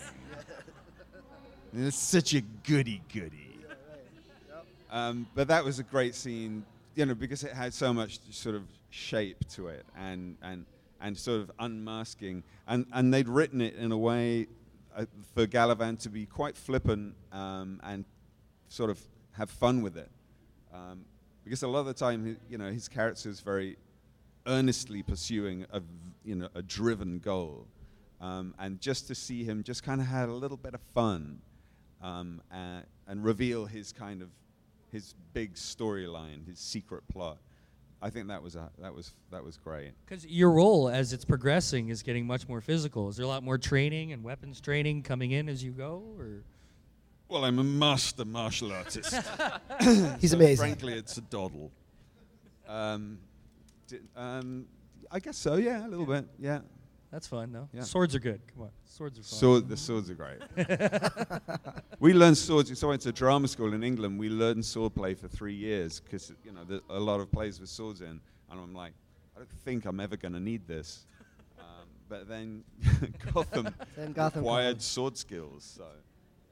It's 1.73 1.97
such 1.97 2.33
a 2.33 2.41
goody 2.41 3.01
goody. 3.13 3.59
Um, 4.91 5.27
but 5.35 5.47
that 5.49 5.63
was 5.63 5.77
a 5.77 5.83
great 5.83 6.15
scene, 6.15 6.65
you 6.95 7.05
know, 7.05 7.13
because 7.13 7.43
it 7.43 7.53
had 7.53 7.73
so 7.73 7.93
much 7.93 8.19
sort 8.31 8.55
of 8.55 8.63
shape 8.89 9.47
to 9.49 9.67
it 9.67 9.85
and, 9.95 10.35
and, 10.41 10.65
and 10.99 11.15
sort 11.15 11.41
of 11.41 11.51
unmasking. 11.59 12.43
And, 12.67 12.87
and 12.91 13.13
they'd 13.13 13.27
written 13.27 13.61
it 13.61 13.75
in 13.75 13.91
a 13.91 13.97
way 13.97 14.47
uh, 14.95 15.05
for 15.35 15.45
Galavan 15.45 15.99
to 15.99 16.09
be 16.09 16.25
quite 16.25 16.57
flippant 16.57 17.13
um, 17.31 17.79
and 17.83 18.03
sort 18.69 18.89
of 18.89 18.99
have 19.33 19.51
fun 19.51 19.83
with 19.83 19.95
it. 19.95 20.09
Um, 20.73 21.05
because 21.49 21.63
a 21.63 21.67
lot 21.67 21.79
of 21.79 21.87
the 21.87 21.95
time, 21.95 22.37
you 22.47 22.59
know, 22.59 22.71
his 22.71 22.87
character 22.87 23.27
is 23.27 23.39
very 23.39 23.75
earnestly 24.45 25.01
pursuing 25.01 25.65
a, 25.73 25.81
you 26.23 26.35
know, 26.35 26.47
a 26.53 26.61
driven 26.61 27.17
goal. 27.17 27.65
Um, 28.21 28.53
and 28.59 28.79
just 28.79 29.07
to 29.07 29.15
see 29.15 29.43
him 29.43 29.63
just 29.63 29.81
kind 29.81 29.99
of 29.99 30.05
had 30.05 30.29
a 30.29 30.33
little 30.33 30.57
bit 30.57 30.75
of 30.75 30.81
fun 30.93 31.41
um, 32.03 32.39
and, 32.51 32.85
and 33.07 33.23
reveal 33.23 33.65
his 33.65 33.91
kind 33.91 34.21
of 34.21 34.29
his 34.91 35.15
big 35.33 35.55
storyline, 35.55 36.45
his 36.47 36.59
secret 36.59 37.01
plot. 37.07 37.39
I 37.99 38.11
think 38.11 38.27
that 38.27 38.43
was 38.43 38.55
a, 38.55 38.69
that 38.77 38.93
was 38.93 39.13
that 39.31 39.43
was 39.43 39.57
great. 39.57 39.93
Because 40.05 40.27
your 40.27 40.51
role 40.51 40.87
as 40.87 41.13
it's 41.13 41.25
progressing 41.25 41.89
is 41.89 42.03
getting 42.03 42.27
much 42.27 42.47
more 42.47 42.61
physical. 42.61 43.09
Is 43.09 43.17
there 43.17 43.25
a 43.25 43.27
lot 43.27 43.41
more 43.41 43.57
training 43.57 44.13
and 44.13 44.23
weapons 44.23 44.61
training 44.61 45.01
coming 45.01 45.31
in 45.31 45.49
as 45.49 45.63
you 45.63 45.71
go, 45.71 46.03
or? 46.15 46.43
Well, 47.29 47.45
I'm 47.45 47.59
a 47.59 47.63
master 47.63 48.25
martial 48.25 48.71
artist. 48.73 49.13
He's 50.19 50.31
So 50.31 50.37
amazing. 50.37 50.57
Frankly, 50.57 50.93
it's 50.93 51.17
a 51.17 51.21
doddle. 51.21 51.71
Um, 52.67 53.19
di- 53.87 53.99
um, 54.15 54.65
I 55.11 55.19
guess 55.19 55.37
so. 55.37 55.55
Yeah, 55.55 55.85
a 55.85 55.89
little 55.89 56.05
bit. 56.07 56.25
Yeah. 56.39 56.59
That's 57.11 57.27
fun, 57.27 57.51
though. 57.51 57.67
Yeah. 57.73 57.81
Swords 57.81 58.13
are 58.15 58.19
good. 58.19 58.39
Come 58.53 58.63
on, 58.63 58.69
swords 58.85 59.17
are 59.17 59.23
fun. 59.23 59.39
Sword, 59.39 59.69
the 59.69 59.77
swords 59.77 60.09
are 60.11 60.13
great. 60.13 60.39
we 61.99 62.13
learned 62.13 62.37
swords. 62.37 62.77
So 62.77 62.87
I 62.87 62.89
went 62.91 63.01
to 63.03 63.11
drama 63.11 63.47
school 63.47 63.73
in 63.73 63.83
England. 63.83 64.19
We 64.19 64.29
learned 64.29 64.63
sword 64.63 64.93
play 64.93 65.15
for 65.15 65.27
three 65.27 65.55
years 65.55 65.99
because 65.99 66.31
you 66.43 66.51
know 66.51 66.63
the, 66.65 66.83
a 66.89 66.99
lot 66.99 67.19
of 67.19 67.31
plays 67.31 67.59
with 67.59 67.69
swords 67.69 68.01
in, 68.01 68.07
and 68.51 68.59
I'm 68.59 68.75
like, 68.75 68.93
I 69.35 69.39
don't 69.39 69.49
think 69.49 69.85
I'm 69.85 69.99
ever 69.99 70.17
going 70.17 70.33
to 70.33 70.39
need 70.39 70.67
this. 70.67 71.07
Um, 71.59 71.65
but 72.07 72.27
then 72.29 72.63
Gotham, 73.33 73.73
Then 73.95 74.13
Gotham 74.13 74.41
acquired 74.43 74.75
called. 74.75 74.81
sword 74.83 75.17
skills. 75.17 75.73
So 75.77 75.85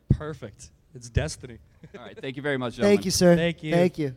Perfect. 0.10 0.70
It's 0.96 1.10
destiny. 1.10 1.60
All 1.98 2.04
right, 2.04 2.18
thank 2.20 2.36
you 2.36 2.42
very 2.42 2.58
much, 2.58 2.76
John. 2.76 2.84
thank 2.86 3.06
you 3.06 3.12
sir 3.12 3.36
Thank 3.36 3.62
you. 3.64 3.72
thank 3.74 3.98
you 4.00 4.16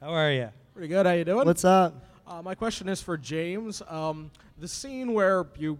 How 0.00 0.10
are 0.10 0.32
you? 0.32 0.48
Pretty 0.74 0.88
good. 0.88 1.06
How 1.06 1.12
you 1.12 1.24
doing? 1.24 1.46
what's 1.46 1.64
up 1.64 1.94
Uh, 2.26 2.42
my 2.42 2.54
question 2.54 2.88
is 2.88 3.00
for 3.00 3.16
James. 3.16 3.82
Um, 3.88 4.30
the 4.58 4.68
scene 4.68 5.12
where 5.14 5.46
you 5.56 5.78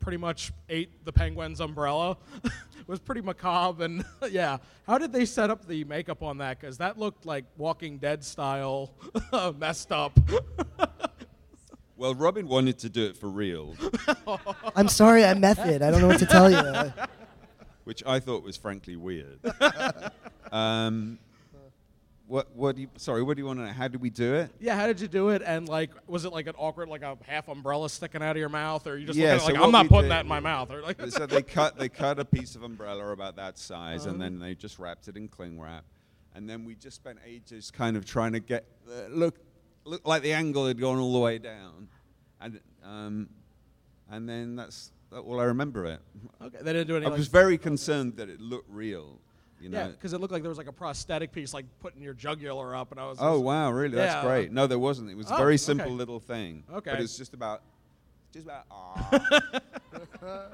pretty 0.00 0.18
much 0.18 0.52
ate 0.68 1.04
the 1.04 1.12
penguin's 1.12 1.60
umbrella 1.60 2.16
was 2.86 2.98
pretty 3.00 3.20
macabre, 3.22 3.84
and 3.84 4.04
yeah, 4.30 4.58
how 4.86 4.98
did 4.98 5.12
they 5.12 5.24
set 5.24 5.50
up 5.50 5.66
the 5.66 5.84
makeup 5.84 6.22
on 6.22 6.38
that? 6.38 6.60
Because 6.60 6.78
that 6.78 6.98
looked 6.98 7.24
like 7.26 7.44
Walking 7.56 7.98
Dead 7.98 8.22
style, 8.24 8.92
messed 9.58 9.90
up. 9.92 10.18
Well, 11.96 12.14
Robin 12.14 12.46
wanted 12.46 12.78
to 12.80 12.88
do 12.90 13.06
it 13.06 13.16
for 13.16 13.28
real, 13.28 13.74
i'm 14.76 14.88
sorry 14.88 15.24
i'm 15.24 15.40
method 15.40 15.80
i 15.80 15.90
don't 15.90 16.02
know 16.02 16.08
what 16.08 16.18
to 16.18 16.26
tell 16.26 16.50
you 16.50 16.92
which 17.86 18.02
I 18.04 18.18
thought 18.18 18.42
was 18.42 18.56
frankly 18.56 18.96
weird. 18.96 19.38
um, 20.52 21.18
what? 22.26 22.48
What 22.56 22.74
do 22.74 22.82
you? 22.82 22.88
Sorry, 22.96 23.22
what 23.22 23.36
do 23.36 23.40
you 23.42 23.46
want 23.46 23.60
to 23.60 23.66
know? 23.66 23.72
How 23.72 23.86
did 23.86 24.00
we 24.00 24.10
do 24.10 24.34
it? 24.34 24.50
yeah, 24.58 24.74
how 24.74 24.88
did 24.88 25.00
you 25.00 25.06
do 25.06 25.28
it? 25.28 25.40
And 25.46 25.68
like, 25.68 25.90
was 26.08 26.24
it 26.24 26.32
like 26.32 26.48
an 26.48 26.56
awkward, 26.58 26.88
like 26.88 27.02
a 27.02 27.16
half 27.24 27.46
umbrella 27.48 27.88
sticking 27.88 28.24
out 28.24 28.32
of 28.32 28.38
your 28.38 28.48
mouth, 28.48 28.84
or 28.88 28.98
you 28.98 29.06
just 29.06 29.16
Yeah, 29.16 29.34
looking 29.34 29.46
so 29.46 29.52
like 29.54 29.62
I'm 29.62 29.70
not 29.70 29.86
putting 29.86 30.02
did- 30.02 30.10
that 30.10 30.22
in 30.22 30.28
my 30.28 30.40
mouth, 30.40 30.72
or 30.72 30.82
like? 30.82 31.00
so 31.10 31.26
they 31.26 31.42
cut 31.42 31.78
they 31.78 31.88
cut 32.02 32.18
a 32.18 32.24
piece 32.24 32.56
of 32.56 32.64
umbrella 32.64 33.12
about 33.12 33.36
that 33.36 33.56
size, 33.56 34.00
Uh-huh. 34.02 34.10
and 34.10 34.20
then 34.20 34.40
they 34.40 34.56
just 34.56 34.80
wrapped 34.80 35.06
it 35.06 35.16
in 35.16 35.28
cling 35.28 35.60
wrap, 35.60 35.84
and 36.34 36.50
then 36.50 36.64
we 36.64 36.74
just 36.74 36.96
spent 36.96 37.20
ages 37.24 37.70
kind 37.70 37.96
of 37.96 38.04
trying 38.04 38.32
to 38.32 38.40
get 38.40 38.64
uh, 38.88 39.06
look 39.10 39.36
look 39.84 40.04
like 40.04 40.22
the 40.22 40.32
angle 40.32 40.66
had 40.66 40.80
gone 40.80 40.98
all 40.98 41.12
the 41.12 41.20
way 41.20 41.38
down, 41.38 41.86
and 42.40 42.58
um, 42.84 43.28
and 44.10 44.28
then 44.28 44.56
that's 44.56 44.90
that, 45.16 45.22
all 45.22 45.40
I 45.40 45.44
remember 45.44 45.84
it. 45.86 46.00
Okay, 46.42 46.58
they 46.60 46.72
didn't 46.72 46.86
do 46.88 46.94
anything. 46.96 47.08
I 47.08 47.10
like- 47.10 47.18
was 47.18 47.28
very 47.28 47.58
concerned 47.58 48.16
that 48.16 48.28
it 48.28 48.40
looked 48.40 48.70
real, 48.70 49.18
You 49.60 49.70
know. 49.70 49.78
Yeah, 49.78 49.88
because 49.88 50.12
it 50.12 50.20
looked 50.20 50.32
like 50.32 50.42
there 50.42 50.50
was 50.50 50.58
like 50.58 50.66
a 50.68 50.72
prosthetic 50.72 51.32
piece, 51.32 51.54
like 51.54 51.64
putting 51.80 52.02
your 52.02 52.12
jugular 52.14 52.76
up, 52.76 52.92
and 52.92 53.00
I 53.00 53.06
was. 53.06 53.18
Oh 53.20 53.40
wow, 53.40 53.70
really? 53.72 53.94
That's 53.96 54.14
Yeah. 54.14 54.22
great. 54.28 54.52
No, 54.52 54.66
there 54.66 54.78
wasn't. 54.78 55.10
It 55.10 55.16
was 55.16 55.30
a 55.30 55.34
Oh, 55.34 55.38
very 55.38 55.56
simple 55.56 55.86
okay. 55.86 55.94
little 55.94 56.20
thing. 56.20 56.62
Okay. 56.70 56.90
But 56.90 57.00
it's 57.00 57.16
just 57.16 57.32
about, 57.34 57.62
just 58.32 58.44
about. 58.46 58.64
"Ah." 58.70 60.48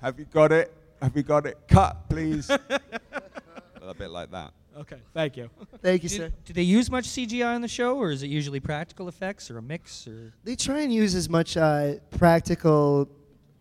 Have 0.00 0.18
you 0.18 0.24
got 0.26 0.52
it? 0.52 0.72
Have 1.00 1.16
you 1.16 1.22
got 1.22 1.46
it? 1.46 1.58
Cut, 1.68 2.08
please. 2.08 2.50
a 3.82 3.94
bit 3.98 4.10
like 4.10 4.30
that. 4.32 4.52
Okay, 4.76 4.98
thank 5.12 5.36
you. 5.36 5.48
Thank 5.82 6.02
you, 6.02 6.08
Did- 6.08 6.16
sir. 6.16 6.32
Do 6.44 6.52
they 6.52 6.62
use 6.62 6.90
much 6.90 7.04
CGI 7.04 7.54
on 7.54 7.60
the 7.60 7.68
show, 7.68 7.96
or 7.96 8.10
is 8.10 8.22
it 8.24 8.28
usually 8.28 8.58
practical 8.58 9.06
effects, 9.08 9.48
or 9.50 9.58
a 9.58 9.62
mix, 9.62 10.08
or? 10.08 10.32
They 10.42 10.56
try 10.56 10.80
and 10.80 10.92
use 10.92 11.14
as 11.14 11.28
much 11.28 11.56
uh, 11.56 11.94
practical 12.10 13.08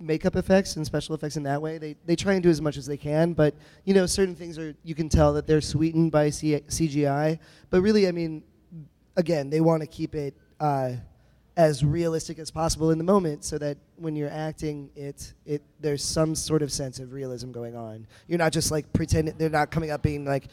makeup 0.04 0.36
effects 0.36 0.76
and 0.76 0.86
special 0.86 1.16
effects 1.16 1.38
in 1.38 1.44
that 1.44 1.62
way. 1.62 1.78
They 1.78 1.96
they 2.06 2.16
try 2.16 2.34
and 2.34 2.44
do 2.44 2.50
as 2.50 2.62
much 2.62 2.78
as 2.78 2.86
they 2.86 2.98
can, 2.98 3.34
but 3.34 3.56
you 3.86 3.94
know, 3.94 4.06
certain 4.06 4.36
things 4.36 4.58
are 4.58 4.76
you 4.84 4.96
can 4.96 5.10
tell 5.10 5.34
that 5.34 5.48
they're 5.48 5.62
sweetened 5.62 6.12
by 6.12 6.30
C- 6.30 6.62
CGI. 6.68 7.40
But 7.70 7.82
really, 7.82 8.08
I 8.08 8.12
mean, 8.12 8.44
again, 9.16 9.50
they 9.50 9.62
want 9.62 9.82
to 9.82 9.88
keep 9.88 10.16
it 10.16 10.36
uh, 10.60 10.94
as 11.56 11.84
realistic 11.84 12.40
as 12.40 12.52
possible 12.52 12.92
in 12.92 12.98
the 12.98 13.04
moment, 13.04 13.44
so 13.44 13.58
that 13.58 13.78
when 13.98 14.16
you're 14.16 14.30
acting, 14.30 14.90
it 14.96 15.34
it 15.46 15.62
there's 15.80 16.04
some 16.04 16.36
sort 16.36 16.62
of 16.62 16.72
sense 16.72 17.00
of 17.00 17.14
realism 17.14 17.52
going 17.52 17.76
on. 17.76 18.08
You're 18.28 18.40
not 18.40 18.52
just 18.52 18.72
like 18.72 18.92
pretending. 18.94 19.36
They're 19.38 19.50
not 19.50 19.72
coming 19.72 19.92
up 19.92 20.02
being 20.02 20.26
like. 20.26 20.48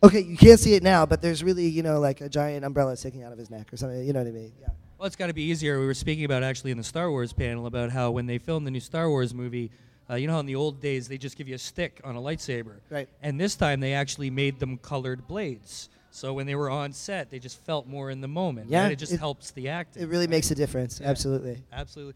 Okay, 0.00 0.20
you 0.20 0.36
can't 0.36 0.60
see 0.60 0.74
it 0.74 0.84
now, 0.84 1.04
but 1.06 1.20
there's 1.20 1.42
really, 1.42 1.66
you 1.66 1.82
know, 1.82 1.98
like 1.98 2.20
a 2.20 2.28
giant 2.28 2.64
umbrella 2.64 2.96
sticking 2.96 3.24
out 3.24 3.32
of 3.32 3.38
his 3.38 3.50
neck 3.50 3.72
or 3.72 3.76
something. 3.76 4.06
You 4.06 4.12
know 4.12 4.20
what 4.20 4.28
I 4.28 4.30
mean? 4.30 4.52
Yeah. 4.60 4.68
Well, 4.98 5.06
it's 5.06 5.14
got 5.14 5.28
to 5.28 5.32
be 5.32 5.44
easier. 5.44 5.78
We 5.78 5.86
were 5.86 5.94
speaking 5.94 6.24
about 6.24 6.42
actually 6.42 6.72
in 6.72 6.76
the 6.76 6.82
Star 6.82 7.08
Wars 7.08 7.32
panel 7.32 7.66
about 7.66 7.90
how 7.90 8.10
when 8.10 8.26
they 8.26 8.38
filmed 8.38 8.66
the 8.66 8.70
new 8.72 8.80
Star 8.80 9.08
Wars 9.08 9.32
movie, 9.32 9.70
uh, 10.10 10.16
you 10.16 10.26
know 10.26 10.32
how 10.32 10.40
in 10.40 10.46
the 10.46 10.56
old 10.56 10.80
days 10.80 11.06
they 11.06 11.16
just 11.16 11.36
give 11.38 11.46
you 11.46 11.54
a 11.54 11.58
stick 11.58 12.00
on 12.02 12.16
a 12.16 12.20
lightsaber, 12.20 12.80
Right. 12.90 13.08
And 13.22 13.40
this 13.40 13.54
time 13.54 13.78
they 13.78 13.94
actually 13.94 14.28
made 14.30 14.58
them 14.58 14.76
colored 14.76 15.28
blades. 15.28 15.88
So 16.10 16.32
when 16.32 16.46
they 16.46 16.56
were 16.56 16.68
on 16.68 16.92
set, 16.92 17.30
they 17.30 17.38
just 17.38 17.60
felt 17.64 17.86
more 17.86 18.10
in 18.10 18.20
the 18.20 18.26
moment. 18.26 18.70
Yeah, 18.70 18.82
right? 18.82 18.92
it 18.92 18.96
just 18.96 19.12
it- 19.12 19.20
helps 19.20 19.52
the 19.52 19.68
acting. 19.68 20.02
It 20.02 20.08
really 20.08 20.26
makes 20.26 20.50
a 20.50 20.56
difference. 20.56 20.98
Yeah. 21.00 21.10
Absolutely. 21.10 21.62
Absolutely. 21.72 22.14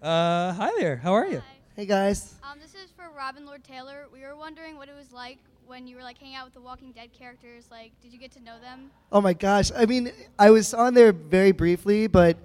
Uh, 0.00 0.52
hi 0.52 0.70
there. 0.78 0.98
How 0.98 1.14
are 1.14 1.26
you? 1.26 1.42
Hey 1.74 1.86
guys. 1.86 2.34
Um, 2.44 2.60
this 2.60 2.74
is 2.74 2.92
for 2.94 3.10
Robin 3.16 3.44
Lord 3.44 3.64
Taylor. 3.64 4.06
We 4.12 4.20
were 4.20 4.36
wondering 4.36 4.76
what 4.76 4.88
it 4.88 4.94
was 4.94 5.12
like 5.12 5.38
when 5.70 5.86
you 5.86 5.94
were 5.94 6.02
like 6.02 6.18
hanging 6.18 6.34
out 6.34 6.44
with 6.44 6.54
the 6.54 6.60
Walking 6.60 6.90
Dead 6.90 7.10
characters. 7.16 7.66
Like, 7.70 7.92
did 8.02 8.12
you 8.12 8.18
get 8.18 8.32
to 8.32 8.42
know 8.42 8.58
them? 8.60 8.90
Oh 9.12 9.20
my 9.20 9.32
gosh. 9.32 9.70
I 9.74 9.86
mean, 9.86 10.10
I 10.36 10.50
was 10.50 10.74
on 10.74 10.94
there 10.94 11.12
very 11.12 11.52
briefly, 11.52 12.08
but 12.08 12.36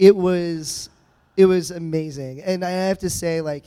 it 0.00 0.14
was 0.14 0.90
it 1.36 1.46
was 1.46 1.70
amazing. 1.70 2.42
And 2.42 2.64
I 2.64 2.70
have 2.70 2.98
to 2.98 3.08
say 3.08 3.40
like 3.40 3.64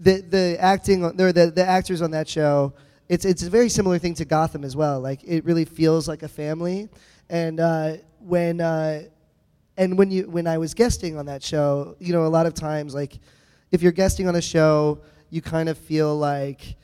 the 0.00 0.22
the 0.22 0.56
acting 0.58 1.04
or 1.04 1.12
the 1.12 1.52
the 1.54 1.64
actors 1.64 2.00
on 2.00 2.10
that 2.12 2.26
show, 2.26 2.72
it's 3.10 3.26
it's 3.26 3.42
a 3.42 3.50
very 3.50 3.68
similar 3.68 3.98
thing 3.98 4.14
to 4.14 4.24
Gotham 4.24 4.64
as 4.64 4.74
well. 4.74 4.98
Like 5.00 5.22
it 5.22 5.44
really 5.44 5.66
feels 5.66 6.08
like 6.08 6.22
a 6.22 6.28
family. 6.28 6.88
And 7.28 7.60
uh, 7.60 7.96
when 8.20 8.62
uh, 8.62 9.02
and 9.76 9.98
when 9.98 10.10
you 10.10 10.22
when 10.30 10.46
I 10.46 10.56
was 10.56 10.72
guesting 10.72 11.18
on 11.18 11.26
that 11.26 11.42
show, 11.42 11.96
you 11.98 12.14
know, 12.14 12.24
a 12.24 12.32
lot 12.32 12.46
of 12.46 12.54
times 12.54 12.94
like 12.94 13.18
if 13.72 13.82
you're 13.82 13.92
guesting 13.92 14.26
on 14.26 14.36
a 14.36 14.42
show, 14.42 15.02
you 15.28 15.42
kind 15.42 15.68
of 15.68 15.76
feel 15.76 16.16
like 16.16 16.76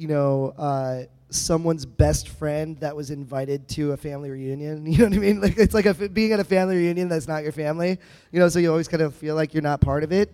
you 0.00 0.08
know, 0.08 0.54
uh, 0.56 1.02
someone's 1.28 1.84
best 1.84 2.30
friend 2.30 2.78
that 2.80 2.96
was 2.96 3.10
invited 3.10 3.68
to 3.68 3.92
a 3.92 3.96
family 3.98 4.30
reunion. 4.30 4.86
You 4.90 4.98
know 4.98 5.04
what 5.04 5.14
I 5.14 5.18
mean? 5.18 5.40
Like 5.42 5.58
it's 5.58 5.74
like 5.74 5.84
a 5.84 5.92
being 6.08 6.32
at 6.32 6.40
a 6.40 6.44
family 6.44 6.76
reunion 6.76 7.10
that's 7.10 7.28
not 7.28 7.42
your 7.42 7.52
family. 7.52 7.98
You 8.32 8.40
know, 8.40 8.48
so 8.48 8.58
you 8.60 8.70
always 8.70 8.88
kind 8.88 9.02
of 9.02 9.14
feel 9.14 9.34
like 9.34 9.52
you're 9.52 9.62
not 9.62 9.82
part 9.82 10.02
of 10.02 10.10
it. 10.10 10.32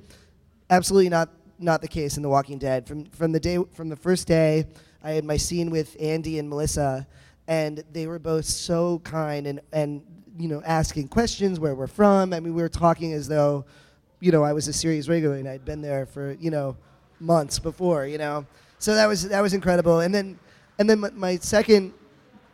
Absolutely 0.71 1.09
not 1.09 1.31
not 1.59 1.83
the 1.83 1.89
case 1.89 2.17
in 2.17 2.23
The 2.23 2.29
Walking 2.29 2.59
Dead. 2.59 2.87
From 2.87 3.07
from 3.07 3.33
the 3.33 3.41
day 3.41 3.59
from 3.73 3.89
the 3.89 3.97
first 3.97 4.29
day, 4.29 4.67
I 5.03 5.11
had 5.11 5.25
my 5.25 5.37
scene 5.37 5.71
with 5.71 5.97
Andy 6.01 6.39
and 6.39 6.49
Melissa, 6.49 7.05
and 7.49 7.83
they 7.91 8.07
were 8.07 8.21
both 8.21 8.45
so 8.45 9.01
kind 9.01 9.49
and 9.49 9.61
and 9.73 10.01
you 10.39 10.47
know 10.47 10.63
asking 10.65 11.09
questions 11.09 11.59
where 11.59 11.75
we're 11.75 11.89
from. 11.89 12.33
I 12.33 12.39
mean, 12.39 12.55
we 12.55 12.63
were 12.63 12.69
talking 12.69 13.13
as 13.15 13.27
though, 13.27 13.65
you 14.21 14.31
know, 14.31 14.45
I 14.45 14.53
was 14.53 14.69
a 14.69 14.73
series 14.73 15.09
regular 15.09 15.35
and 15.35 15.49
I'd 15.49 15.65
been 15.65 15.83
there 15.83 16.07
for 16.07 16.37
you 16.39 16.53
know 16.53 16.77
months 17.19 17.59
before. 17.59 18.07
You 18.07 18.19
know, 18.19 18.47
so 18.79 18.95
that 18.95 19.07
was 19.07 19.29
that 19.29 19.41
was 19.41 19.55
incredible. 19.55 20.01
And 20.01 20.15
then 20.15 20.39
and 20.79 20.89
then 20.89 21.05
my, 21.15 21.37
second 21.37 21.95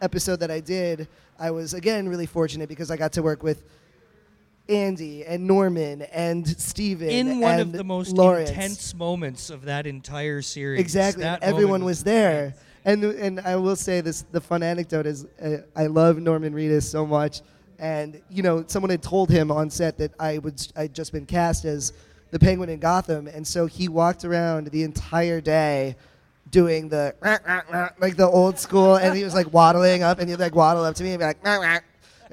episode 0.00 0.40
that 0.40 0.50
I 0.50 0.60
did, 0.60 1.08
I 1.38 1.50
was 1.50 1.74
again 1.74 2.08
really 2.08 2.26
fortunate 2.26 2.68
because 2.68 2.90
I 2.90 2.96
got 2.96 3.12
to 3.14 3.22
work 3.22 3.42
with 3.42 3.64
Andy 4.68 5.24
and 5.24 5.46
Norman 5.46 6.02
and 6.02 6.46
Steven 6.46 7.08
In 7.08 7.40
one 7.40 7.58
of 7.58 7.72
the 7.72 7.84
most 7.84 8.14
Lawrence. 8.14 8.50
intense 8.50 8.94
moments 8.94 9.50
of 9.50 9.64
that 9.64 9.86
entire 9.86 10.40
series. 10.42 10.80
Exactly. 10.80 11.24
Everyone 11.24 11.72
moment 11.72 11.84
was 11.84 12.04
there. 12.04 12.54
And 12.84 13.04
and 13.04 13.40
I 13.40 13.56
will 13.56 13.76
say 13.76 14.00
this: 14.00 14.22
the 14.32 14.40
fun 14.40 14.62
anecdote 14.62 15.06
is, 15.06 15.26
uh, 15.40 15.58
I 15.76 15.86
love 15.86 16.18
Norman 16.18 16.52
Reedus 16.52 16.82
so 16.82 17.06
much, 17.06 17.42
and 17.78 18.20
you 18.28 18.42
know, 18.42 18.64
someone 18.66 18.90
had 18.90 19.02
told 19.02 19.30
him 19.30 19.50
on 19.50 19.70
set 19.70 19.98
that 19.98 20.12
I 20.18 20.38
would 20.38 20.66
I'd 20.76 20.94
just 20.94 21.12
been 21.12 21.26
cast 21.26 21.64
as 21.64 21.92
the 22.30 22.38
Penguin 22.40 22.70
in 22.70 22.80
Gotham, 22.80 23.28
and 23.28 23.46
so 23.46 23.66
he 23.66 23.88
walked 23.88 24.24
around 24.24 24.68
the 24.68 24.82
entire 24.82 25.40
day 25.40 25.94
doing 26.52 26.88
the 26.88 27.14
like 27.98 28.16
the 28.16 28.28
old 28.28 28.58
school, 28.60 28.94
and 28.96 29.16
he 29.16 29.24
was 29.24 29.34
like 29.34 29.52
waddling 29.52 30.04
up, 30.04 30.20
and 30.20 30.30
he'd 30.30 30.38
like 30.38 30.54
waddle 30.54 30.84
up 30.84 30.94
to 30.94 31.02
me 31.02 31.12
and 31.12 31.18
be 31.18 31.24
like. 31.24 31.38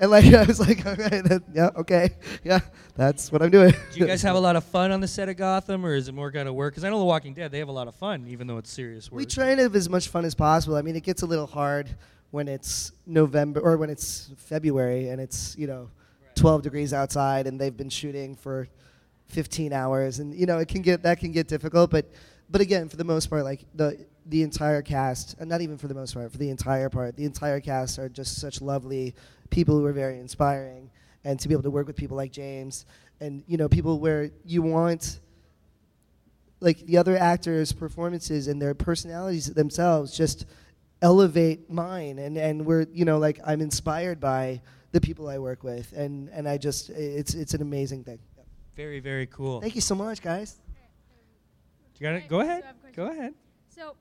And 0.02 0.12
like 0.12 0.26
I 0.34 0.44
was 0.44 0.60
like, 0.60 0.86
okay, 0.86 1.22
that, 1.22 1.44
yeah, 1.54 1.70
okay, 1.76 2.12
yeah, 2.44 2.60
that's 2.96 3.32
what 3.32 3.42
I'm 3.42 3.50
doing. 3.50 3.72
Do 3.72 4.00
you 4.00 4.06
guys 4.06 4.22
have 4.22 4.36
a 4.36 4.40
lot 4.40 4.56
of 4.56 4.64
fun 4.64 4.92
on 4.92 5.02
the 5.02 5.08
set 5.08 5.28
of 5.28 5.36
Gotham, 5.36 5.86
or 5.86 5.94
is 5.94 6.08
it 6.08 6.14
more 6.14 6.32
kind 6.32 6.48
of 6.48 6.56
work? 6.56 6.74
Because 6.74 6.86
I 6.86 6.90
know 6.90 7.00
The 7.00 7.06
Walking 7.06 7.34
Dead, 7.34 7.52
they 7.52 7.60
have 7.60 7.68
a 7.68 7.74
lot 7.74 7.90
of 7.90 7.96
fun, 7.96 8.26
even 8.30 8.48
though 8.48 8.58
it's 8.58 8.72
serious 8.72 9.12
work. 9.12 9.20
We 9.20 9.26
try 9.26 9.50
and 9.50 9.60
have 9.60 9.76
as 9.76 9.90
much 9.90 10.08
fun 10.08 10.24
as 10.24 10.36
possible. 10.36 10.78
I 10.78 10.84
mean, 10.84 10.96
it 10.96 11.04
gets 11.04 11.22
a 11.22 11.26
little 11.26 11.48
hard 11.48 11.90
when 12.32 12.48
it's 12.48 12.92
November 13.06 13.60
or 13.60 13.78
when 13.78 13.90
it's 13.90 14.32
February 14.38 15.10
and 15.10 15.20
it's 15.20 15.58
you 15.58 15.68
know 15.68 15.90
12 16.36 16.62
degrees 16.62 16.94
outside 16.94 17.48
and 17.48 17.60
they've 17.60 17.76
been 17.76 17.90
shooting 17.90 18.36
for 18.36 18.68
15 19.28 19.74
hours 19.74 20.20
and 20.20 20.34
you 20.34 20.46
know 20.46 20.60
it 20.60 20.68
can 20.68 20.82
get 20.82 21.04
that 21.04 21.20
can 21.20 21.32
get 21.32 21.48
difficult. 21.48 21.92
But 21.92 22.06
but 22.50 22.62
again, 22.62 22.90
for 22.90 22.98
the 22.98 23.04
most 23.04 23.30
part, 23.30 23.44
like 23.44 23.66
the 23.76 24.06
the 24.26 24.44
entire 24.44 24.82
cast, 24.82 25.36
and 25.40 25.50
not 25.50 25.62
even 25.62 25.78
for 25.78 25.88
the 25.88 25.94
most 25.94 26.14
part, 26.14 26.32
for 26.32 26.38
the 26.38 26.50
entire 26.50 26.90
part, 26.90 27.16
the 27.16 27.26
entire 27.26 27.60
cast 27.60 27.98
are 27.98 28.10
just 28.10 28.40
such 28.40 28.62
lovely 28.62 29.16
people 29.50 29.78
who 29.78 29.86
are 29.86 29.94
very 29.94 30.20
inspiring, 30.20 30.90
and 31.24 31.40
to 31.40 31.48
be 31.48 31.54
able 31.54 31.64
to 31.64 31.72
work 31.72 31.88
with 31.88 31.96
people 31.96 32.18
like 32.18 32.32
James, 32.32 32.86
and 33.20 33.44
you 33.48 33.58
know 33.58 33.70
people 33.70 34.00
where 34.00 34.32
you 34.46 34.62
want 34.62 35.20
like 36.60 36.80
the 36.86 36.98
other 36.98 37.18
actors' 37.18 37.72
performances 37.72 38.48
and 38.48 38.62
their 38.62 38.74
personalities 38.74 39.54
themselves 39.54 40.16
just 40.16 40.46
elevate 41.02 41.70
mine 41.70 42.20
and 42.20 42.38
and 42.38 42.66
we're 42.66 42.86
you 42.92 43.06
know 43.06 43.18
like 43.18 43.40
I'm 43.46 43.62
inspired 43.62 44.20
by 44.20 44.62
the 44.92 45.00
people 45.00 45.30
I 45.30 45.38
work 45.38 45.64
with 45.64 45.94
and 45.94 46.30
and 46.30 46.48
I 46.48 46.58
just 46.58 46.90
it's 46.90 47.34
it's 47.34 47.54
an 47.54 47.62
amazing 47.62 48.04
thing. 48.04 48.20
Very, 48.76 49.02
very 49.02 49.28
cool. 49.28 49.60
Thank 49.60 49.76
you 49.76 49.82
so 49.82 49.94
much, 49.94 50.22
guys. 50.22 50.56
You 52.00 52.08
got 52.08 52.16
it? 52.16 52.28
Go 52.30 52.40
ahead. 52.40 52.62
So 52.62 52.64
I 52.64 52.68
have 52.68 52.76
a 52.76 52.80
question. 52.80 53.06
Go 53.06 53.12
ahead. 53.12 53.34
So, 53.68 53.96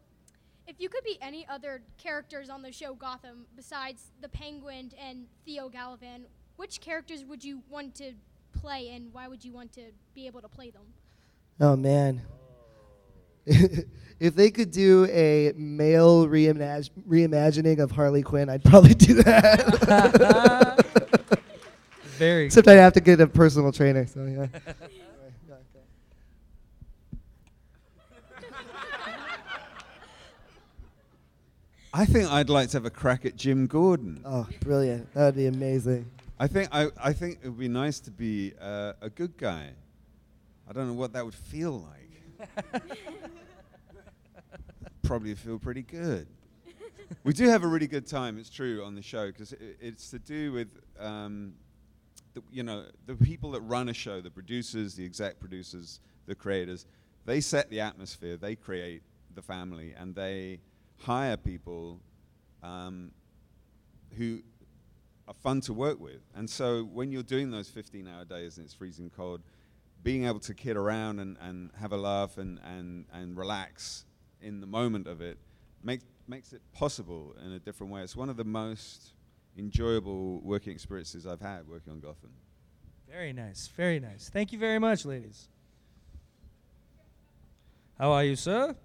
if 0.67 0.77
you 0.79 0.89
could 0.89 1.05
be 1.05 1.19
any 1.21 1.47
other 1.49 1.83
characters 1.97 2.49
on 2.49 2.63
the 2.63 2.71
show 2.71 2.95
Gotham 2.95 3.47
besides 3.57 4.13
the 4.21 4.29
Penguin 4.29 4.93
and 5.03 5.27
Theo 5.45 5.69
Galavan, 5.69 6.23
which 6.57 6.81
characters 6.81 7.25
would 7.25 7.43
you 7.43 7.63
want 7.69 7.95
to 7.97 8.13
play, 8.61 8.91
and 8.91 9.13
why 9.13 9.29
would 9.29 9.45
you 9.45 9.53
want 9.53 9.73
to 9.73 9.83
be 10.15 10.27
able 10.27 10.41
to 10.43 10.49
play 10.49 10.71
them? 10.71 10.83
Oh 11.61 11.75
man. 11.75 12.23
if 13.47 14.35
they 14.35 14.51
could 14.51 14.71
do 14.71 15.07
a 15.07 15.53
male 15.57 16.27
reimag- 16.27 16.91
reimagining 17.09 17.81
of 17.81 17.91
Harley 17.91 18.23
Quinn, 18.23 18.49
I'd 18.49 18.63
probably 18.63 18.95
do 18.95 19.23
that. 19.23 20.85
Very 22.19 22.47
Except 22.47 22.69
I'd 22.69 22.79
have 22.79 22.93
to 22.95 23.01
get 23.01 23.21
a 23.21 23.27
personal 23.27 23.73
trainer. 23.73 24.07
So 24.07 24.25
yeah. 24.25 24.47
I 31.93 32.05
think 32.05 32.31
I'd 32.31 32.51
like 32.51 32.69
to 32.71 32.77
have 32.77 32.85
a 32.85 32.91
crack 32.91 33.25
at 33.25 33.37
Jim 33.37 33.67
Gordon. 33.67 34.21
Oh, 34.25 34.47
brilliant! 34.61 35.13
That 35.15 35.27
would 35.27 35.37
be 35.37 35.47
amazing. 35.47 36.11
I 36.39 36.47
think 36.47 36.69
I, 36.71 36.89
I 37.03 37.13
think 37.13 37.39
it 37.43 37.49
would 37.49 37.59
be 37.59 37.69
nice 37.69 37.99
to 38.01 38.11
be 38.11 38.53
uh, 38.61 38.93
a 39.01 39.09
good 39.09 39.37
guy. 39.37 39.71
I 40.69 40.73
don't 40.73 40.87
know 40.87 40.95
what 40.95 41.15
that 41.15 41.25
would 41.25 41.35
feel 41.35 41.89
like. 41.89 42.83
Probably 45.03 45.35
feel 45.35 45.59
pretty 45.59 45.83
good. 45.83 46.27
we 47.25 47.33
do 47.33 47.49
have 47.49 47.65
a 47.65 47.67
really 47.67 47.87
good 47.87 48.07
time. 48.07 48.39
It's 48.39 48.51
true 48.51 48.85
on 48.85 48.95
the 48.95 49.03
show 49.03 49.29
because 49.29 49.55
it, 49.55 49.79
it's 49.81 50.11
to 50.11 50.19
do 50.19 50.53
with 50.53 50.69
um, 51.01 51.55
the, 52.35 52.43
you 52.53 52.63
know 52.63 52.85
the 53.07 53.15
people 53.15 53.53
that 53.53 53.63
run 53.63 53.89
a 53.89 53.95
show, 53.95 54.21
the 54.21 54.31
producers, 54.31 54.95
the 54.95 55.07
exec 55.07 55.41
producers, 55.41 56.01
the 56.27 56.35
creators. 56.35 56.85
They 57.25 57.41
set 57.41 57.71
the 57.71 57.81
atmosphere. 57.81 58.37
They 58.37 58.57
create 58.57 59.03
the 59.35 59.43
family, 59.43 59.95
and 59.99 60.15
they 60.15 60.61
hire 60.99 61.37
people 61.37 62.01
um, 62.63 63.11
who 64.17 64.41
are 65.27 65.35
fun 65.35 65.61
to 65.63 65.73
work 65.73 66.01
with. 66.01 66.21
And 66.35 66.49
so 66.49 66.83
when 66.85 67.13
you're 67.13 67.23
doing 67.23 67.51
those 67.51 67.69
15 67.69 68.09
hour 68.09 68.25
days 68.25 68.57
and 68.57 68.65
it's 68.65 68.75
freezing 68.75 69.11
cold, 69.15 69.43
being 70.03 70.25
able 70.27 70.41
to 70.41 70.55
kid 70.55 70.77
around 70.77 71.19
and, 71.21 71.37
and 71.41 71.71
have 71.79 71.93
a 71.93 71.97
laugh 71.97 72.39
and, 72.39 72.59
and, 72.65 73.05
and 73.13 73.37
relax 73.37 74.05
in 74.41 74.61
the 74.61 74.67
moment 74.67 75.07
of 75.07 75.21
it 75.21 75.39
make, 75.83 76.01
makes 76.27 76.53
it 76.53 76.63
possible 76.73 77.35
in 77.45 77.53
a 77.53 77.59
different 77.59 77.93
way. 77.93 78.03
It's 78.03 78.17
one 78.17 78.29
of 78.29 78.37
the 78.37 78.45
most 78.45 79.13
enjoyable 79.57 80.41
working 80.41 80.73
experiences 80.73 81.27
I've 81.27 81.41
had 81.41 81.69
working 81.69 81.93
on 81.93 82.01
Gotham. 82.01 82.31
Very 83.11 83.33
nice. 83.33 83.69
Very 83.77 83.99
nice. 83.99 84.29
Thank 84.29 84.53
you 84.53 84.59
very 84.59 84.79
much, 84.79 85.05
ladies. 85.05 85.49
How 87.99 88.13
are 88.13 88.25
you, 88.25 88.37
sir? 88.37 88.77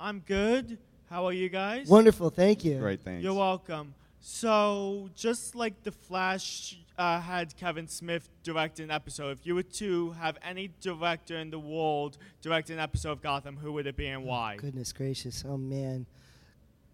I'm 0.00 0.20
good. 0.20 0.78
How 1.10 1.24
are 1.26 1.32
you 1.32 1.48
guys? 1.48 1.86
Wonderful, 1.88 2.30
thank 2.30 2.64
you. 2.64 2.78
Great, 2.78 3.00
thanks. 3.02 3.22
You're 3.22 3.34
welcome. 3.34 3.94
So, 4.20 5.08
just 5.14 5.54
like 5.54 5.84
The 5.84 5.92
Flash 5.92 6.76
uh, 6.98 7.20
had 7.20 7.56
Kevin 7.56 7.86
Smith 7.86 8.28
direct 8.42 8.80
an 8.80 8.90
episode, 8.90 9.38
if 9.38 9.46
you 9.46 9.54
were 9.54 9.62
to 9.62 10.10
have 10.12 10.36
any 10.42 10.72
director 10.80 11.36
in 11.36 11.50
the 11.50 11.60
world 11.60 12.18
direct 12.42 12.70
an 12.70 12.80
episode 12.80 13.12
of 13.12 13.22
Gotham, 13.22 13.56
who 13.56 13.72
would 13.74 13.86
it 13.86 13.96
be 13.96 14.08
and 14.08 14.24
why? 14.24 14.56
Goodness 14.56 14.92
gracious. 14.92 15.44
Oh, 15.48 15.56
man. 15.56 16.06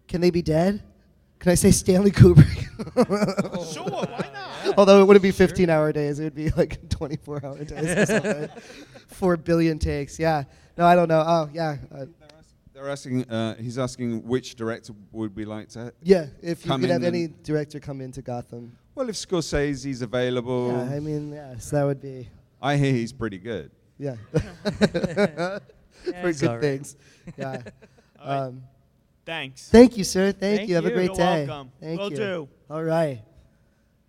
Can 0.07 0.21
they 0.21 0.29
be 0.29 0.43
dead? 0.43 0.83
Can 1.39 1.51
I 1.51 1.55
say 1.55 1.71
Stanley 1.71 2.11
Kubrick? 2.11 2.59
Sure, 3.73 3.83
why 3.83 4.29
not? 4.33 4.77
Although 4.77 5.01
it 5.01 5.05
wouldn't 5.05 5.23
be 5.23 5.31
15 5.31 5.69
hour 5.69 5.91
days, 5.91 6.19
it 6.19 6.23
would 6.25 6.35
be 6.35 6.49
like 6.51 6.89
24 6.89 7.45
hour 7.45 7.63
days. 7.63 8.49
Four 9.07 9.37
billion 9.37 9.79
takes. 9.79 10.19
Yeah. 10.19 10.43
No, 10.77 10.85
I 10.85 10.95
don't 10.95 11.07
know. 11.07 11.23
Oh, 11.25 11.49
yeah. 11.53 11.77
Uh, 11.93 12.05
They're 12.73 12.89
asking, 12.89 13.29
uh, 13.29 13.55
he's 13.57 13.77
asking 13.77 14.23
which 14.27 14.55
director 14.55 14.93
would 15.11 15.35
we 15.35 15.45
like 15.45 15.69
to 15.69 15.93
yeah, 16.01 16.25
if 16.41 16.65
you 16.65 16.69
come 16.71 16.81
could 16.81 16.89
in 16.89 16.93
have 16.93 17.03
and- 17.03 17.15
any 17.15 17.27
director 17.43 17.79
come 17.79 18.01
into 18.01 18.21
Gotham. 18.21 18.75
Well, 18.95 19.09
if 19.09 19.15
Scorsese's 19.15 20.01
available. 20.01 20.67
Yeah, 20.71 20.95
I 20.95 20.99
mean, 20.99 21.31
yes, 21.33 21.69
that 21.71 21.83
would 21.83 22.01
be. 22.01 22.29
I 22.61 22.77
hear 22.77 22.91
he's 22.93 23.11
pretty 23.13 23.37
good. 23.39 23.71
Yeah. 23.97 24.15
Yeah, 26.05 26.21
For 26.21 26.27
he's 26.27 26.41
good 26.41 26.49
all 26.49 26.55
right. 26.55 26.61
things. 26.61 26.97
Yeah. 27.37 27.61
All 28.19 28.27
right. 28.27 28.37
Um, 28.47 28.63
Thanks. 29.25 29.69
Thank 29.69 29.95
you, 29.97 30.03
sir. 30.03 30.33
Thank, 30.33 30.57
Thank 30.57 30.69
you. 30.69 30.75
Have 30.75 30.85
a 30.85 30.89
you. 30.89 30.95
great 30.95 31.05
You're 31.05 31.15
day. 31.15 31.47
welcome. 31.47 31.71
Thank 31.79 31.99
Will 32.01 32.09
you. 32.11 32.17
do. 32.17 32.49
All 32.69 32.83
right. 32.83 33.21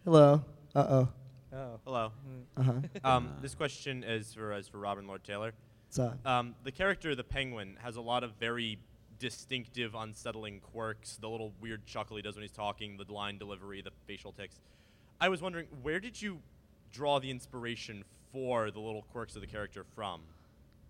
Hello. 0.05 0.43
Uh 0.75 0.87
oh. 0.89 1.09
Oh. 1.53 1.81
Hello. 1.85 2.13
Uh-huh. 2.57 2.73
Um, 3.05 3.31
this 3.41 3.55
question 3.55 4.03
is 4.03 4.35
for 4.35 4.53
is 4.55 4.67
for 4.67 4.79
Robin 4.79 5.07
Lord 5.07 5.23
Taylor. 5.23 5.53
Up? 5.99 6.27
Um, 6.27 6.55
the 6.65 6.73
character, 6.73 7.15
the 7.15 7.25
Penguin, 7.25 7.77
has 7.83 7.97
a 7.97 8.01
lot 8.01 8.25
of 8.25 8.33
very 8.41 8.79
distinctive, 9.19 9.95
unsettling 9.95 10.61
quirks. 10.61 11.19
The 11.21 11.29
little 11.29 11.53
weird 11.61 11.87
chuckle 11.87 12.17
he 12.17 12.23
does 12.23 12.35
when 12.35 12.43
he's 12.43 12.53
talking, 12.53 12.97
the 12.97 13.13
line 13.13 13.39
delivery, 13.39 13.81
the 13.81 13.93
facial 14.07 14.33
tics. 14.33 14.61
I 15.21 15.29
was 15.29 15.41
wondering, 15.41 15.67
where 15.83 16.01
did 16.01 16.21
you 16.21 16.41
draw 16.93 17.21
the 17.21 17.31
inspiration 17.31 18.05
for 18.33 18.71
the 18.71 18.81
little 18.81 19.03
quirks 19.13 19.35
of 19.35 19.41
the 19.41 19.47
character 19.47 19.85
from? 19.95 20.21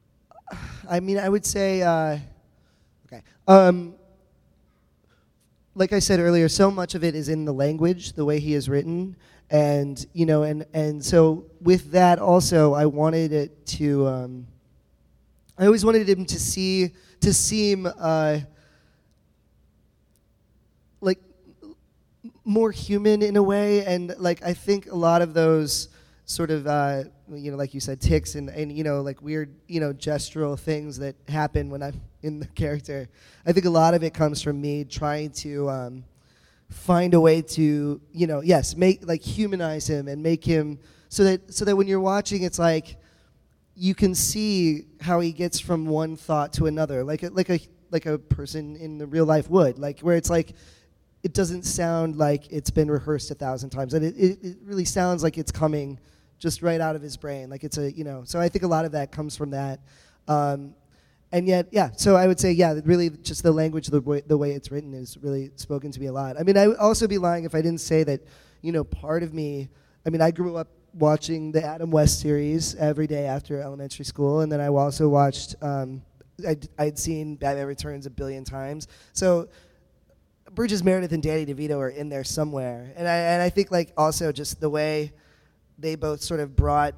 I 0.89 1.01
mean, 1.01 1.19
I 1.19 1.29
would 1.29 1.45
say, 1.45 1.83
uh, 1.83 2.19
okay. 3.07 3.23
Um, 3.47 3.95
like 5.75 5.93
I 5.93 5.99
said 5.99 6.21
earlier, 6.21 6.49
so 6.49 6.71
much 6.71 6.95
of 6.95 7.05
it 7.05 7.15
is 7.15 7.29
in 7.29 7.45
the 7.45 7.53
language, 7.53 8.13
the 8.13 8.25
way 8.25 8.39
he 8.39 8.55
is 8.55 8.69
written, 8.69 9.17
and 9.51 10.05
you 10.13 10.25
know, 10.25 10.45
and 10.45 10.65
and 10.73 11.05
so 11.05 11.47
with 11.61 11.91
that 11.91 12.19
also, 12.19 12.75
I 12.75 12.87
wanted 12.87 13.33
it 13.33 13.67
to. 13.67 14.07
Um, 14.07 14.47
I 15.57 15.67
always 15.67 15.85
wanted 15.85 16.09
him 16.09 16.25
to 16.27 16.41
see 16.41 16.91
to 17.21 17.33
seem 17.33 17.87
uh, 17.87 18.41
like 21.01 21.21
more 22.45 22.73
human 22.73 23.23
in 23.23 23.37
a 23.37 23.43
way, 23.43 23.85
and 23.87 24.15
like 24.19 24.43
I 24.43 24.53
think 24.53 24.91
a 24.91 24.97
lot 24.97 25.23
of 25.23 25.33
those 25.33 25.89
sort 26.25 26.51
of 26.51 26.67
uh, 26.67 27.05
you 27.33 27.53
know, 27.53 27.57
like 27.57 27.73
you 27.73 27.79
said, 27.79 28.01
ticks 28.01 28.35
and 28.35 28.49
and 28.51 28.73
you 28.77 28.83
know, 28.83 29.01
like 29.01 29.23
weird 29.23 29.55
you 29.69 29.79
know 29.79 29.93
gestural 29.93 30.59
things 30.59 30.99
that 30.99 31.15
happen 31.29 31.71
when 31.71 31.85
I'm 31.85 32.01
in 32.23 32.41
the 32.41 32.47
character. 32.49 33.09
I 33.47 33.53
think 33.53 33.67
a 33.67 33.71
lot 33.71 33.95
of 33.95 34.03
it 34.03 34.13
comes 34.13 34.43
from 34.43 34.61
me 34.61 34.85
trying 34.85 35.31
to 35.31 35.71
um, 35.71 36.05
find 36.69 37.15
a 37.15 37.21
way 37.21 37.43
to 37.43 38.01
you 38.13 38.27
know, 38.27 38.41
yes, 38.41 38.75
make 38.75 39.07
like 39.07 39.23
humanize 39.23 39.89
him 39.89 40.09
and 40.09 40.21
make 40.21 40.45
him 40.45 40.81
so 41.11 41.23
that 41.23 41.55
so 41.55 41.65
that 41.65 41.77
when 41.77 41.87
you're 41.87 42.01
watching, 42.01 42.43
it's 42.43 42.59
like 42.59 42.97
you 43.77 43.95
can 43.95 44.15
see 44.15 44.87
how 45.01 45.21
he 45.21 45.33
gets 45.33 45.59
from 45.59 45.87
one 45.87 46.17
thought 46.17 46.53
to 46.55 46.67
another, 46.67 47.03
like 47.03 47.23
a, 47.23 47.31
like 47.31 47.51
a 47.51 47.59
like 47.91 48.07
a 48.07 48.19
person 48.19 48.77
in 48.77 48.99
the 48.99 49.07
real 49.07 49.25
life 49.25 49.49
would, 49.51 49.79
like 49.79 50.01
where 50.01 50.17
it's 50.17 50.31
like 50.31 50.55
it 51.23 51.33
doesn't 51.33 51.63
sound 51.63 52.17
like 52.17 52.51
it's 52.51 52.71
been 52.71 52.91
rehearsed 52.91 53.31
a 53.31 53.35
thousand 53.35 53.71
times, 53.71 53.95
and 53.95 54.05
it, 54.05 54.15
it, 54.17 54.39
it 54.43 54.57
really 54.65 54.85
sounds 54.85 55.23
like 55.23 55.39
it's 55.39 55.51
coming 55.51 55.99
just 56.39 56.63
right 56.63 56.81
out 56.81 56.97
of 56.97 57.03
his 57.03 57.17
brain, 57.17 57.51
like 57.51 57.65
it's 57.65 57.79
a 57.79 57.93
you 57.93 58.05
know. 58.05 58.23
So 58.25 58.41
I 58.41 58.49
think 58.49 58.65
a 58.65 58.69
lot 58.69 58.85
of 58.85 58.93
that 58.93 59.11
comes 59.11 59.37
from 59.37 59.51
that, 59.51 59.81
um, 60.29 60.75
and 61.33 61.49
yet 61.49 61.69
yeah. 61.73 61.91
So 61.97 62.15
I 62.17 62.27
would 62.27 62.39
say 62.39 62.53
yeah, 62.53 62.79
really 62.85 63.11
just 63.11 63.43
the 63.43 63.53
language, 63.53 63.89
the 63.89 64.01
way, 64.01 64.23
the 64.27 64.39
way 64.39 64.53
it's 64.53 64.71
written 64.71 64.95
is 64.95 65.17
really 65.19 65.51
spoken 65.57 65.91
to 65.91 66.01
me 66.01 66.07
a 66.07 66.13
lot. 66.13 66.39
I 66.39 66.43
mean, 66.43 66.57
I 66.57 66.69
would 66.69 66.77
also 66.77 67.09
be 67.09 67.19
lying 67.19 67.45
if 67.45 67.55
I 67.55 67.63
didn't 67.63 67.81
say 67.81 68.05
that 68.05 68.21
you 68.61 68.71
know 68.71 68.85
part 68.85 69.23
of 69.23 69.35
me. 69.35 69.69
I 70.07 70.11
mean, 70.11 70.21
I 70.21 70.31
grew 70.31 70.57
up 70.57 70.69
watching 70.95 71.53
the 71.53 71.63
Adam 71.63 71.91
West 71.91 72.21
series 72.21 72.75
every 72.77 73.07
day 73.07 73.27
after 73.27 73.61
elementary 73.61 74.05
school, 74.05 74.41
and 74.41 74.51
then 74.51 74.61
I 74.61 74.69
also 74.69 75.09
watched. 75.09 75.57
Um, 75.63 76.03
I'd, 76.47 76.69
I'd 76.79 76.99
seen 76.99 77.37
Batman 77.37 77.67
Returns 77.67 78.07
a 78.07 78.11
billion 78.11 78.45
times, 78.45 78.89
so 79.13 79.49
Burgess 80.53 80.83
Meredith 80.83 81.13
and 81.13 81.23
Danny 81.23 81.47
DeVito 81.47 81.79
are 81.79 81.89
in 81.89 82.09
there 82.09 82.25
somewhere, 82.25 82.93
and 82.97 83.07
I 83.07 83.15
and 83.15 83.43
I 83.43 83.51
think 83.51 83.71
like 83.71 83.93
also 83.97 84.33
just 84.33 84.61
the 84.61 84.71
way 84.71 85.13
they 85.79 85.95
both 85.97 86.23
sort 86.23 86.41
of 86.41 86.57
brought 86.57 86.95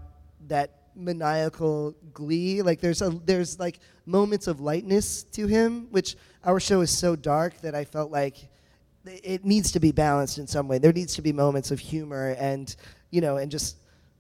that 0.49 0.87
maniacal 0.95 1.95
glee. 2.13 2.63
Like 2.63 2.81
there's 2.81 3.03
a 3.03 3.11
there's 3.25 3.59
like 3.59 3.79
moments 4.05 4.47
of 4.47 4.61
lightness 4.61 5.23
to 5.23 5.47
him, 5.47 5.89
which 5.91 6.17
our 6.45 6.61
show 6.61 6.81
is 6.81 6.91
so 6.91 7.17
dark 7.17 7.61
that 7.61 7.75
I 7.75 7.85
felt 7.85 8.11
like 8.11 8.49
it 9.05 9.45
needs 9.45 9.73
to 9.73 9.81
be 9.81 9.93
balanced 9.93 10.39
in 10.39 10.47
some 10.47 10.69
way. 10.69 10.79
There 10.79 10.93
needs 10.93 11.15
to 11.15 11.23
be 11.23 11.33
moments 11.33 11.71
of 11.71 11.79
humor 11.79 12.35
and 12.39 12.75
you 13.11 13.21
know 13.21 13.37
and 13.37 13.51
just 13.51 13.77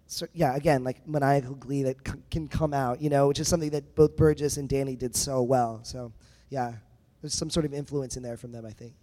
so, 0.07 0.27
yeah 0.33 0.55
again 0.55 0.85
like 0.85 1.07
maniacal 1.07 1.55
glee 1.55 1.83
that 1.83 1.97
c- 2.07 2.15
can 2.31 2.49
come 2.49 2.73
out 2.73 3.01
you 3.01 3.11
know 3.11 3.29
which 3.29 3.41
is 3.41 3.49
something 3.49 3.71
that 3.71 3.95
both 3.95 4.17
Burgess 4.17 4.57
and 4.57 4.69
Danny 4.69 4.97
did 4.97 5.15
so 5.15 5.43
well. 5.43 5.81
So 5.83 6.13
yeah, 6.49 6.75
there's 7.21 7.35
some 7.35 7.51
sort 7.51 7.67
of 7.67 7.75
influence 7.75 8.17
in 8.17 8.23
there 8.23 8.37
from 8.37 8.53
them. 8.53 8.65
I 8.65 8.71
think. 8.71 8.95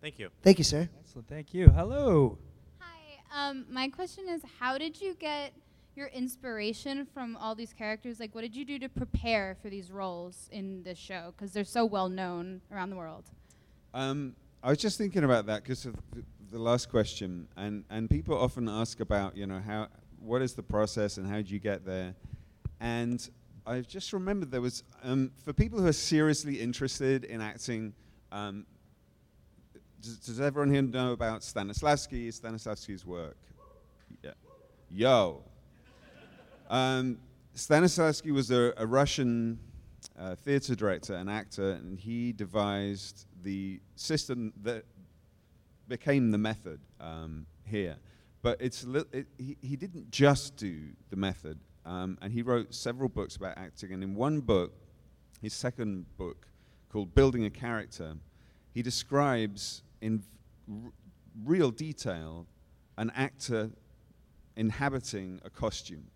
Thank 0.00 0.18
you. 0.18 0.30
Thank 0.42 0.58
you, 0.58 0.64
sir. 0.64 0.88
Excellent. 1.00 1.28
Thank 1.28 1.54
you. 1.54 1.68
Hello. 1.68 2.38
Hi. 2.80 3.20
Um, 3.50 3.66
my 3.70 3.88
question 3.88 4.28
is, 4.28 4.42
how 4.58 4.78
did 4.78 5.00
you 5.00 5.14
get 5.14 5.52
your 5.94 6.08
inspiration 6.08 7.06
from 7.12 7.36
all 7.36 7.54
these 7.54 7.72
characters? 7.72 8.18
Like, 8.18 8.34
what 8.34 8.40
did 8.40 8.56
you 8.56 8.64
do 8.64 8.78
to 8.80 8.88
prepare 8.88 9.56
for 9.62 9.68
these 9.68 9.90
roles 9.90 10.48
in 10.50 10.82
this 10.82 10.98
show? 10.98 11.34
Because 11.36 11.52
they're 11.52 11.64
so 11.64 11.84
well 11.84 12.08
known 12.08 12.62
around 12.72 12.90
the 12.90 12.96
world. 12.96 13.30
Um, 13.94 14.34
I 14.62 14.70
was 14.70 14.78
just 14.78 14.98
thinking 14.98 15.22
about 15.22 15.46
that 15.46 15.62
because 15.62 15.86
of 15.86 15.94
the, 16.12 16.24
the 16.50 16.58
last 16.58 16.88
question, 16.88 17.46
and, 17.56 17.84
and 17.90 18.08
people 18.08 18.36
often 18.36 18.68
ask 18.68 19.00
about, 19.00 19.36
you 19.36 19.46
know, 19.46 19.60
how 19.64 19.88
what 20.22 20.42
is 20.42 20.54
the 20.54 20.62
process 20.62 21.16
and 21.16 21.26
how 21.26 21.40
do 21.40 21.52
you 21.52 21.58
get 21.58 21.84
there? 21.84 22.14
And 22.80 23.28
I've 23.66 23.86
just 23.86 24.12
remembered 24.12 24.50
there 24.50 24.60
was 24.60 24.82
um, 25.02 25.30
for 25.44 25.52
people 25.52 25.80
who 25.80 25.86
are 25.86 25.92
seriously 25.92 26.60
interested 26.60 27.24
in 27.24 27.40
acting. 27.40 27.94
Um, 28.30 28.66
does, 30.00 30.18
does 30.18 30.40
everyone 30.40 30.72
here 30.72 30.82
know 30.82 31.12
about 31.12 31.42
Stanislavski? 31.42 32.28
Stanislavski's 32.28 33.06
work. 33.06 33.36
Yeah. 34.22 34.32
Yo. 34.90 35.44
Um, 36.68 37.18
Stanislavski 37.54 38.32
was 38.32 38.50
a, 38.50 38.72
a 38.76 38.86
Russian 38.86 39.58
uh, 40.18 40.34
theater 40.34 40.74
director 40.74 41.14
and 41.14 41.30
actor, 41.30 41.72
and 41.72 41.98
he 41.98 42.32
devised 42.32 43.26
the 43.42 43.80
system 43.94 44.52
that 44.62 44.84
became 45.88 46.30
the 46.30 46.38
method 46.38 46.80
um, 47.00 47.46
here. 47.64 47.96
But 48.42 48.60
it's 48.60 48.84
li- 48.84 49.04
it, 49.12 49.26
he, 49.38 49.56
he 49.62 49.76
didn't 49.76 50.10
just 50.10 50.56
do 50.56 50.80
the 51.10 51.16
method, 51.16 51.58
um, 51.86 52.18
and 52.20 52.32
he 52.32 52.42
wrote 52.42 52.74
several 52.74 53.08
books 53.08 53.36
about 53.36 53.56
acting. 53.56 53.92
And 53.92 54.02
in 54.02 54.14
one 54.14 54.40
book, 54.40 54.72
his 55.40 55.54
second 55.54 56.06
book, 56.16 56.46
called 56.88 57.14
Building 57.14 57.44
a 57.44 57.50
Character, 57.50 58.16
he 58.74 58.82
describes 58.82 59.82
in 60.00 60.22
r- 60.68 60.92
real 61.44 61.70
detail 61.70 62.46
an 62.98 63.10
actor 63.14 63.70
inhabiting 64.56 65.40
a 65.44 65.50
costume 65.50 66.08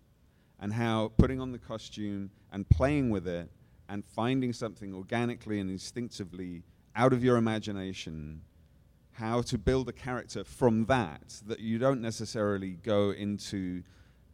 and 0.59 0.73
how 0.73 1.11
putting 1.17 1.39
on 1.39 1.51
the 1.51 1.57
costume 1.57 2.29
and 2.51 2.69
playing 2.69 3.09
with 3.09 3.27
it 3.27 3.49
and 3.89 4.03
finding 4.05 4.53
something 4.53 4.93
organically 4.93 5.59
and 5.59 5.69
instinctively 5.69 6.63
out 6.95 7.13
of 7.13 7.23
your 7.23 7.37
imagination 7.37 8.41
how 9.17 9.41
to 9.41 9.57
build 9.57 9.89
a 9.89 9.91
character 9.91 10.43
from 10.43 10.85
that 10.85 11.41
that 11.47 11.59
you 11.59 11.79
don't 11.79 12.01
necessarily 12.01 12.77
go 12.83 13.09
into 13.11 13.81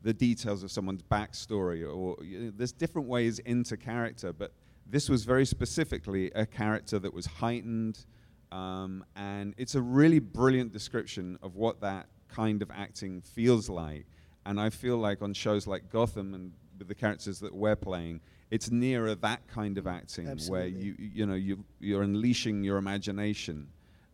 the 0.01 0.13
details 0.13 0.61
of 0.61 0.69
someone's 0.69 1.01
backstory 1.03 1.81
or 1.83 2.21
you 2.21 2.39
know, 2.39 2.51
there's 2.57 2.73
different 2.73 3.07
ways 3.07 3.39
into 3.39 3.77
character 3.77 4.33
but 4.33 4.51
this 4.85 5.07
was 5.07 5.23
very 5.23 5.45
specifically 5.45 6.29
a 6.35 6.45
character 6.45 6.99
that 6.99 7.13
was 7.13 7.25
heightened 7.25 8.05
um, 8.51 9.05
and 9.15 9.53
it's 9.57 9.75
a 9.75 9.81
really 9.81 10.19
brilliant 10.19 10.73
description 10.73 11.39
of 11.41 11.55
what 11.55 11.79
that 11.79 12.07
kind 12.27 12.61
of 12.61 12.69
acting 12.69 13.21
feels 13.21 13.69
like. 13.69 14.05
And 14.45 14.59
i 14.59 14.69
feel 14.69 14.97
like 14.97 15.21
on 15.21 15.33
shows 15.33 15.65
like 15.65 15.89
gotham 15.89 16.33
and 16.33 16.51
with 16.77 16.89
the 16.89 16.95
characters 16.95 17.39
that 17.39 17.55
we're 17.55 17.77
playing 17.77 18.19
it's 18.51 18.69
nearer 18.69 19.15
that 19.15 19.47
kind 19.47 19.77
of 19.77 19.87
acting 19.87 20.27
where 20.49 20.67
you 20.67 20.95
you 20.99 21.25
know 21.25 21.35
you 21.35 21.63
you're 21.79 22.01
unleashing 22.01 22.63
your 22.63 22.77
imagination 22.77 23.67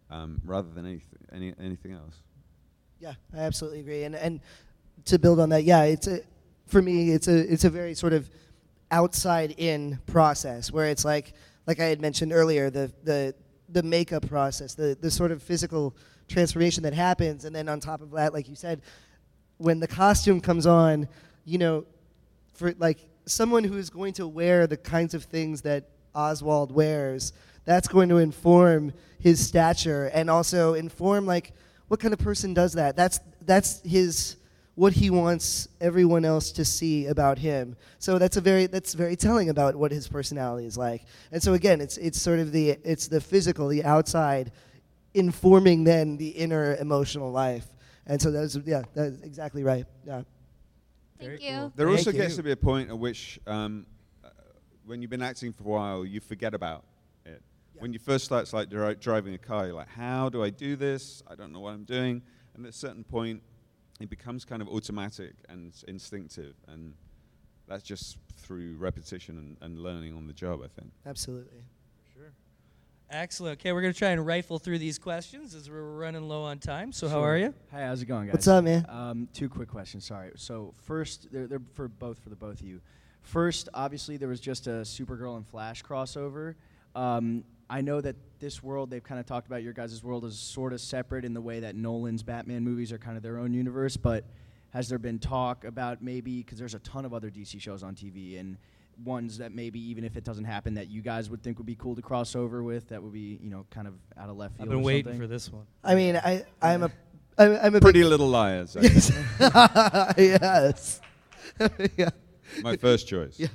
um, 0.09 0.41
rather 0.45 0.69
than 0.69 0.85
anything 0.85 1.19
any, 1.31 1.53
anything 1.59 1.93
else. 1.93 2.15
Yeah, 2.99 3.13
I 3.35 3.39
absolutely 3.39 3.79
agree. 3.79 4.03
And 4.03 4.15
and 4.15 4.41
to 5.05 5.19
build 5.19 5.39
on 5.39 5.49
that, 5.49 5.63
yeah, 5.63 5.83
it's 5.83 6.07
a 6.07 6.21
for 6.67 6.81
me 6.81 7.11
it's 7.11 7.27
a 7.27 7.51
it's 7.51 7.63
a 7.63 7.69
very 7.69 7.93
sort 7.93 8.13
of 8.13 8.29
outside 8.91 9.55
in 9.57 9.99
process 10.07 10.71
where 10.71 10.87
it's 10.87 11.05
like 11.05 11.33
like 11.65 11.79
I 11.79 11.85
had 11.85 12.01
mentioned 12.01 12.33
earlier, 12.33 12.69
the 12.69 12.91
the 13.03 13.35
the 13.69 13.83
makeup 13.83 14.27
process, 14.27 14.73
the 14.73 14.97
the 14.99 15.11
sort 15.11 15.31
of 15.31 15.41
physical 15.41 15.95
transformation 16.27 16.83
that 16.83 16.93
happens 16.93 17.45
and 17.45 17.55
then 17.55 17.67
on 17.67 17.79
top 17.79 18.01
of 18.01 18.11
that, 18.11 18.33
like 18.33 18.47
you 18.47 18.55
said, 18.55 18.81
when 19.57 19.79
the 19.79 19.87
costume 19.87 20.39
comes 20.39 20.65
on, 20.65 21.07
you 21.45 21.57
know, 21.57 21.85
for 22.53 22.73
like 22.77 22.99
someone 23.25 23.63
who's 23.63 23.89
going 23.89 24.13
to 24.13 24.27
wear 24.27 24.67
the 24.67 24.77
kinds 24.77 25.13
of 25.13 25.23
things 25.23 25.61
that 25.61 25.89
Oswald 26.15 26.71
wears, 26.71 27.33
that's 27.69 27.87
going 27.87 28.09
to 28.09 28.17
inform 28.17 28.91
his 29.19 29.45
stature 29.45 30.05
and 30.05 30.27
also 30.27 30.73
inform 30.73 31.27
like 31.27 31.53
what 31.87 31.99
kind 31.99 32.15
of 32.15 32.19
person 32.19 32.55
does 32.55 32.73
that. 32.73 32.95
That's 32.95 33.19
that's 33.45 33.81
his 33.81 34.37
what 34.73 34.93
he 34.93 35.11
wants 35.11 35.67
everyone 35.79 36.25
else 36.25 36.51
to 36.53 36.65
see 36.65 37.05
about 37.05 37.37
him. 37.37 37.75
So 37.99 38.17
that's 38.17 38.37
a 38.37 38.41
very 38.41 38.65
that's 38.65 38.95
very 38.95 39.15
telling 39.15 39.49
about 39.49 39.75
what 39.75 39.91
his 39.91 40.07
personality 40.07 40.65
is 40.65 40.79
like. 40.79 41.05
And 41.31 41.43
so 41.43 41.53
again, 41.53 41.79
it's 41.79 41.97
it's 41.97 42.19
sort 42.19 42.39
of 42.39 42.51
the 42.51 42.71
it's 42.83 43.07
the 43.07 43.21
physical, 43.21 43.67
the 43.67 43.83
outside 43.83 44.51
informing 45.13 45.83
then 45.83 46.17
the 46.17 46.29
inner 46.29 46.75
emotional 46.77 47.31
life. 47.31 47.67
And 48.07 48.19
so 48.19 48.31
that's 48.31 48.55
yeah, 48.65 48.81
that's 48.95 49.21
exactly 49.21 49.63
right. 49.63 49.85
Yeah. 50.07 50.23
Thank 51.19 51.43
you. 51.43 51.71
There 51.75 51.85
Thank 51.85 51.99
also 51.99 52.11
you. 52.11 52.17
gets 52.17 52.35
to 52.37 52.43
be 52.43 52.51
a 52.51 52.57
point 52.57 52.89
at 52.89 52.97
which, 52.97 53.39
um, 53.45 53.85
uh, 54.23 54.29
when 54.85 55.01
you've 55.03 55.11
been 55.11 55.21
acting 55.21 55.51
for 55.51 55.63
a 55.63 55.67
while, 55.67 56.05
you 56.05 56.19
forget 56.19 56.55
about 56.55 56.85
it. 57.79 57.81
When 57.81 57.93
you 57.93 57.99
first 57.99 58.25
start 58.25 58.51
like 58.53 58.69
dri- 58.69 58.95
driving 58.95 59.33
a 59.33 59.37
car, 59.37 59.67
you're 59.67 59.75
like, 59.75 59.89
"How 59.89 60.29
do 60.29 60.43
I 60.43 60.49
do 60.49 60.75
this? 60.75 61.23
I 61.27 61.35
don't 61.35 61.51
know 61.51 61.59
what 61.59 61.73
I'm 61.73 61.85
doing." 61.85 62.21
And 62.55 62.65
at 62.65 62.69
a 62.73 62.75
certain 62.75 63.03
point, 63.03 63.41
it 63.99 64.09
becomes 64.09 64.45
kind 64.45 64.61
of 64.61 64.67
automatic 64.67 65.33
and 65.47 65.73
instinctive, 65.87 66.55
and 66.67 66.93
that's 67.67 67.83
just 67.83 68.17
through 68.37 68.75
repetition 68.77 69.37
and, 69.37 69.57
and 69.61 69.79
learning 69.79 70.15
on 70.15 70.27
the 70.27 70.33
job. 70.33 70.61
I 70.63 70.67
think. 70.67 70.91
Absolutely. 71.05 71.63
For 71.97 72.19
sure. 72.19 72.31
Excellent. 73.09 73.59
Okay, 73.59 73.71
we're 73.71 73.81
going 73.81 73.93
to 73.93 73.97
try 73.97 74.09
and 74.09 74.25
rifle 74.25 74.59
through 74.59 74.79
these 74.79 74.99
questions 74.99 75.55
as 75.55 75.69
we're 75.69 75.81
running 75.81 76.23
low 76.27 76.43
on 76.43 76.59
time. 76.59 76.91
So, 76.91 77.07
how 77.07 77.23
are 77.23 77.37
you? 77.37 77.53
Hi, 77.71 77.81
how's 77.81 78.01
it 78.01 78.05
going, 78.05 78.27
guys? 78.27 78.33
What's 78.33 78.47
up, 78.47 78.63
man? 78.63 78.85
Um, 78.89 79.27
two 79.33 79.49
quick 79.49 79.69
questions. 79.69 80.05
Sorry. 80.05 80.31
So 80.35 80.73
first, 80.83 81.27
they're, 81.31 81.47
they're 81.47 81.61
for 81.73 81.87
both 81.87 82.19
for 82.19 82.29
the 82.29 82.35
both 82.35 82.59
of 82.59 82.67
you. 82.67 82.81
First, 83.21 83.69
obviously, 83.73 84.17
there 84.17 84.29
was 84.29 84.39
just 84.39 84.67
a 84.67 84.81
Supergirl 84.81 85.35
and 85.35 85.45
Flash 85.45 85.83
crossover. 85.83 86.55
Um, 86.95 87.43
I 87.69 87.81
know 87.81 88.01
that 88.01 88.15
this 88.39 88.63
world 88.63 88.89
they've 88.89 89.03
kind 89.03 89.19
of 89.19 89.25
talked 89.25 89.47
about 89.47 89.61
your 89.63 89.73
guys' 89.73 90.03
world 90.03 90.25
is 90.25 90.37
sort 90.39 90.73
of 90.73 90.81
separate 90.81 91.23
in 91.25 91.33
the 91.33 91.41
way 91.41 91.59
that 91.59 91.75
Nolan's 91.75 92.23
Batman 92.23 92.63
movies 92.63 92.91
are 92.91 92.97
kind 92.97 93.15
of 93.17 93.23
their 93.23 93.37
own 93.37 93.53
universe. 93.53 93.95
But 93.97 94.25
has 94.71 94.89
there 94.89 94.97
been 94.99 95.19
talk 95.19 95.63
about 95.65 96.01
maybe 96.01 96.37
because 96.41 96.57
there's 96.59 96.73
a 96.75 96.79
ton 96.79 97.05
of 97.05 97.13
other 97.13 97.29
DC 97.29 97.59
shows 97.61 97.83
on 97.83 97.95
TV 97.95 98.39
and 98.39 98.57
ones 99.05 99.37
that 99.37 99.53
maybe 99.53 99.79
even 99.79 100.03
if 100.03 100.17
it 100.17 100.23
doesn't 100.25 100.43
happen 100.45 100.73
that 100.73 100.89
you 100.89 101.01
guys 101.01 101.29
would 101.29 101.41
think 101.41 101.57
would 101.57 101.65
be 101.65 101.75
cool 101.75 101.95
to 101.95 102.01
cross 102.01 102.35
over 102.35 102.61
with 102.63 102.89
that 102.89 103.01
would 103.01 103.13
be 103.13 103.39
you 103.41 103.49
know 103.49 103.65
kind 103.71 103.87
of 103.87 103.93
out 104.17 104.29
of 104.29 104.35
left 104.35 104.57
field 104.57 104.67
I've 104.67 104.71
field. 104.71 104.71
been 104.71 104.79
or 104.79 104.85
waiting 104.85 105.03
something? 105.05 105.21
for 105.21 105.27
this 105.27 105.51
one. 105.53 105.65
I 105.83 105.95
mean, 105.95 106.17
I 106.17 106.43
I'm 106.61 106.83
a 106.83 106.91
I'm, 107.37 107.57
I'm 107.61 107.75
a 107.75 107.79
Pretty 107.79 108.01
big- 108.01 108.09
Little 108.09 108.27
Liars. 108.27 108.75
I 108.75 108.81
think. 108.89 110.17
yes. 110.17 111.01
yeah. 111.97 112.09
My 112.61 112.77
first 112.77 113.07
choice. 113.07 113.39
Yeah. 113.39 113.47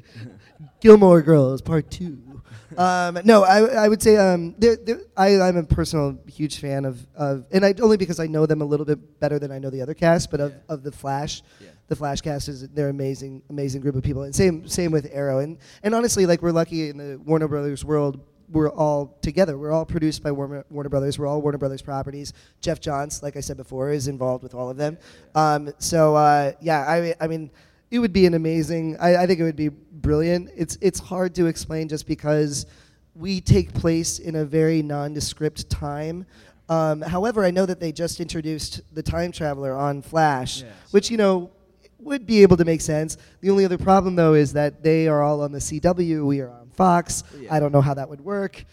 Gilmore 0.81 1.23
Girls 1.23 1.63
Part 1.63 1.91
Two. 1.91 2.43
Um, 2.77 3.19
no, 3.25 3.45
I, 3.45 3.85
I 3.85 3.89
would 3.89 4.03
say 4.03 4.17
um, 4.17 4.55
they're, 4.59 4.77
they're, 4.77 5.01
I, 5.17 5.41
I'm 5.41 5.57
a 5.57 5.63
personal 5.63 6.19
huge 6.27 6.59
fan 6.59 6.85
of, 6.85 7.07
of 7.15 7.45
and 7.53 7.65
I, 7.65 7.75
only 7.81 7.97
because 7.97 8.19
I 8.19 8.27
know 8.27 8.47
them 8.47 8.63
a 8.63 8.65
little 8.65 8.87
bit 8.87 9.21
better 9.21 9.39
than 9.39 9.53
I 9.53 9.59
know 9.59 9.71
the 9.71 9.83
other 9.83 9.95
cast, 9.95 10.31
but 10.31 10.41
of, 10.41 10.55
of 10.69 10.83
the 10.83 10.91
Flash. 10.93 11.43
The 11.87 11.97
Flash 11.97 12.23
cast 12.23 12.49
is 12.49 12.67
they're 12.69 12.89
amazing, 12.89 13.43
amazing 13.51 13.83
group 13.83 13.95
of 13.95 14.03
people, 14.03 14.23
and 14.23 14.35
same 14.35 14.67
same 14.67 14.91
with 14.91 15.07
Arrow, 15.13 15.41
and 15.41 15.59
and 15.83 15.95
honestly, 15.95 16.25
like 16.25 16.41
we're 16.41 16.51
lucky 16.51 16.89
in 16.89 16.97
the 16.97 17.19
Warner 17.19 17.47
Brothers 17.47 17.85
world. 17.85 18.21
We're 18.49 18.71
all 18.71 19.19
together. 19.21 19.59
We're 19.59 19.71
all 19.71 19.85
produced 19.85 20.23
by 20.23 20.33
Warner, 20.33 20.65
Warner 20.71 20.89
Brothers. 20.89 21.19
We're 21.19 21.27
all 21.27 21.43
Warner 21.43 21.59
Brothers 21.59 21.83
properties. 21.83 22.33
Geoff 22.63 22.81
Johns, 22.81 23.23
like 23.23 23.37
I 23.37 23.41
said 23.41 23.59
before, 23.59 23.91
is 23.91 24.09
involved 24.09 24.43
with 24.43 24.55
all 24.55 24.71
of 24.71 24.79
them. 24.79 24.97
Um, 25.35 25.73
so 25.79 26.15
uh, 26.15 26.53
yeah, 26.61 26.81
I 26.81 27.15
I 27.21 27.27
mean, 27.27 27.51
it 27.95 28.01
would 28.01 28.13
be 28.13 28.27
an 28.27 28.35
amazing. 28.35 28.97
I, 28.99 29.19
I 29.19 29.27
think 29.29 29.39
it 29.39 29.45
would 29.45 29.55
be 29.55 29.69
brilliant. 29.69 30.51
It's 30.57 30.77
it's 30.81 30.99
hard 30.99 31.33
to 31.37 31.47
explain 31.47 31.89
just 31.89 32.09
because 32.09 32.67
we 33.15 33.41
take 33.41 33.73
place 33.73 34.19
in 34.19 34.35
a 34.35 34.45
very 34.45 34.83
nondescript 34.83 35.71
time. 35.71 36.27
Um, 36.69 37.03
however, 37.03 37.45
I 37.45 37.53
know 37.53 37.67
that 37.67 37.79
they 37.79 37.93
just 37.93 38.19
introduced 38.19 38.81
the 38.93 39.03
time 39.03 39.31
traveler 39.31 39.77
on 39.77 40.03
Flash, 40.03 40.65
which 40.91 41.09
you 41.09 41.17
know 41.17 41.53
would 42.01 42.27
be 42.27 42.43
able 42.43 42.57
to 42.57 42.65
make 42.65 42.81
sense. 42.81 43.17
The 43.43 43.51
only 43.51 43.65
other 43.65 43.79
problem 43.79 44.17
though 44.17 44.35
is 44.35 44.53
that 44.55 44.83
they 44.83 45.07
are 45.07 45.23
all 45.23 45.41
on 45.43 45.53
the 45.53 45.61
CW. 45.61 46.27
We 46.27 46.41
are 46.41 46.51
on 46.51 46.71
Fox. 46.71 47.23
I 47.49 47.61
don't 47.61 47.71
know 47.71 47.81
how 47.81 47.95
that 47.95 48.09
would 48.09 48.21
work. 48.23 48.65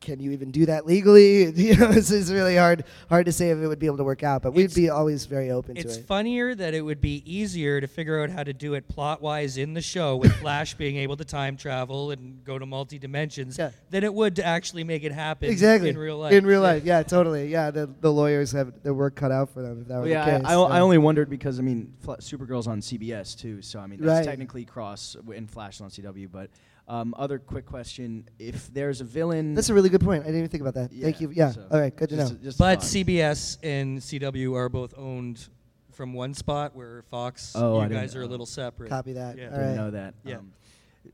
Can 0.00 0.18
you 0.18 0.30
even 0.32 0.50
do 0.50 0.66
that 0.66 0.86
legally? 0.86 1.52
You 1.60 1.76
know, 1.76 1.92
this 1.92 2.10
is 2.10 2.32
really 2.32 2.56
hard 2.56 2.84
hard 3.08 3.26
to 3.26 3.32
say 3.32 3.50
if 3.50 3.58
it 3.58 3.66
would 3.66 3.78
be 3.78 3.86
able 3.86 3.98
to 3.98 4.04
work 4.04 4.22
out. 4.22 4.42
But 4.42 4.54
we'd 4.54 4.74
be 4.74 4.88
always 4.88 5.26
very 5.26 5.50
open 5.50 5.74
to 5.74 5.80
it. 5.80 5.84
It's 5.84 5.98
funnier 5.98 6.54
that 6.54 6.72
it 6.74 6.80
would 6.80 7.00
be 7.00 7.22
easier 7.30 7.80
to 7.80 7.86
figure 7.86 8.22
out 8.22 8.30
how 8.30 8.42
to 8.42 8.52
do 8.52 8.74
it 8.74 8.88
plot 8.88 9.20
wise 9.20 9.56
in 9.58 9.74
the 9.74 9.80
show 9.82 10.16
with 10.16 10.32
Flash 10.40 10.74
being 10.74 10.96
able 10.96 11.16
to 11.18 11.24
time 11.24 11.56
travel 11.56 12.10
and 12.12 12.42
go 12.44 12.58
to 12.58 12.64
multi 12.66 12.98
dimensions 12.98 13.56
than 13.90 14.04
it 14.04 14.12
would 14.12 14.36
to 14.36 14.44
actually 14.44 14.84
make 14.84 15.04
it 15.04 15.12
happen 15.12 15.50
Exactly 15.50 15.90
in 15.90 15.98
real 15.98 16.18
life. 16.18 16.32
In 16.32 16.46
real 16.46 16.62
life, 16.62 16.82
yeah, 16.84 17.02
totally. 17.02 17.48
Yeah, 17.48 17.70
the, 17.70 17.86
the 18.00 18.10
lawyers 18.10 18.52
have 18.52 18.82
their 18.82 18.94
work 18.94 19.16
cut 19.16 19.30
out 19.30 19.50
for 19.50 19.60
them 19.62 19.82
if 19.82 19.88
that 19.88 20.00
were 20.00 20.06
yeah, 20.08 20.24
the 20.24 20.38
case. 20.40 20.48
I, 20.48 20.54
I, 20.54 20.78
I 20.78 20.80
only 20.80 20.98
wondered 20.98 21.28
because 21.28 21.58
I 21.58 21.62
mean, 21.62 21.92
Fla- 22.00 22.18
Supergirl's 22.18 22.66
on 22.66 22.80
CBS 22.80 23.38
too, 23.38 23.60
so 23.60 23.78
I 23.78 23.86
mean 23.86 24.00
that's 24.00 24.20
Right. 24.20 24.24
technically 24.24 24.64
cross 24.64 25.12
w- 25.14 25.36
and 25.36 25.48
Flash 25.50 25.74
is 25.76 25.80
on 25.82 25.90
CW. 25.90 26.28
But 26.32 26.50
um, 26.90 27.14
other 27.16 27.38
quick 27.38 27.66
question: 27.66 28.28
If 28.38 28.72
there's 28.74 29.00
a 29.00 29.04
villain, 29.04 29.54
That's 29.54 29.68
a 29.70 29.74
really 29.74 29.88
good 29.88 30.00
point. 30.02 30.22
I 30.22 30.26
didn't 30.26 30.38
even 30.40 30.50
think 30.50 30.60
about 30.62 30.74
that. 30.74 30.90
Thank 30.92 31.20
you. 31.20 31.30
Yeah. 31.32 31.52
so 31.52 31.66
All 31.70 31.80
right. 31.80 31.94
Good 31.94 32.08
to 32.10 32.16
just 32.16 32.32
know. 32.32 32.38
a- 32.40 32.42
just 32.44 32.58
a 32.58 32.62
But 32.62 32.80
thought. 32.80 32.88
CBS 32.88 33.58
and 33.62 33.98
CW 33.98 34.54
are 34.56 34.68
both 34.68 34.92
owned 34.98 35.48
from 35.92 36.12
one 36.14 36.34
spot, 36.34 36.74
where 36.74 37.02
Fox, 37.10 37.52
Oh, 37.54 37.74
you 37.76 37.80
I 37.80 37.88
didn't 37.88 38.00
guys 38.02 38.16
are 38.16 38.20
a 38.20 38.24
know. 38.24 38.30
little 38.30 38.46
separate. 38.46 38.88
Copy 38.90 39.12
that. 39.14 39.36
Yeah. 39.38 39.50
Didn't 39.50 39.76
know 39.76 39.90
that. 39.92 40.14
Yeah. 40.24 40.36
Um, 40.38 40.52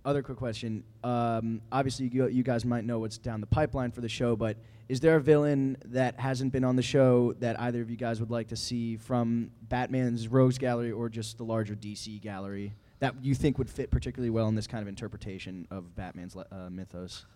other 0.05 0.23
quick 0.23 0.39
question. 0.39 0.83
Um, 1.05 1.61
obviously, 1.71 2.09
you, 2.09 2.27
you 2.29 2.43
guys 2.43 2.65
might 2.65 2.85
know 2.85 2.99
what's 2.99 3.19
down 3.19 3.41
the 3.41 3.47
pipeline 3.47 3.93
for 3.93 4.01
the 4.01 4.09
show, 4.09 4.35
but 4.35 4.57
is 4.89 5.01
there 5.01 5.17
a 5.17 5.21
villain 5.21 5.77
that 5.87 6.19
hasn't 6.19 6.53
been 6.53 6.65
on 6.65 6.75
the 6.77 6.83
show 6.83 7.33
that 7.41 7.59
either 7.61 7.81
of 7.83 7.91
you 7.91 7.97
guys 7.97 8.19
would 8.21 8.31
like 8.31 8.49
to 8.49 8.57
see 8.57 8.97
from 8.97 9.51
Batman's 9.63 10.27
Rogues 10.29 10.59
Gallery 10.59 10.91
or 10.93 11.09
just 11.09 11.39
the 11.39 11.45
larger 11.45 11.75
DC 11.75 12.21
gallery 12.21 12.75
that 12.99 13.15
you 13.23 13.35
think 13.35 13.59
would 13.59 13.71
fit 13.71 13.91
particularly 13.91 14.31
well 14.31 14.49
in 14.49 14.55
this 14.55 14.67
kind 14.67 14.83
of 14.83 14.89
interpretation 14.89 15.67
of 15.71 15.95
Batman's 15.95 16.35
le- 16.35 16.47
uh, 16.51 16.71
mythos? 16.71 17.27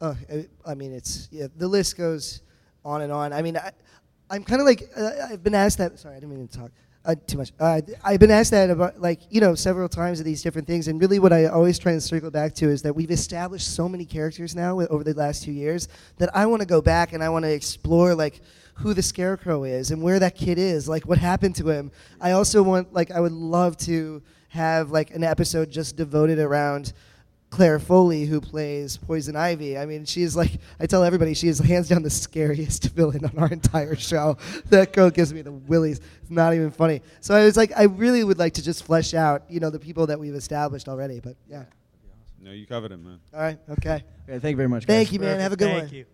Oh, 0.00 0.16
I, 0.66 0.74
mean, 0.74 0.92
it's 0.92 1.28
yeah. 1.30 1.48
The 1.56 1.68
list 1.68 1.98
goes 1.98 2.40
on 2.84 3.02
and 3.02 3.12
on. 3.12 3.32
I 3.32 3.42
mean, 3.42 3.56
I, 3.58 3.70
I'm 4.30 4.44
kind 4.44 4.60
of 4.60 4.66
like 4.66 4.88
uh, 4.96 5.10
I've 5.30 5.42
been 5.42 5.54
asked 5.54 5.78
that. 5.78 5.98
Sorry, 5.98 6.16
I 6.16 6.20
didn't 6.20 6.34
mean 6.34 6.48
to 6.48 6.58
talk 6.58 6.70
uh, 7.04 7.14
too 7.26 7.38
much. 7.38 7.52
Uh, 7.58 7.80
I've 8.04 8.20
been 8.20 8.30
asked 8.30 8.50
that 8.52 8.70
about 8.70 9.00
like 9.00 9.20
you 9.30 9.40
know 9.40 9.54
several 9.54 9.88
times 9.88 10.18
of 10.18 10.24
these 10.24 10.42
different 10.42 10.66
things, 10.66 10.88
and 10.88 11.00
really 11.00 11.18
what 11.18 11.32
I 11.32 11.46
always 11.46 11.78
try 11.78 11.92
and 11.92 12.02
circle 12.02 12.30
back 12.30 12.54
to 12.56 12.68
is 12.68 12.82
that 12.82 12.94
we've 12.94 13.10
established 13.10 13.74
so 13.74 13.88
many 13.88 14.04
characters 14.04 14.54
now 14.54 14.70
wi- 14.70 14.88
over 14.88 15.04
the 15.04 15.14
last 15.14 15.42
two 15.42 15.52
years 15.52 15.88
that 16.18 16.34
I 16.34 16.46
want 16.46 16.60
to 16.60 16.66
go 16.66 16.80
back 16.80 17.12
and 17.12 17.22
I 17.22 17.28
want 17.28 17.44
to 17.44 17.52
explore 17.52 18.14
like 18.14 18.40
who 18.74 18.94
the 18.94 19.02
scarecrow 19.02 19.64
is 19.64 19.90
and 19.90 20.02
where 20.02 20.18
that 20.18 20.34
kid 20.34 20.58
is, 20.58 20.88
like 20.88 21.06
what 21.06 21.18
happened 21.18 21.56
to 21.56 21.68
him. 21.68 21.90
I 22.20 22.32
also 22.32 22.62
want 22.62 22.92
like 22.92 23.10
I 23.10 23.20
would 23.20 23.32
love 23.32 23.76
to 23.78 24.22
have 24.50 24.90
like 24.90 25.10
an 25.12 25.24
episode 25.24 25.70
just 25.70 25.96
devoted 25.96 26.38
around 26.38 26.92
Clare 27.50 27.80
Foley, 27.80 28.26
who 28.26 28.40
plays 28.40 28.96
Poison 28.96 29.34
Ivy. 29.34 29.76
I 29.76 29.84
mean, 29.84 30.04
she's 30.04 30.36
like, 30.36 30.52
I 30.78 30.86
tell 30.86 31.02
everybody, 31.02 31.34
she 31.34 31.48
is 31.48 31.58
hands 31.58 31.88
down 31.88 32.02
the 32.02 32.10
scariest 32.10 32.84
villain 32.94 33.24
on 33.24 33.36
our 33.38 33.48
entire 33.48 33.96
show. 33.96 34.38
That 34.66 34.92
girl 34.92 35.10
gives 35.10 35.34
me 35.34 35.42
the 35.42 35.52
willies. 35.52 36.00
It's 36.22 36.30
not 36.30 36.54
even 36.54 36.70
funny. 36.70 37.02
So 37.20 37.34
I 37.34 37.44
was 37.44 37.56
like, 37.56 37.72
I 37.76 37.84
really 37.84 38.22
would 38.22 38.38
like 38.38 38.54
to 38.54 38.62
just 38.62 38.84
flesh 38.84 39.14
out, 39.14 39.42
you 39.48 39.58
know, 39.58 39.70
the 39.70 39.80
people 39.80 40.06
that 40.06 40.18
we've 40.18 40.34
established 40.34 40.88
already. 40.88 41.20
But 41.20 41.36
yeah. 41.48 41.64
No, 42.40 42.52
you 42.52 42.66
covered 42.66 42.92
it, 42.92 42.98
man. 42.98 43.18
All 43.34 43.40
right. 43.40 43.58
Okay. 43.70 44.04
Okay, 44.28 44.38
thank 44.38 44.52
you 44.52 44.56
very 44.56 44.68
much. 44.68 44.84
Thank 44.84 45.12
you, 45.12 45.18
man. 45.20 45.40
Have 45.40 45.52
a 45.52 45.56
good 45.56 45.72
one. 45.72 45.80
Thank 45.80 45.92
you. 45.92 46.04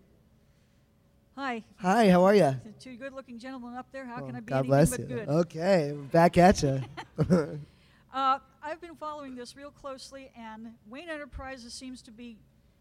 Hi. 1.37 1.63
Hi, 1.77 2.09
how 2.11 2.25
are 2.25 2.35
you? 2.35 2.57
Two 2.81 2.97
good-looking 2.97 3.39
gentlemen 3.39 3.75
up 3.77 3.87
there. 3.93 4.07
How 4.07 4.21
can 4.21 4.37
I 4.37 4.41
be 4.41 4.47
God 4.47 4.57
anything 4.57 4.69
bless 4.71 4.91
but 4.91 5.01
you. 5.01 5.07
good? 5.07 5.29
Okay, 5.29 5.95
back 6.11 6.39
at 6.39 6.63
you. 6.63 6.81
Uh, 8.17 8.39
I've 8.63 8.81
been 8.81 8.95
following 8.95 9.35
this 9.35 9.55
real 9.55 9.71
closely, 9.71 10.31
and 10.35 10.73
Wayne 10.89 11.11
Enterprises 11.11 11.75
seems 11.75 12.01
to 12.01 12.11
be 12.11 12.39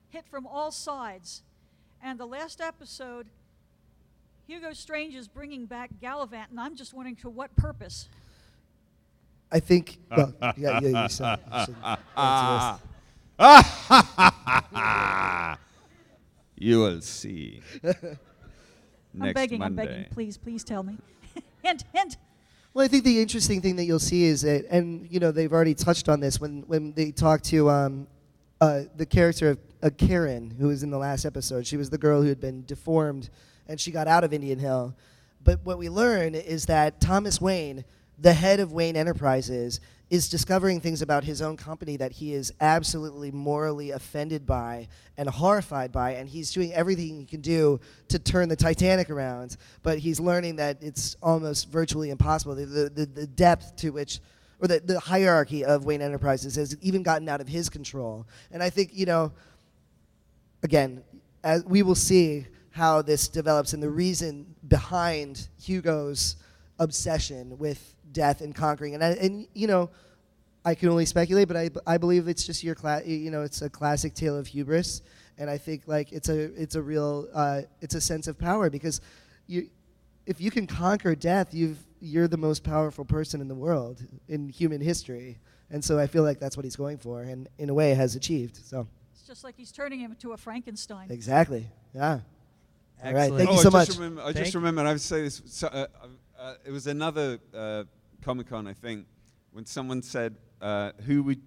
hit 0.07 0.25
from 0.29 0.47
all 0.47 0.71
sides. 0.71 1.43
And 2.01 2.17
the 2.17 2.25
last 2.25 2.61
episode, 2.61 3.27
Hugo 4.47 4.71
Strange 4.71 5.13
is 5.13 5.27
bringing 5.27 5.65
back 5.65 5.89
Galavan, 6.01 6.45
and 6.51 6.57
I'm 6.57 6.77
just 6.77 6.93
wondering 6.93 7.17
to 7.17 7.29
what 7.29 7.53
purpose. 7.57 8.07
I 9.51 9.59
think. 9.59 9.97
Well, 10.15 10.33
yeah, 10.55 10.79
yeah, 10.81 11.03
you 11.03 11.09
said. 11.09 11.39
You 11.53 11.65
should 11.65 11.75
answer 12.15 12.81
this. 13.37 15.57
you 16.55 16.79
will 16.79 17.01
see. 17.01 17.61
I'm 19.19 19.33
begging, 19.33 19.59
Monday. 19.59 19.81
I'm 19.81 19.87
begging. 19.87 20.05
Please, 20.11 20.37
please 20.37 20.63
tell 20.63 20.83
me. 20.83 20.97
hint, 21.61 21.83
hint. 21.93 22.15
Well, 22.75 22.83
I 22.83 22.89
think 22.89 23.05
the 23.05 23.21
interesting 23.21 23.61
thing 23.61 23.77
that 23.77 23.85
you'll 23.85 23.99
see 23.99 24.25
is 24.25 24.41
that, 24.41 24.65
and 24.69 25.07
you 25.09 25.21
know, 25.21 25.31
they've 25.31 25.53
already 25.53 25.73
touched 25.73 26.09
on 26.09 26.19
this 26.19 26.41
when 26.41 26.63
when 26.67 26.91
they 26.91 27.09
talked 27.09 27.45
to 27.45 27.69
um, 27.69 28.05
uh, 28.59 28.81
the 28.97 29.05
character 29.05 29.51
of 29.51 29.59
uh, 29.81 29.89
Karen, 29.97 30.53
who 30.59 30.67
was 30.67 30.83
in 30.83 30.89
the 30.89 30.97
last 30.97 31.23
episode. 31.23 31.65
She 31.65 31.77
was 31.77 31.89
the 31.89 31.97
girl 31.97 32.21
who 32.21 32.27
had 32.27 32.41
been 32.41 32.65
deformed, 32.65 33.29
and 33.69 33.79
she 33.79 33.91
got 33.91 34.09
out 34.09 34.25
of 34.25 34.33
Indian 34.33 34.59
Hill. 34.59 34.93
But 35.41 35.63
what 35.63 35.77
we 35.77 35.87
learn 35.87 36.35
is 36.35 36.65
that 36.65 36.99
Thomas 36.99 37.39
Wayne, 37.39 37.85
the 38.19 38.33
head 38.33 38.59
of 38.59 38.73
Wayne 38.73 38.97
Enterprises, 38.97 39.79
is 40.09 40.29
discovering 40.29 40.79
things 40.79 41.01
about 41.01 41.23
his 41.23 41.41
own 41.41 41.57
company 41.57 41.97
that 41.97 42.11
he 42.11 42.33
is 42.33 42.53
absolutely 42.61 43.31
morally 43.31 43.91
offended 43.91 44.45
by 44.45 44.87
and 45.17 45.27
horrified 45.27 45.91
by, 45.91 46.11
and 46.11 46.29
he's 46.29 46.51
doing 46.51 46.71
everything 46.73 47.19
he 47.19 47.25
can 47.25 47.41
do 47.41 47.79
to 48.07 48.19
turn 48.19 48.47
the 48.47 48.55
Titanic 48.55 49.09
around. 49.09 49.57
But 49.81 49.97
he's 49.97 50.19
learning 50.19 50.57
that 50.57 50.77
it's 50.81 51.15
almost 51.23 51.69
virtually 51.69 52.11
impossible. 52.11 52.53
The, 52.55 52.65
the, 52.65 53.05
the, 53.05 53.27
depth 53.27 53.77
to 53.77 53.89
which, 53.89 54.19
or 54.59 54.67
the, 54.67 54.79
the 54.79 54.99
hierarchy 54.99 55.65
of 55.65 55.85
Wayne 55.85 56.01
Enterprises 56.01 56.55
has 56.55 56.77
even 56.81 57.01
gotten 57.01 57.27
out 57.27 57.41
of 57.41 57.47
his 57.47 57.69
control. 57.69 58.27
And 58.51 58.61
I 58.61 58.69
think, 58.69 58.91
you 58.93 59.07
know, 59.07 59.31
again, 60.61 61.03
as 61.43 61.65
we 61.65 61.81
will 61.81 61.95
see 61.95 62.45
how 62.69 63.01
this 63.01 63.27
develops 63.27 63.73
and 63.73 63.81
the 63.81 63.89
reason 63.89 64.53
behind 64.67 65.47
Hugo's 65.59 66.35
obsession 66.77 67.57
with 67.57 67.94
death 68.15 68.41
and 68.41 68.55
conquering. 68.55 68.95
And, 68.95 69.03
I, 69.03 69.09
and 69.11 69.47
you 69.53 69.67
know, 69.67 69.91
I 70.63 70.73
can 70.73 70.89
only 70.89 71.05
speculate, 71.05 71.47
but 71.47 71.57
I, 71.57 71.69
I 71.85 71.97
believe 71.99 72.27
it's 72.27 72.43
just 72.43 72.63
your 72.63 72.73
cla- 72.73 73.03
you 73.05 73.29
know, 73.29 73.43
it's 73.43 73.61
a 73.61 73.69
classic 73.69 74.15
tale 74.15 74.35
of 74.35 74.47
hubris. 74.47 75.03
And 75.37 75.47
I 75.49 75.59
think 75.59 75.83
like 75.85 76.11
it's 76.11 76.29
a 76.29 76.39
it's 76.59 76.75
a 76.75 76.81
real 76.81 77.27
uh, 77.33 77.61
it's 77.81 77.93
a 77.93 78.01
sense 78.01 78.27
of 78.27 78.39
power 78.39 78.69
because 78.71 79.01
you 79.45 79.69
if 80.25 80.39
you 80.41 80.49
can 80.49 80.65
conquer 80.65 81.13
death, 81.13 81.53
you've 81.53 81.77
you're 81.99 82.27
the 82.27 82.37
most 82.37 82.63
powerful 82.63 83.05
person 83.05 83.41
in 83.41 83.47
the 83.47 83.55
world 83.55 84.01
in 84.27 84.49
human 84.49 84.81
history. 84.81 85.37
And 85.69 85.83
so 85.83 85.99
I 85.99 86.07
feel 86.07 86.23
like 86.23 86.39
that's 86.39 86.55
what 86.55 86.63
he's 86.63 86.75
going 86.77 86.97
for, 86.99 87.21
and 87.23 87.49
in 87.57 87.69
a 87.69 87.73
way 87.73 87.93
has 87.95 88.15
achieved. 88.15 88.55
So 88.55 88.87
It's 89.13 89.27
just 89.27 89.43
like 89.43 89.55
he's 89.57 89.71
turning 89.71 89.99
him 89.99 90.11
into 90.11 90.31
a 90.31 90.37
Frankenstein. 90.37 91.11
exactly, 91.11 91.67
yeah. 91.93 92.19
All 93.03 93.13
right, 93.13 93.33
thank 93.33 93.49
oh, 93.49 93.53
you 93.55 93.59
so 93.59 93.69
I 93.69 93.71
much. 93.73 93.87
Just 93.87 93.99
remember, 93.99 94.21
I 94.21 94.25
Thank- 94.31 94.45
just 94.45 94.55
remembered. 94.55 94.85
I 94.85 94.91
would 94.93 95.01
say 95.01 95.21
this. 95.23 95.41
So, 95.47 95.67
uh, 95.67 95.87
uh, 96.39 96.53
it 96.65 96.71
was 96.71 96.87
another 96.87 97.39
uh, 97.53 97.83
Comic 98.25 98.49
Con, 98.49 98.65
I 98.65 98.73
think, 98.73 99.05
when 99.51 99.67
someone 99.67 100.01
said, 100.01 100.35
uh, 100.59 100.91
"Who 101.05 101.21
would?" 101.23 101.39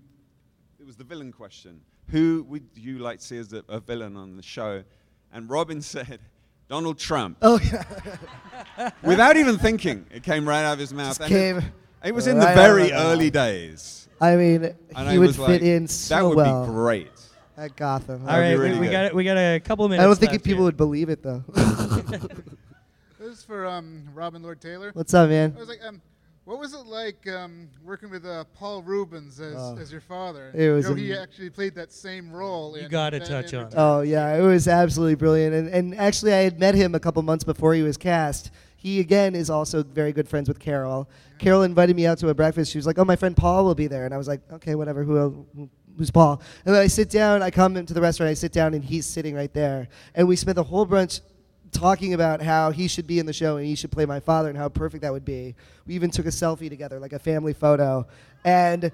It 0.78 0.86
was 0.86 0.94
the 0.96 1.02
villain 1.02 1.32
question. 1.32 1.80
Who 2.10 2.44
would 2.48 2.68
you 2.76 2.98
like 3.00 3.18
to 3.18 3.24
see 3.26 3.36
as 3.36 3.52
a, 3.52 3.64
a 3.68 3.80
villain 3.80 4.16
on 4.16 4.36
the 4.36 4.42
show? 4.44 4.84
And 5.32 5.50
Robin 5.50 5.82
said, 5.94 6.20
"Donald 6.68 6.96
Trump." 6.98 7.38
Oh 7.42 7.58
yeah. 7.60 8.90
Without 9.02 9.36
even 9.36 9.58
thinking, 9.58 10.06
it 10.12 10.22
came 10.22 10.48
right 10.48 10.62
out 10.62 10.74
of 10.74 10.78
his 10.78 10.94
mouth. 10.94 11.18
Just 11.18 11.20
And 11.22 11.32
it- 11.32 11.34
came 11.62 11.72
It, 12.04 12.14
was 12.14 12.28
in 12.28 12.38
right 12.38 12.50
the 12.54 12.62
very 12.62 12.92
early 12.92 13.24
mouth. 13.26 13.32
days. 13.32 14.08
I 14.20 14.36
mean, 14.36 14.62
And 14.64 15.08
he 15.08 15.14
I 15.16 15.18
would 15.18 15.26
was 15.28 15.36
fit 15.36 15.42
like, 15.42 15.62
in 15.62 15.82
That 15.84 15.90
so 15.90 16.28
would 16.28 16.36
well 16.36 16.64
be 16.64 16.70
great. 16.72 17.10
at 17.56 17.74
Gotham. 17.74 18.22
All 18.22 18.38
right, 18.38 18.52
really 18.52 18.74
we, 18.78 18.86
we 18.86 18.88
got 18.88 19.04
it. 19.06 19.14
We 19.16 19.24
got 19.24 19.36
a 19.36 19.58
couple 19.58 19.88
minutes. 19.88 20.02
I 20.04 20.06
don't 20.06 20.16
think 20.18 20.30
left 20.32 20.44
people 20.44 20.58
here. 20.58 20.64
would 20.66 20.76
believe 20.76 21.08
it 21.08 21.24
though. 21.24 21.42
This 23.18 23.38
is 23.40 23.44
for 23.44 23.66
um, 23.66 24.08
Robin 24.14 24.42
Lord 24.42 24.60
Taylor. 24.60 24.90
What's 24.94 25.12
up, 25.12 25.28
man? 25.28 25.52
I 25.56 25.58
was 25.60 25.68
like, 25.68 25.80
um, 25.84 26.00
what 26.48 26.58
was 26.58 26.72
it 26.72 26.86
like 26.86 27.28
um, 27.28 27.68
working 27.84 28.08
with 28.08 28.24
uh, 28.24 28.42
Paul 28.54 28.82
Reubens 28.82 29.38
as, 29.38 29.54
Oh. 29.54 29.76
as 29.78 29.92
your 29.92 30.00
father? 30.00 30.50
It 30.54 30.70
was 30.70 30.84
You 30.86 30.90
know, 30.92 30.96
he 30.96 31.14
actually 31.14 31.50
played 31.50 31.74
that 31.74 31.92
same 31.92 32.32
role. 32.32 32.74
You 32.78 32.88
gotta 32.88 33.20
touch 33.20 33.52
on 33.52 33.66
it. 33.66 33.74
Oh 33.76 34.00
yeah, 34.00 34.34
it 34.34 34.40
was 34.40 34.66
absolutely 34.66 35.14
brilliant. 35.16 35.54
And, 35.54 35.68
and 35.68 35.94
actually, 35.94 36.32
I 36.32 36.38
had 36.38 36.58
met 36.58 36.74
him 36.74 36.94
a 36.94 37.00
couple 37.00 37.20
months 37.22 37.44
before 37.44 37.74
he 37.74 37.82
was 37.82 37.98
cast. 37.98 38.50
He 38.76 38.98
again 39.00 39.34
is 39.34 39.50
also 39.50 39.82
very 39.82 40.12
good 40.12 40.26
friends 40.26 40.48
with 40.48 40.58
Carol. 40.58 41.10
Carol 41.38 41.64
invited 41.64 41.94
me 41.94 42.06
out 42.06 42.16
to 42.18 42.28
a 42.30 42.34
breakfast. 42.34 42.72
She 42.72 42.78
was 42.78 42.86
like, 42.86 42.98
"Oh, 42.98 43.04
my 43.04 43.16
friend 43.16 43.36
Paul 43.36 43.66
will 43.66 43.74
be 43.74 43.86
there," 43.86 44.06
and 44.06 44.14
I 44.14 44.16
was 44.16 44.26
like, 44.28 44.40
"Okay, 44.50 44.74
whatever. 44.74 45.04
Who 45.04 45.18
el- 45.18 45.46
who- 45.54 45.70
who's 45.98 46.10
Paul?" 46.10 46.40
And 46.64 46.74
then 46.74 46.80
I 46.82 46.86
sit 46.86 47.10
down. 47.10 47.42
I 47.42 47.50
come 47.50 47.76
into 47.76 47.92
the 47.92 48.00
restaurant. 48.00 48.30
I 48.30 48.34
sit 48.34 48.52
down, 48.52 48.72
and 48.72 48.82
he's 48.82 49.04
sitting 49.04 49.34
right 49.34 49.52
there. 49.52 49.88
And 50.14 50.26
we 50.26 50.34
spent 50.36 50.54
the 50.56 50.62
whole 50.64 50.86
brunch 50.86 51.20
talking 51.72 52.14
about 52.14 52.42
how 52.42 52.70
he 52.70 52.88
should 52.88 53.06
be 53.06 53.18
in 53.18 53.26
the 53.26 53.32
show 53.32 53.56
and 53.56 53.66
he 53.66 53.74
should 53.74 53.90
play 53.90 54.06
my 54.06 54.20
father 54.20 54.48
and 54.48 54.58
how 54.58 54.68
perfect 54.68 55.02
that 55.02 55.12
would 55.12 55.24
be. 55.24 55.54
We 55.86 55.94
even 55.94 56.10
took 56.10 56.26
a 56.26 56.30
selfie 56.30 56.68
together, 56.68 56.98
like 56.98 57.12
a 57.12 57.18
family 57.18 57.52
photo. 57.52 58.06
And 58.44 58.90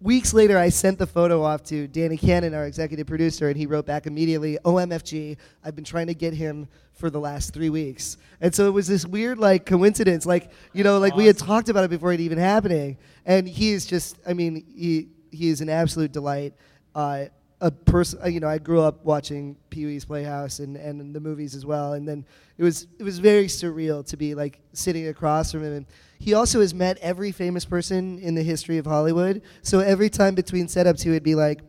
weeks 0.00 0.34
later, 0.34 0.58
I 0.58 0.68
sent 0.68 0.98
the 0.98 1.06
photo 1.06 1.42
off 1.42 1.62
to 1.64 1.86
Danny 1.88 2.16
Cannon, 2.16 2.54
our 2.54 2.66
executive 2.66 3.06
producer, 3.06 3.48
and 3.48 3.56
he 3.56 3.66
wrote 3.66 3.86
back 3.86 4.06
immediately, 4.06 4.58
OMFG, 4.64 5.36
I've 5.64 5.74
been 5.74 5.84
trying 5.84 6.06
to 6.08 6.14
get 6.14 6.34
him 6.34 6.68
for 6.92 7.10
the 7.10 7.20
last 7.20 7.52
three 7.52 7.70
weeks. 7.70 8.16
And 8.40 8.54
so 8.54 8.66
it 8.66 8.70
was 8.70 8.86
this 8.86 9.06
weird, 9.06 9.38
like, 9.38 9.66
coincidence. 9.66 10.26
Like, 10.26 10.50
you 10.72 10.84
know, 10.84 10.98
like 10.98 11.14
we 11.14 11.26
had 11.26 11.38
talked 11.38 11.68
about 11.68 11.84
it 11.84 11.90
before 11.90 12.12
it 12.12 12.20
even 12.20 12.38
happening. 12.38 12.98
And 13.24 13.48
he 13.48 13.72
is 13.72 13.86
just, 13.86 14.16
I 14.26 14.32
mean, 14.32 14.64
he, 14.74 15.08
he 15.30 15.48
is 15.48 15.60
an 15.60 15.68
absolute 15.68 16.12
delight. 16.12 16.54
Uh, 16.94 17.26
a 17.60 17.70
person, 17.70 18.18
uh, 18.22 18.28
you 18.28 18.40
know, 18.40 18.48
I 18.48 18.58
grew 18.58 18.80
up 18.80 19.04
watching 19.04 19.56
Pee 19.70 19.86
Wee's 19.86 20.04
Playhouse 20.04 20.58
and, 20.58 20.76
and 20.76 21.14
the 21.14 21.20
movies 21.20 21.54
as 21.54 21.64
well, 21.64 21.94
and 21.94 22.06
then 22.06 22.24
it 22.58 22.62
was 22.62 22.86
it 22.98 23.02
was 23.02 23.18
very 23.18 23.46
surreal 23.46 24.06
to 24.08 24.16
be 24.16 24.34
like 24.34 24.60
sitting 24.72 25.08
across 25.08 25.52
from 25.52 25.62
him. 25.62 25.72
And 25.72 25.86
he 26.18 26.34
also 26.34 26.60
has 26.60 26.74
met 26.74 26.98
every 26.98 27.32
famous 27.32 27.64
person 27.64 28.18
in 28.18 28.34
the 28.34 28.42
history 28.42 28.78
of 28.78 28.86
Hollywood. 28.86 29.42
So 29.62 29.80
every 29.80 30.10
time 30.10 30.34
between 30.34 30.66
setups, 30.66 31.02
he 31.02 31.10
would 31.10 31.22
be 31.22 31.34
like, 31.34 31.60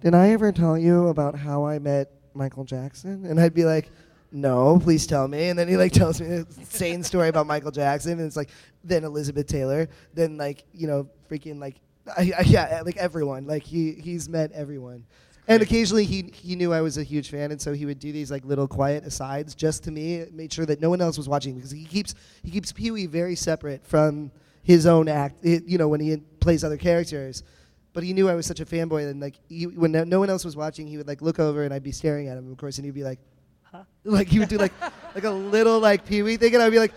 "Did 0.00 0.14
I 0.14 0.30
ever 0.30 0.50
tell 0.50 0.76
you 0.76 1.08
about 1.08 1.36
how 1.36 1.66
I 1.66 1.78
met 1.78 2.10
Michael 2.34 2.64
Jackson?" 2.64 3.24
And 3.24 3.40
I'd 3.40 3.54
be 3.54 3.64
like. 3.64 3.90
No, 4.30 4.78
please 4.78 5.06
tell 5.06 5.26
me. 5.26 5.48
And 5.48 5.58
then 5.58 5.68
he 5.68 5.78
like 5.78 5.92
tells 5.94 6.20
me 6.20 6.26
an 6.26 6.46
insane 6.58 7.02
story 7.02 7.28
about 7.28 7.46
Michael 7.46 7.70
Jackson, 7.70 8.12
and 8.12 8.20
it's 8.20 8.36
like 8.36 8.50
then 8.84 9.02
Elizabeth 9.02 9.46
Taylor, 9.46 9.88
then 10.12 10.36
like 10.36 10.64
you 10.74 10.86
know 10.86 11.08
freaking 11.30 11.58
like 11.58 11.76
I, 12.14 12.32
I, 12.38 12.42
yeah 12.42 12.82
like 12.84 12.98
everyone 12.98 13.46
like 13.46 13.62
he 13.62 13.92
he's 13.92 14.28
met 14.28 14.52
everyone. 14.52 15.06
And 15.48 15.62
occasionally 15.62 16.04
he, 16.04 16.30
he 16.34 16.54
knew 16.56 16.74
I 16.74 16.82
was 16.82 16.98
a 16.98 17.02
huge 17.02 17.30
fan, 17.30 17.50
and 17.50 17.60
so 17.60 17.72
he 17.72 17.86
would 17.86 17.98
do 17.98 18.12
these 18.12 18.30
like 18.30 18.44
little 18.44 18.68
quiet 18.68 19.04
asides 19.04 19.54
just 19.54 19.82
to 19.84 19.90
me, 19.90 20.26
made 20.30 20.52
sure 20.52 20.66
that 20.66 20.78
no 20.78 20.90
one 20.90 21.00
else 21.00 21.16
was 21.16 21.26
watching 21.26 21.54
because 21.54 21.70
he 21.70 21.86
keeps 21.86 22.14
he 22.42 22.50
keeps 22.50 22.70
Pee 22.70 22.90
Wee 22.90 23.06
very 23.06 23.34
separate 23.34 23.84
from 23.86 24.30
his 24.62 24.84
own 24.84 25.08
act. 25.08 25.42
It, 25.42 25.64
you 25.64 25.78
know 25.78 25.88
when 25.88 26.00
he 26.00 26.18
plays 26.40 26.64
other 26.64 26.76
characters, 26.76 27.42
but 27.94 28.04
he 28.04 28.12
knew 28.12 28.28
I 28.28 28.34
was 28.34 28.44
such 28.44 28.60
a 28.60 28.66
fanboy, 28.66 29.08
and 29.10 29.20
like 29.20 29.36
he, 29.48 29.66
when 29.66 29.90
no, 29.90 30.04
no 30.04 30.18
one 30.18 30.28
else 30.28 30.44
was 30.44 30.54
watching, 30.54 30.86
he 30.86 30.98
would 30.98 31.08
like 31.08 31.22
look 31.22 31.38
over, 31.38 31.64
and 31.64 31.72
I'd 31.72 31.82
be 31.82 31.92
staring 31.92 32.28
at 32.28 32.36
him, 32.36 32.52
of 32.52 32.58
course, 32.58 32.76
and 32.76 32.84
he'd 32.84 32.94
be 32.94 33.02
like, 33.02 33.18
huh? 33.62 33.84
like 34.04 34.28
he 34.28 34.38
would 34.40 34.50
do 34.50 34.58
like 34.58 34.74
like 35.14 35.24
a 35.24 35.30
little 35.30 35.80
like 35.80 36.04
Pee 36.04 36.22
Wee 36.22 36.36
thing, 36.36 36.52
and 36.52 36.62
I'd 36.62 36.72
be 36.72 36.78
like, 36.78 36.92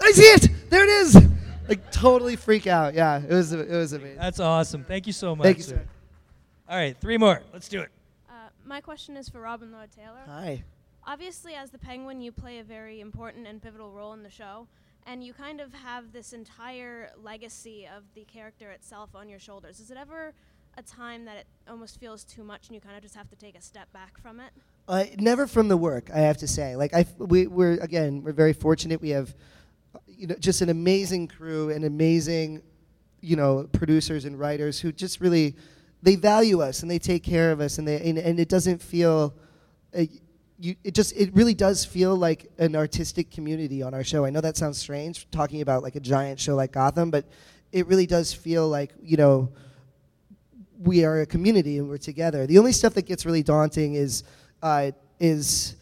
I 0.00 0.12
see 0.12 0.22
it, 0.22 0.48
there 0.70 0.84
it 0.84 0.88
is, 0.88 1.20
like 1.68 1.90
totally 1.90 2.36
freak 2.36 2.68
out. 2.68 2.94
Yeah, 2.94 3.20
it 3.20 3.34
was 3.34 3.52
it 3.52 3.68
was 3.68 3.92
amazing. 3.92 4.18
That's 4.18 4.38
awesome. 4.38 4.84
Thank 4.84 5.08
you 5.08 5.12
so 5.12 5.34
much. 5.34 5.44
Thank 5.44 5.56
you, 5.56 5.64
sir. 5.64 5.76
sir. 5.78 5.97
All 6.68 6.76
right, 6.76 6.94
three 7.00 7.16
more. 7.16 7.40
Let's 7.50 7.66
do 7.66 7.80
it. 7.80 7.88
Uh, 8.28 8.50
my 8.62 8.82
question 8.82 9.16
is 9.16 9.26
for 9.26 9.40
Robin 9.40 9.72
Lord 9.72 9.90
Taylor. 9.90 10.20
Hi. 10.26 10.62
Obviously, 11.06 11.54
as 11.54 11.70
the 11.70 11.78
Penguin, 11.78 12.20
you 12.20 12.30
play 12.30 12.58
a 12.58 12.62
very 12.62 13.00
important 13.00 13.46
and 13.46 13.62
pivotal 13.62 13.90
role 13.90 14.12
in 14.12 14.22
the 14.22 14.28
show, 14.28 14.66
and 15.06 15.24
you 15.24 15.32
kind 15.32 15.62
of 15.62 15.72
have 15.72 16.12
this 16.12 16.34
entire 16.34 17.10
legacy 17.22 17.88
of 17.96 18.02
the 18.14 18.24
character 18.24 18.70
itself 18.70 19.08
on 19.14 19.30
your 19.30 19.38
shoulders. 19.38 19.80
Is 19.80 19.90
it 19.90 19.96
ever 19.96 20.34
a 20.76 20.82
time 20.82 21.24
that 21.24 21.38
it 21.38 21.46
almost 21.70 21.98
feels 21.98 22.22
too 22.22 22.44
much 22.44 22.68
and 22.68 22.74
you 22.74 22.82
kind 22.82 22.96
of 22.96 23.02
just 23.02 23.14
have 23.16 23.30
to 23.30 23.36
take 23.36 23.56
a 23.56 23.62
step 23.62 23.90
back 23.94 24.20
from 24.20 24.38
it? 24.38 24.50
Uh, 24.86 25.04
never 25.16 25.46
from 25.46 25.68
the 25.68 25.76
work, 25.78 26.10
I 26.14 26.18
have 26.18 26.36
to 26.38 26.46
say. 26.46 26.76
Like 26.76 26.92
I, 26.92 27.00
f- 27.00 27.18
we, 27.18 27.46
we're 27.46 27.78
again, 27.80 28.22
we're 28.22 28.32
very 28.32 28.52
fortunate. 28.52 29.00
We 29.00 29.08
have, 29.10 29.34
you 30.06 30.26
know, 30.26 30.36
just 30.38 30.60
an 30.60 30.68
amazing 30.68 31.28
crew 31.28 31.70
and 31.70 31.86
amazing, 31.86 32.62
you 33.22 33.36
know, 33.36 33.66
producers 33.72 34.26
and 34.26 34.38
writers 34.38 34.78
who 34.78 34.92
just 34.92 35.22
really, 35.22 35.56
they 36.02 36.16
value 36.16 36.60
us 36.62 36.82
and 36.82 36.90
they 36.90 36.98
take 36.98 37.22
care 37.22 37.50
of 37.50 37.60
us 37.60 37.78
and 37.78 37.86
they 37.86 38.00
and, 38.08 38.18
and 38.18 38.38
it 38.38 38.48
doesn't 38.48 38.80
feel, 38.80 39.34
uh, 39.96 40.02
you, 40.58 40.76
it 40.84 40.94
just 40.94 41.16
it 41.16 41.34
really 41.34 41.54
does 41.54 41.84
feel 41.84 42.16
like 42.16 42.50
an 42.58 42.76
artistic 42.76 43.30
community 43.30 43.82
on 43.82 43.94
our 43.94 44.04
show. 44.04 44.24
I 44.24 44.30
know 44.30 44.40
that 44.40 44.56
sounds 44.56 44.78
strange 44.78 45.28
talking 45.30 45.60
about 45.60 45.82
like 45.82 45.96
a 45.96 46.00
giant 46.00 46.40
show 46.40 46.54
like 46.54 46.72
Gotham, 46.72 47.10
but 47.10 47.24
it 47.72 47.86
really 47.86 48.06
does 48.06 48.32
feel 48.32 48.68
like 48.68 48.92
you 49.02 49.16
know 49.16 49.52
we 50.78 51.04
are 51.04 51.20
a 51.22 51.26
community 51.26 51.78
and 51.78 51.88
we're 51.88 51.98
together. 51.98 52.46
The 52.46 52.58
only 52.58 52.72
stuff 52.72 52.94
that 52.94 53.06
gets 53.06 53.26
really 53.26 53.42
daunting 53.42 53.94
is 53.94 54.22
uh, 54.62 54.92
is 55.20 55.76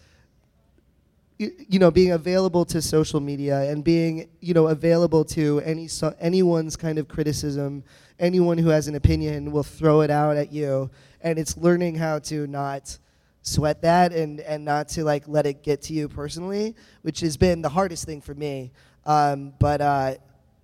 you 1.39 1.79
know 1.79 1.91
being 1.91 2.13
available 2.13 2.65
to 2.65 2.81
social 2.81 3.21
media 3.21 3.71
and 3.71 3.85
being 3.85 4.29
you 4.41 4.55
know 4.55 4.69
available 4.69 5.25
to 5.25 5.61
any 5.65 5.87
so, 5.87 6.15
anyone's 6.21 6.77
kind 6.77 6.99
of 6.99 7.09
criticism. 7.09 7.85
Anyone 8.19 8.57
who 8.57 8.71
has 8.71 8.89
an 8.89 8.95
opinion 8.95 9.53
will 9.53 9.63
throw 9.63 10.01
it 10.01 10.11
out 10.11 10.37
at 10.37 10.53
you, 10.53 10.91
and 11.21 11.39
it's 11.39 11.57
learning 11.57 11.97
how 11.97 12.19
to 12.21 12.47
not 12.47 12.99
sweat 13.43 13.83
that 13.83 14.13
and 14.13 14.41
and 14.41 14.65
not 14.65 14.89
to 14.89 15.05
like 15.05 15.29
let 15.29 15.47
it 15.47 15.63
get 15.63 15.83
to 15.83 15.93
you 15.93 16.09
personally, 16.09 16.75
which 17.03 17.21
has 17.21 17.37
been 17.37 17.63
the 17.63 17.69
hardest 17.69 18.05
thing 18.05 18.21
for 18.21 18.35
me. 18.35 18.73
Um, 19.05 19.53
but 19.59 19.81
uh, 19.81 20.15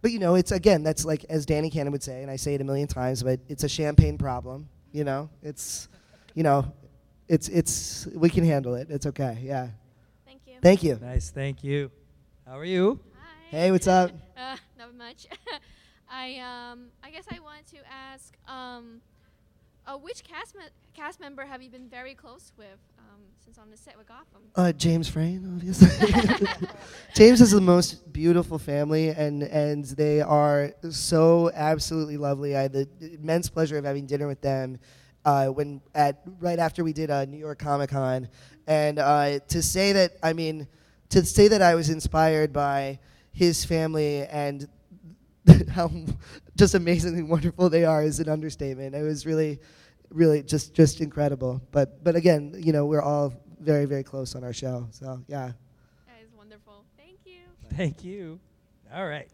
but 0.02 0.10
you 0.10 0.18
know, 0.18 0.34
it's 0.34 0.50
again, 0.50 0.82
that's 0.82 1.04
like 1.04 1.24
as 1.30 1.46
Danny 1.46 1.70
Cannon 1.70 1.92
would 1.92 2.02
say, 2.02 2.22
and 2.22 2.30
I 2.30 2.36
say 2.36 2.54
it 2.54 2.60
a 2.60 2.64
million 2.64 2.88
times, 2.88 3.22
but 3.22 3.38
it's 3.48 3.62
a 3.62 3.68
champagne 3.68 4.18
problem. 4.18 4.68
You 4.90 5.04
know, 5.04 5.30
it's, 5.42 5.88
you 6.34 6.42
know, 6.42 6.70
it's 7.28 7.48
it's 7.48 8.08
we 8.12 8.28
can 8.28 8.44
handle 8.44 8.74
it. 8.74 8.88
It's 8.90 9.06
okay. 9.06 9.38
Yeah. 9.40 9.68
Thank 10.62 10.84
you. 10.84 10.96
Nice, 11.02 11.28
thank 11.30 11.64
you. 11.64 11.90
How 12.46 12.56
are 12.56 12.64
you? 12.64 13.00
Hi. 13.16 13.56
Hey, 13.58 13.70
what's 13.72 13.88
up? 13.88 14.12
Uh, 14.36 14.56
not 14.76 14.94
much. 14.96 15.26
I 16.10 16.38
um, 16.38 16.86
I 17.02 17.10
guess 17.10 17.24
I 17.30 17.38
wanted 17.38 17.66
to 17.68 17.76
ask, 17.88 18.34
um, 18.48 19.00
uh, 19.86 19.96
which 19.96 20.24
cast 20.24 20.56
me- 20.56 20.62
cast 20.94 21.20
member 21.20 21.44
have 21.46 21.62
you 21.62 21.70
been 21.70 21.88
very 21.88 22.14
close 22.14 22.52
with 22.58 22.78
um, 22.98 23.20
since 23.44 23.56
on 23.58 23.70
the 23.70 23.76
set 23.76 23.96
with 23.96 24.08
Gotham? 24.08 24.42
Uh, 24.56 24.72
James 24.72 25.08
Frain, 25.08 25.48
obviously. 25.54 25.88
James 27.14 27.40
is 27.40 27.52
the 27.52 27.60
most 27.60 28.12
beautiful 28.12 28.58
family, 28.58 29.10
and 29.10 29.44
and 29.44 29.84
they 29.84 30.20
are 30.20 30.72
so 30.90 31.50
absolutely 31.54 32.16
lovely. 32.16 32.56
I 32.56 32.62
had 32.62 32.72
the 32.72 32.88
immense 33.00 33.48
pleasure 33.48 33.78
of 33.78 33.84
having 33.84 34.06
dinner 34.06 34.26
with 34.26 34.40
them 34.40 34.78
uh, 35.24 35.46
when 35.46 35.80
at 35.94 36.22
right 36.40 36.58
after 36.58 36.84
we 36.84 36.92
did 36.92 37.10
uh, 37.10 37.24
New 37.24 37.38
York 37.38 37.58
Comic 37.58 37.90
Con, 37.90 38.28
and 38.66 38.98
uh, 38.98 39.38
to 39.48 39.62
say 39.62 39.92
that 39.92 40.16
I 40.22 40.32
mean 40.32 40.66
to 41.10 41.24
say 41.24 41.48
that 41.48 41.62
I 41.62 41.74
was 41.74 41.90
inspired 41.90 42.52
by 42.52 42.98
his 43.32 43.64
family 43.64 44.26
and 44.26 44.68
how 45.70 45.90
just 46.56 46.74
amazingly 46.74 47.22
wonderful 47.22 47.68
they 47.68 47.84
are 47.84 48.02
is 48.02 48.20
an 48.20 48.28
understatement. 48.28 48.94
It 48.94 49.02
was 49.02 49.26
really, 49.26 49.60
really 50.10 50.42
just 50.42 50.74
just 50.74 51.00
incredible. 51.00 51.60
But 51.70 52.02
but 52.04 52.16
again, 52.16 52.54
you 52.56 52.72
know, 52.72 52.86
we're 52.86 53.02
all 53.02 53.32
very 53.60 53.84
very 53.84 54.02
close 54.02 54.34
on 54.34 54.44
our 54.44 54.52
show. 54.52 54.88
So 54.90 55.22
yeah. 55.28 55.52
That 56.06 56.22
is 56.24 56.32
wonderful. 56.36 56.84
Thank 56.96 57.18
you. 57.24 57.42
Thank 57.76 58.04
you. 58.04 58.40
All 58.94 59.06
right. 59.06 59.28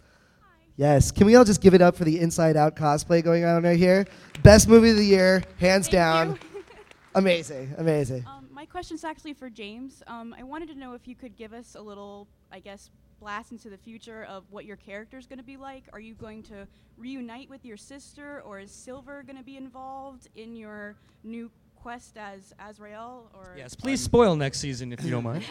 Yes. 0.79 1.11
Can 1.11 1.27
we 1.27 1.35
all 1.35 1.45
just 1.45 1.61
give 1.61 1.75
it 1.75 1.83
up 1.83 1.97
for 1.97 2.05
the 2.05 2.21
Inside 2.21 2.57
Out 2.57 2.77
cosplay 2.77 3.23
going 3.23 3.45
on 3.45 3.65
right 3.65 3.77
here? 3.77 4.07
Best 4.45 4.69
movie 4.69 4.91
of 4.91 4.97
the 4.97 5.05
year, 5.05 5.43
hands 5.59 5.89
down. 5.89 6.39
amazing, 7.17 7.75
amazing. 7.79 8.25
Um, 8.29 8.49
my 8.53 8.65
question's 8.65 9.03
actually 9.03 9.35
for 9.35 9.51
James. 9.51 10.05
Um, 10.07 10.37
I 10.39 10.45
wanted 10.45 10.69
to 10.69 10.77
know 10.77 10.95
if 10.95 11.09
you 11.09 11.17
could 11.17 11.37
give 11.37 11.53
us 11.53 11.75
a 11.75 11.83
little, 11.83 12.29
I 12.53 12.61
guess, 12.61 12.91
blast 13.19 13.51
into 13.51 13.69
the 13.71 13.77
future 13.77 14.23
of 14.31 14.45
what 14.51 14.67
your 14.67 14.77
character's 14.77 15.27
going 15.27 15.41
to 15.41 15.45
be 15.45 15.57
like. 15.57 15.83
Are 15.93 15.99
you 15.99 16.15
going 16.15 16.45
to 16.45 16.69
reunite 16.97 17.51
with 17.51 17.65
your 17.65 17.77
sister, 17.77 18.41
or 18.47 18.61
is 18.61 18.71
Silver 18.71 19.25
going 19.25 19.37
to 19.37 19.43
be 19.43 19.57
involved 19.57 20.29
in 20.37 20.55
your 20.55 20.95
new 21.25 21.51
quest 21.75 22.17
as 22.17 22.55
Azrael? 22.65 23.33
Or 23.35 23.57
Yes, 23.59 23.75
please 23.75 24.01
spoil 24.01 24.37
next 24.37 24.61
season 24.61 24.93
if 24.93 25.03
you 25.03 25.11
don't 25.11 25.25
mind. 25.25 25.45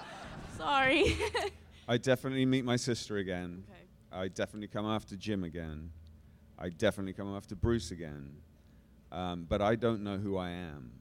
Sorry. 0.56 1.18
I 1.88 1.98
definitely 1.98 2.46
meet 2.46 2.64
my 2.64 2.76
sister 2.76 3.18
again. 3.18 3.64
I 4.12 4.28
definitely 4.28 4.68
come 4.68 4.86
after 4.86 5.16
Jim 5.16 5.44
again. 5.44 5.90
I 6.58 6.68
definitely 6.68 7.12
come 7.12 7.34
after 7.34 7.54
Bruce 7.54 7.90
again. 7.90 8.32
Um, 9.12 9.46
but 9.48 9.60
I 9.60 9.74
don't 9.74 10.02
know 10.02 10.18
who 10.18 10.36
I 10.36 10.50
am. 10.50 10.92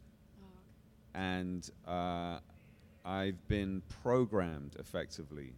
And 1.13 1.69
uh, 1.87 2.39
I've 3.03 3.47
been 3.47 3.81
programmed 4.03 4.75
effectively. 4.79 5.53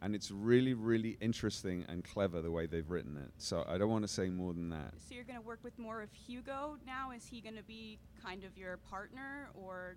And 0.00 0.14
it's 0.14 0.30
really, 0.30 0.74
really 0.74 1.18
interesting 1.20 1.84
and 1.88 2.04
clever 2.04 2.40
the 2.40 2.50
way 2.50 2.66
they've 2.66 2.88
written 2.88 3.16
it. 3.16 3.30
So 3.38 3.64
I 3.68 3.78
don't 3.78 3.90
want 3.90 4.04
to 4.04 4.08
say 4.08 4.30
more 4.30 4.54
than 4.54 4.70
that. 4.70 4.94
so 4.96 5.14
you're 5.14 5.24
going 5.24 5.38
to 5.38 5.44
work 5.46 5.58
with 5.62 5.78
more 5.78 6.02
of 6.02 6.12
Hugo 6.12 6.76
now? 6.86 7.10
Is 7.10 7.26
he 7.26 7.40
going 7.40 7.56
to 7.56 7.64
be 7.64 7.98
kind 8.24 8.44
of 8.44 8.56
your 8.56 8.76
partner, 8.76 9.48
or 9.54 9.96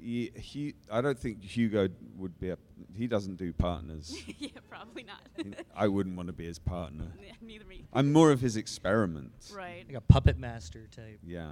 He, 0.00 0.32
he, 0.34 0.74
I 0.90 1.00
don't 1.00 1.18
think 1.18 1.42
Hugo 1.42 1.88
would 2.16 2.38
be 2.40 2.50
a. 2.50 2.58
He 2.94 3.06
doesn't 3.06 3.36
do 3.36 3.52
partners. 3.52 4.16
yeah, 4.38 4.50
probably 4.68 5.04
not. 5.04 5.20
I 5.74 5.88
wouldn't 5.88 6.16
want 6.16 6.28
to 6.28 6.32
be 6.32 6.46
his 6.46 6.58
partner. 6.58 7.06
Yeah, 7.24 7.32
neither 7.40 7.64
me. 7.64 7.84
I'm 7.92 8.12
more 8.12 8.30
of 8.32 8.40
his 8.40 8.56
experiment. 8.56 9.32
Right. 9.54 9.84
Like 9.86 9.96
a 9.96 10.00
puppet 10.00 10.38
master 10.38 10.86
type. 10.94 11.18
Yeah. 11.26 11.46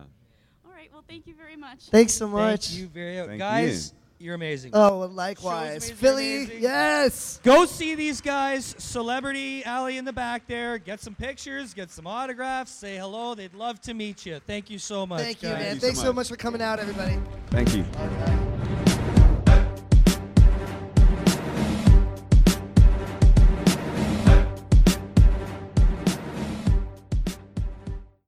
All 0.64 0.72
right. 0.72 0.88
Well, 0.92 1.04
thank 1.08 1.26
you 1.26 1.34
very 1.34 1.56
much. 1.56 1.84
Thanks 1.90 2.12
so 2.14 2.26
much. 2.28 2.68
Thank 2.68 2.80
you 2.80 2.86
very 2.88 3.26
Thank 3.26 3.38
guys. 3.38 3.92
You. 4.18 4.30
are 4.30 4.34
amazing. 4.34 4.70
Oh, 4.74 5.00
well, 5.00 5.08
likewise. 5.08 5.88
Shows 5.88 5.98
Philly, 5.98 6.36
amazing. 6.44 6.62
yes. 6.62 7.40
Go 7.42 7.66
see 7.66 7.94
these 7.94 8.20
guys. 8.20 8.74
Celebrity 8.78 9.64
Alley 9.64 9.98
in 9.98 10.04
the 10.04 10.12
back 10.12 10.46
there. 10.46 10.78
Get 10.78 11.00
some 11.00 11.14
pictures. 11.14 11.74
Get 11.74 11.90
some 11.90 12.06
autographs. 12.06 12.70
Say 12.72 12.96
hello. 12.96 13.34
They'd 13.34 13.54
love 13.54 13.80
to 13.82 13.94
meet 13.94 14.24
you. 14.26 14.40
Thank 14.46 14.70
you 14.70 14.78
so 14.78 15.06
much. 15.06 15.20
Thank 15.20 15.42
you, 15.42 15.50
guys. 15.50 15.58
man. 15.60 15.78
Thanks 15.78 16.00
so 16.00 16.12
much 16.12 16.28
for 16.28 16.36
coming 16.36 16.62
out, 16.62 16.78
everybody. 16.80 17.18
Thank 17.50 17.74
you. 17.74 17.84
All 17.98 18.06
right. 18.06 18.52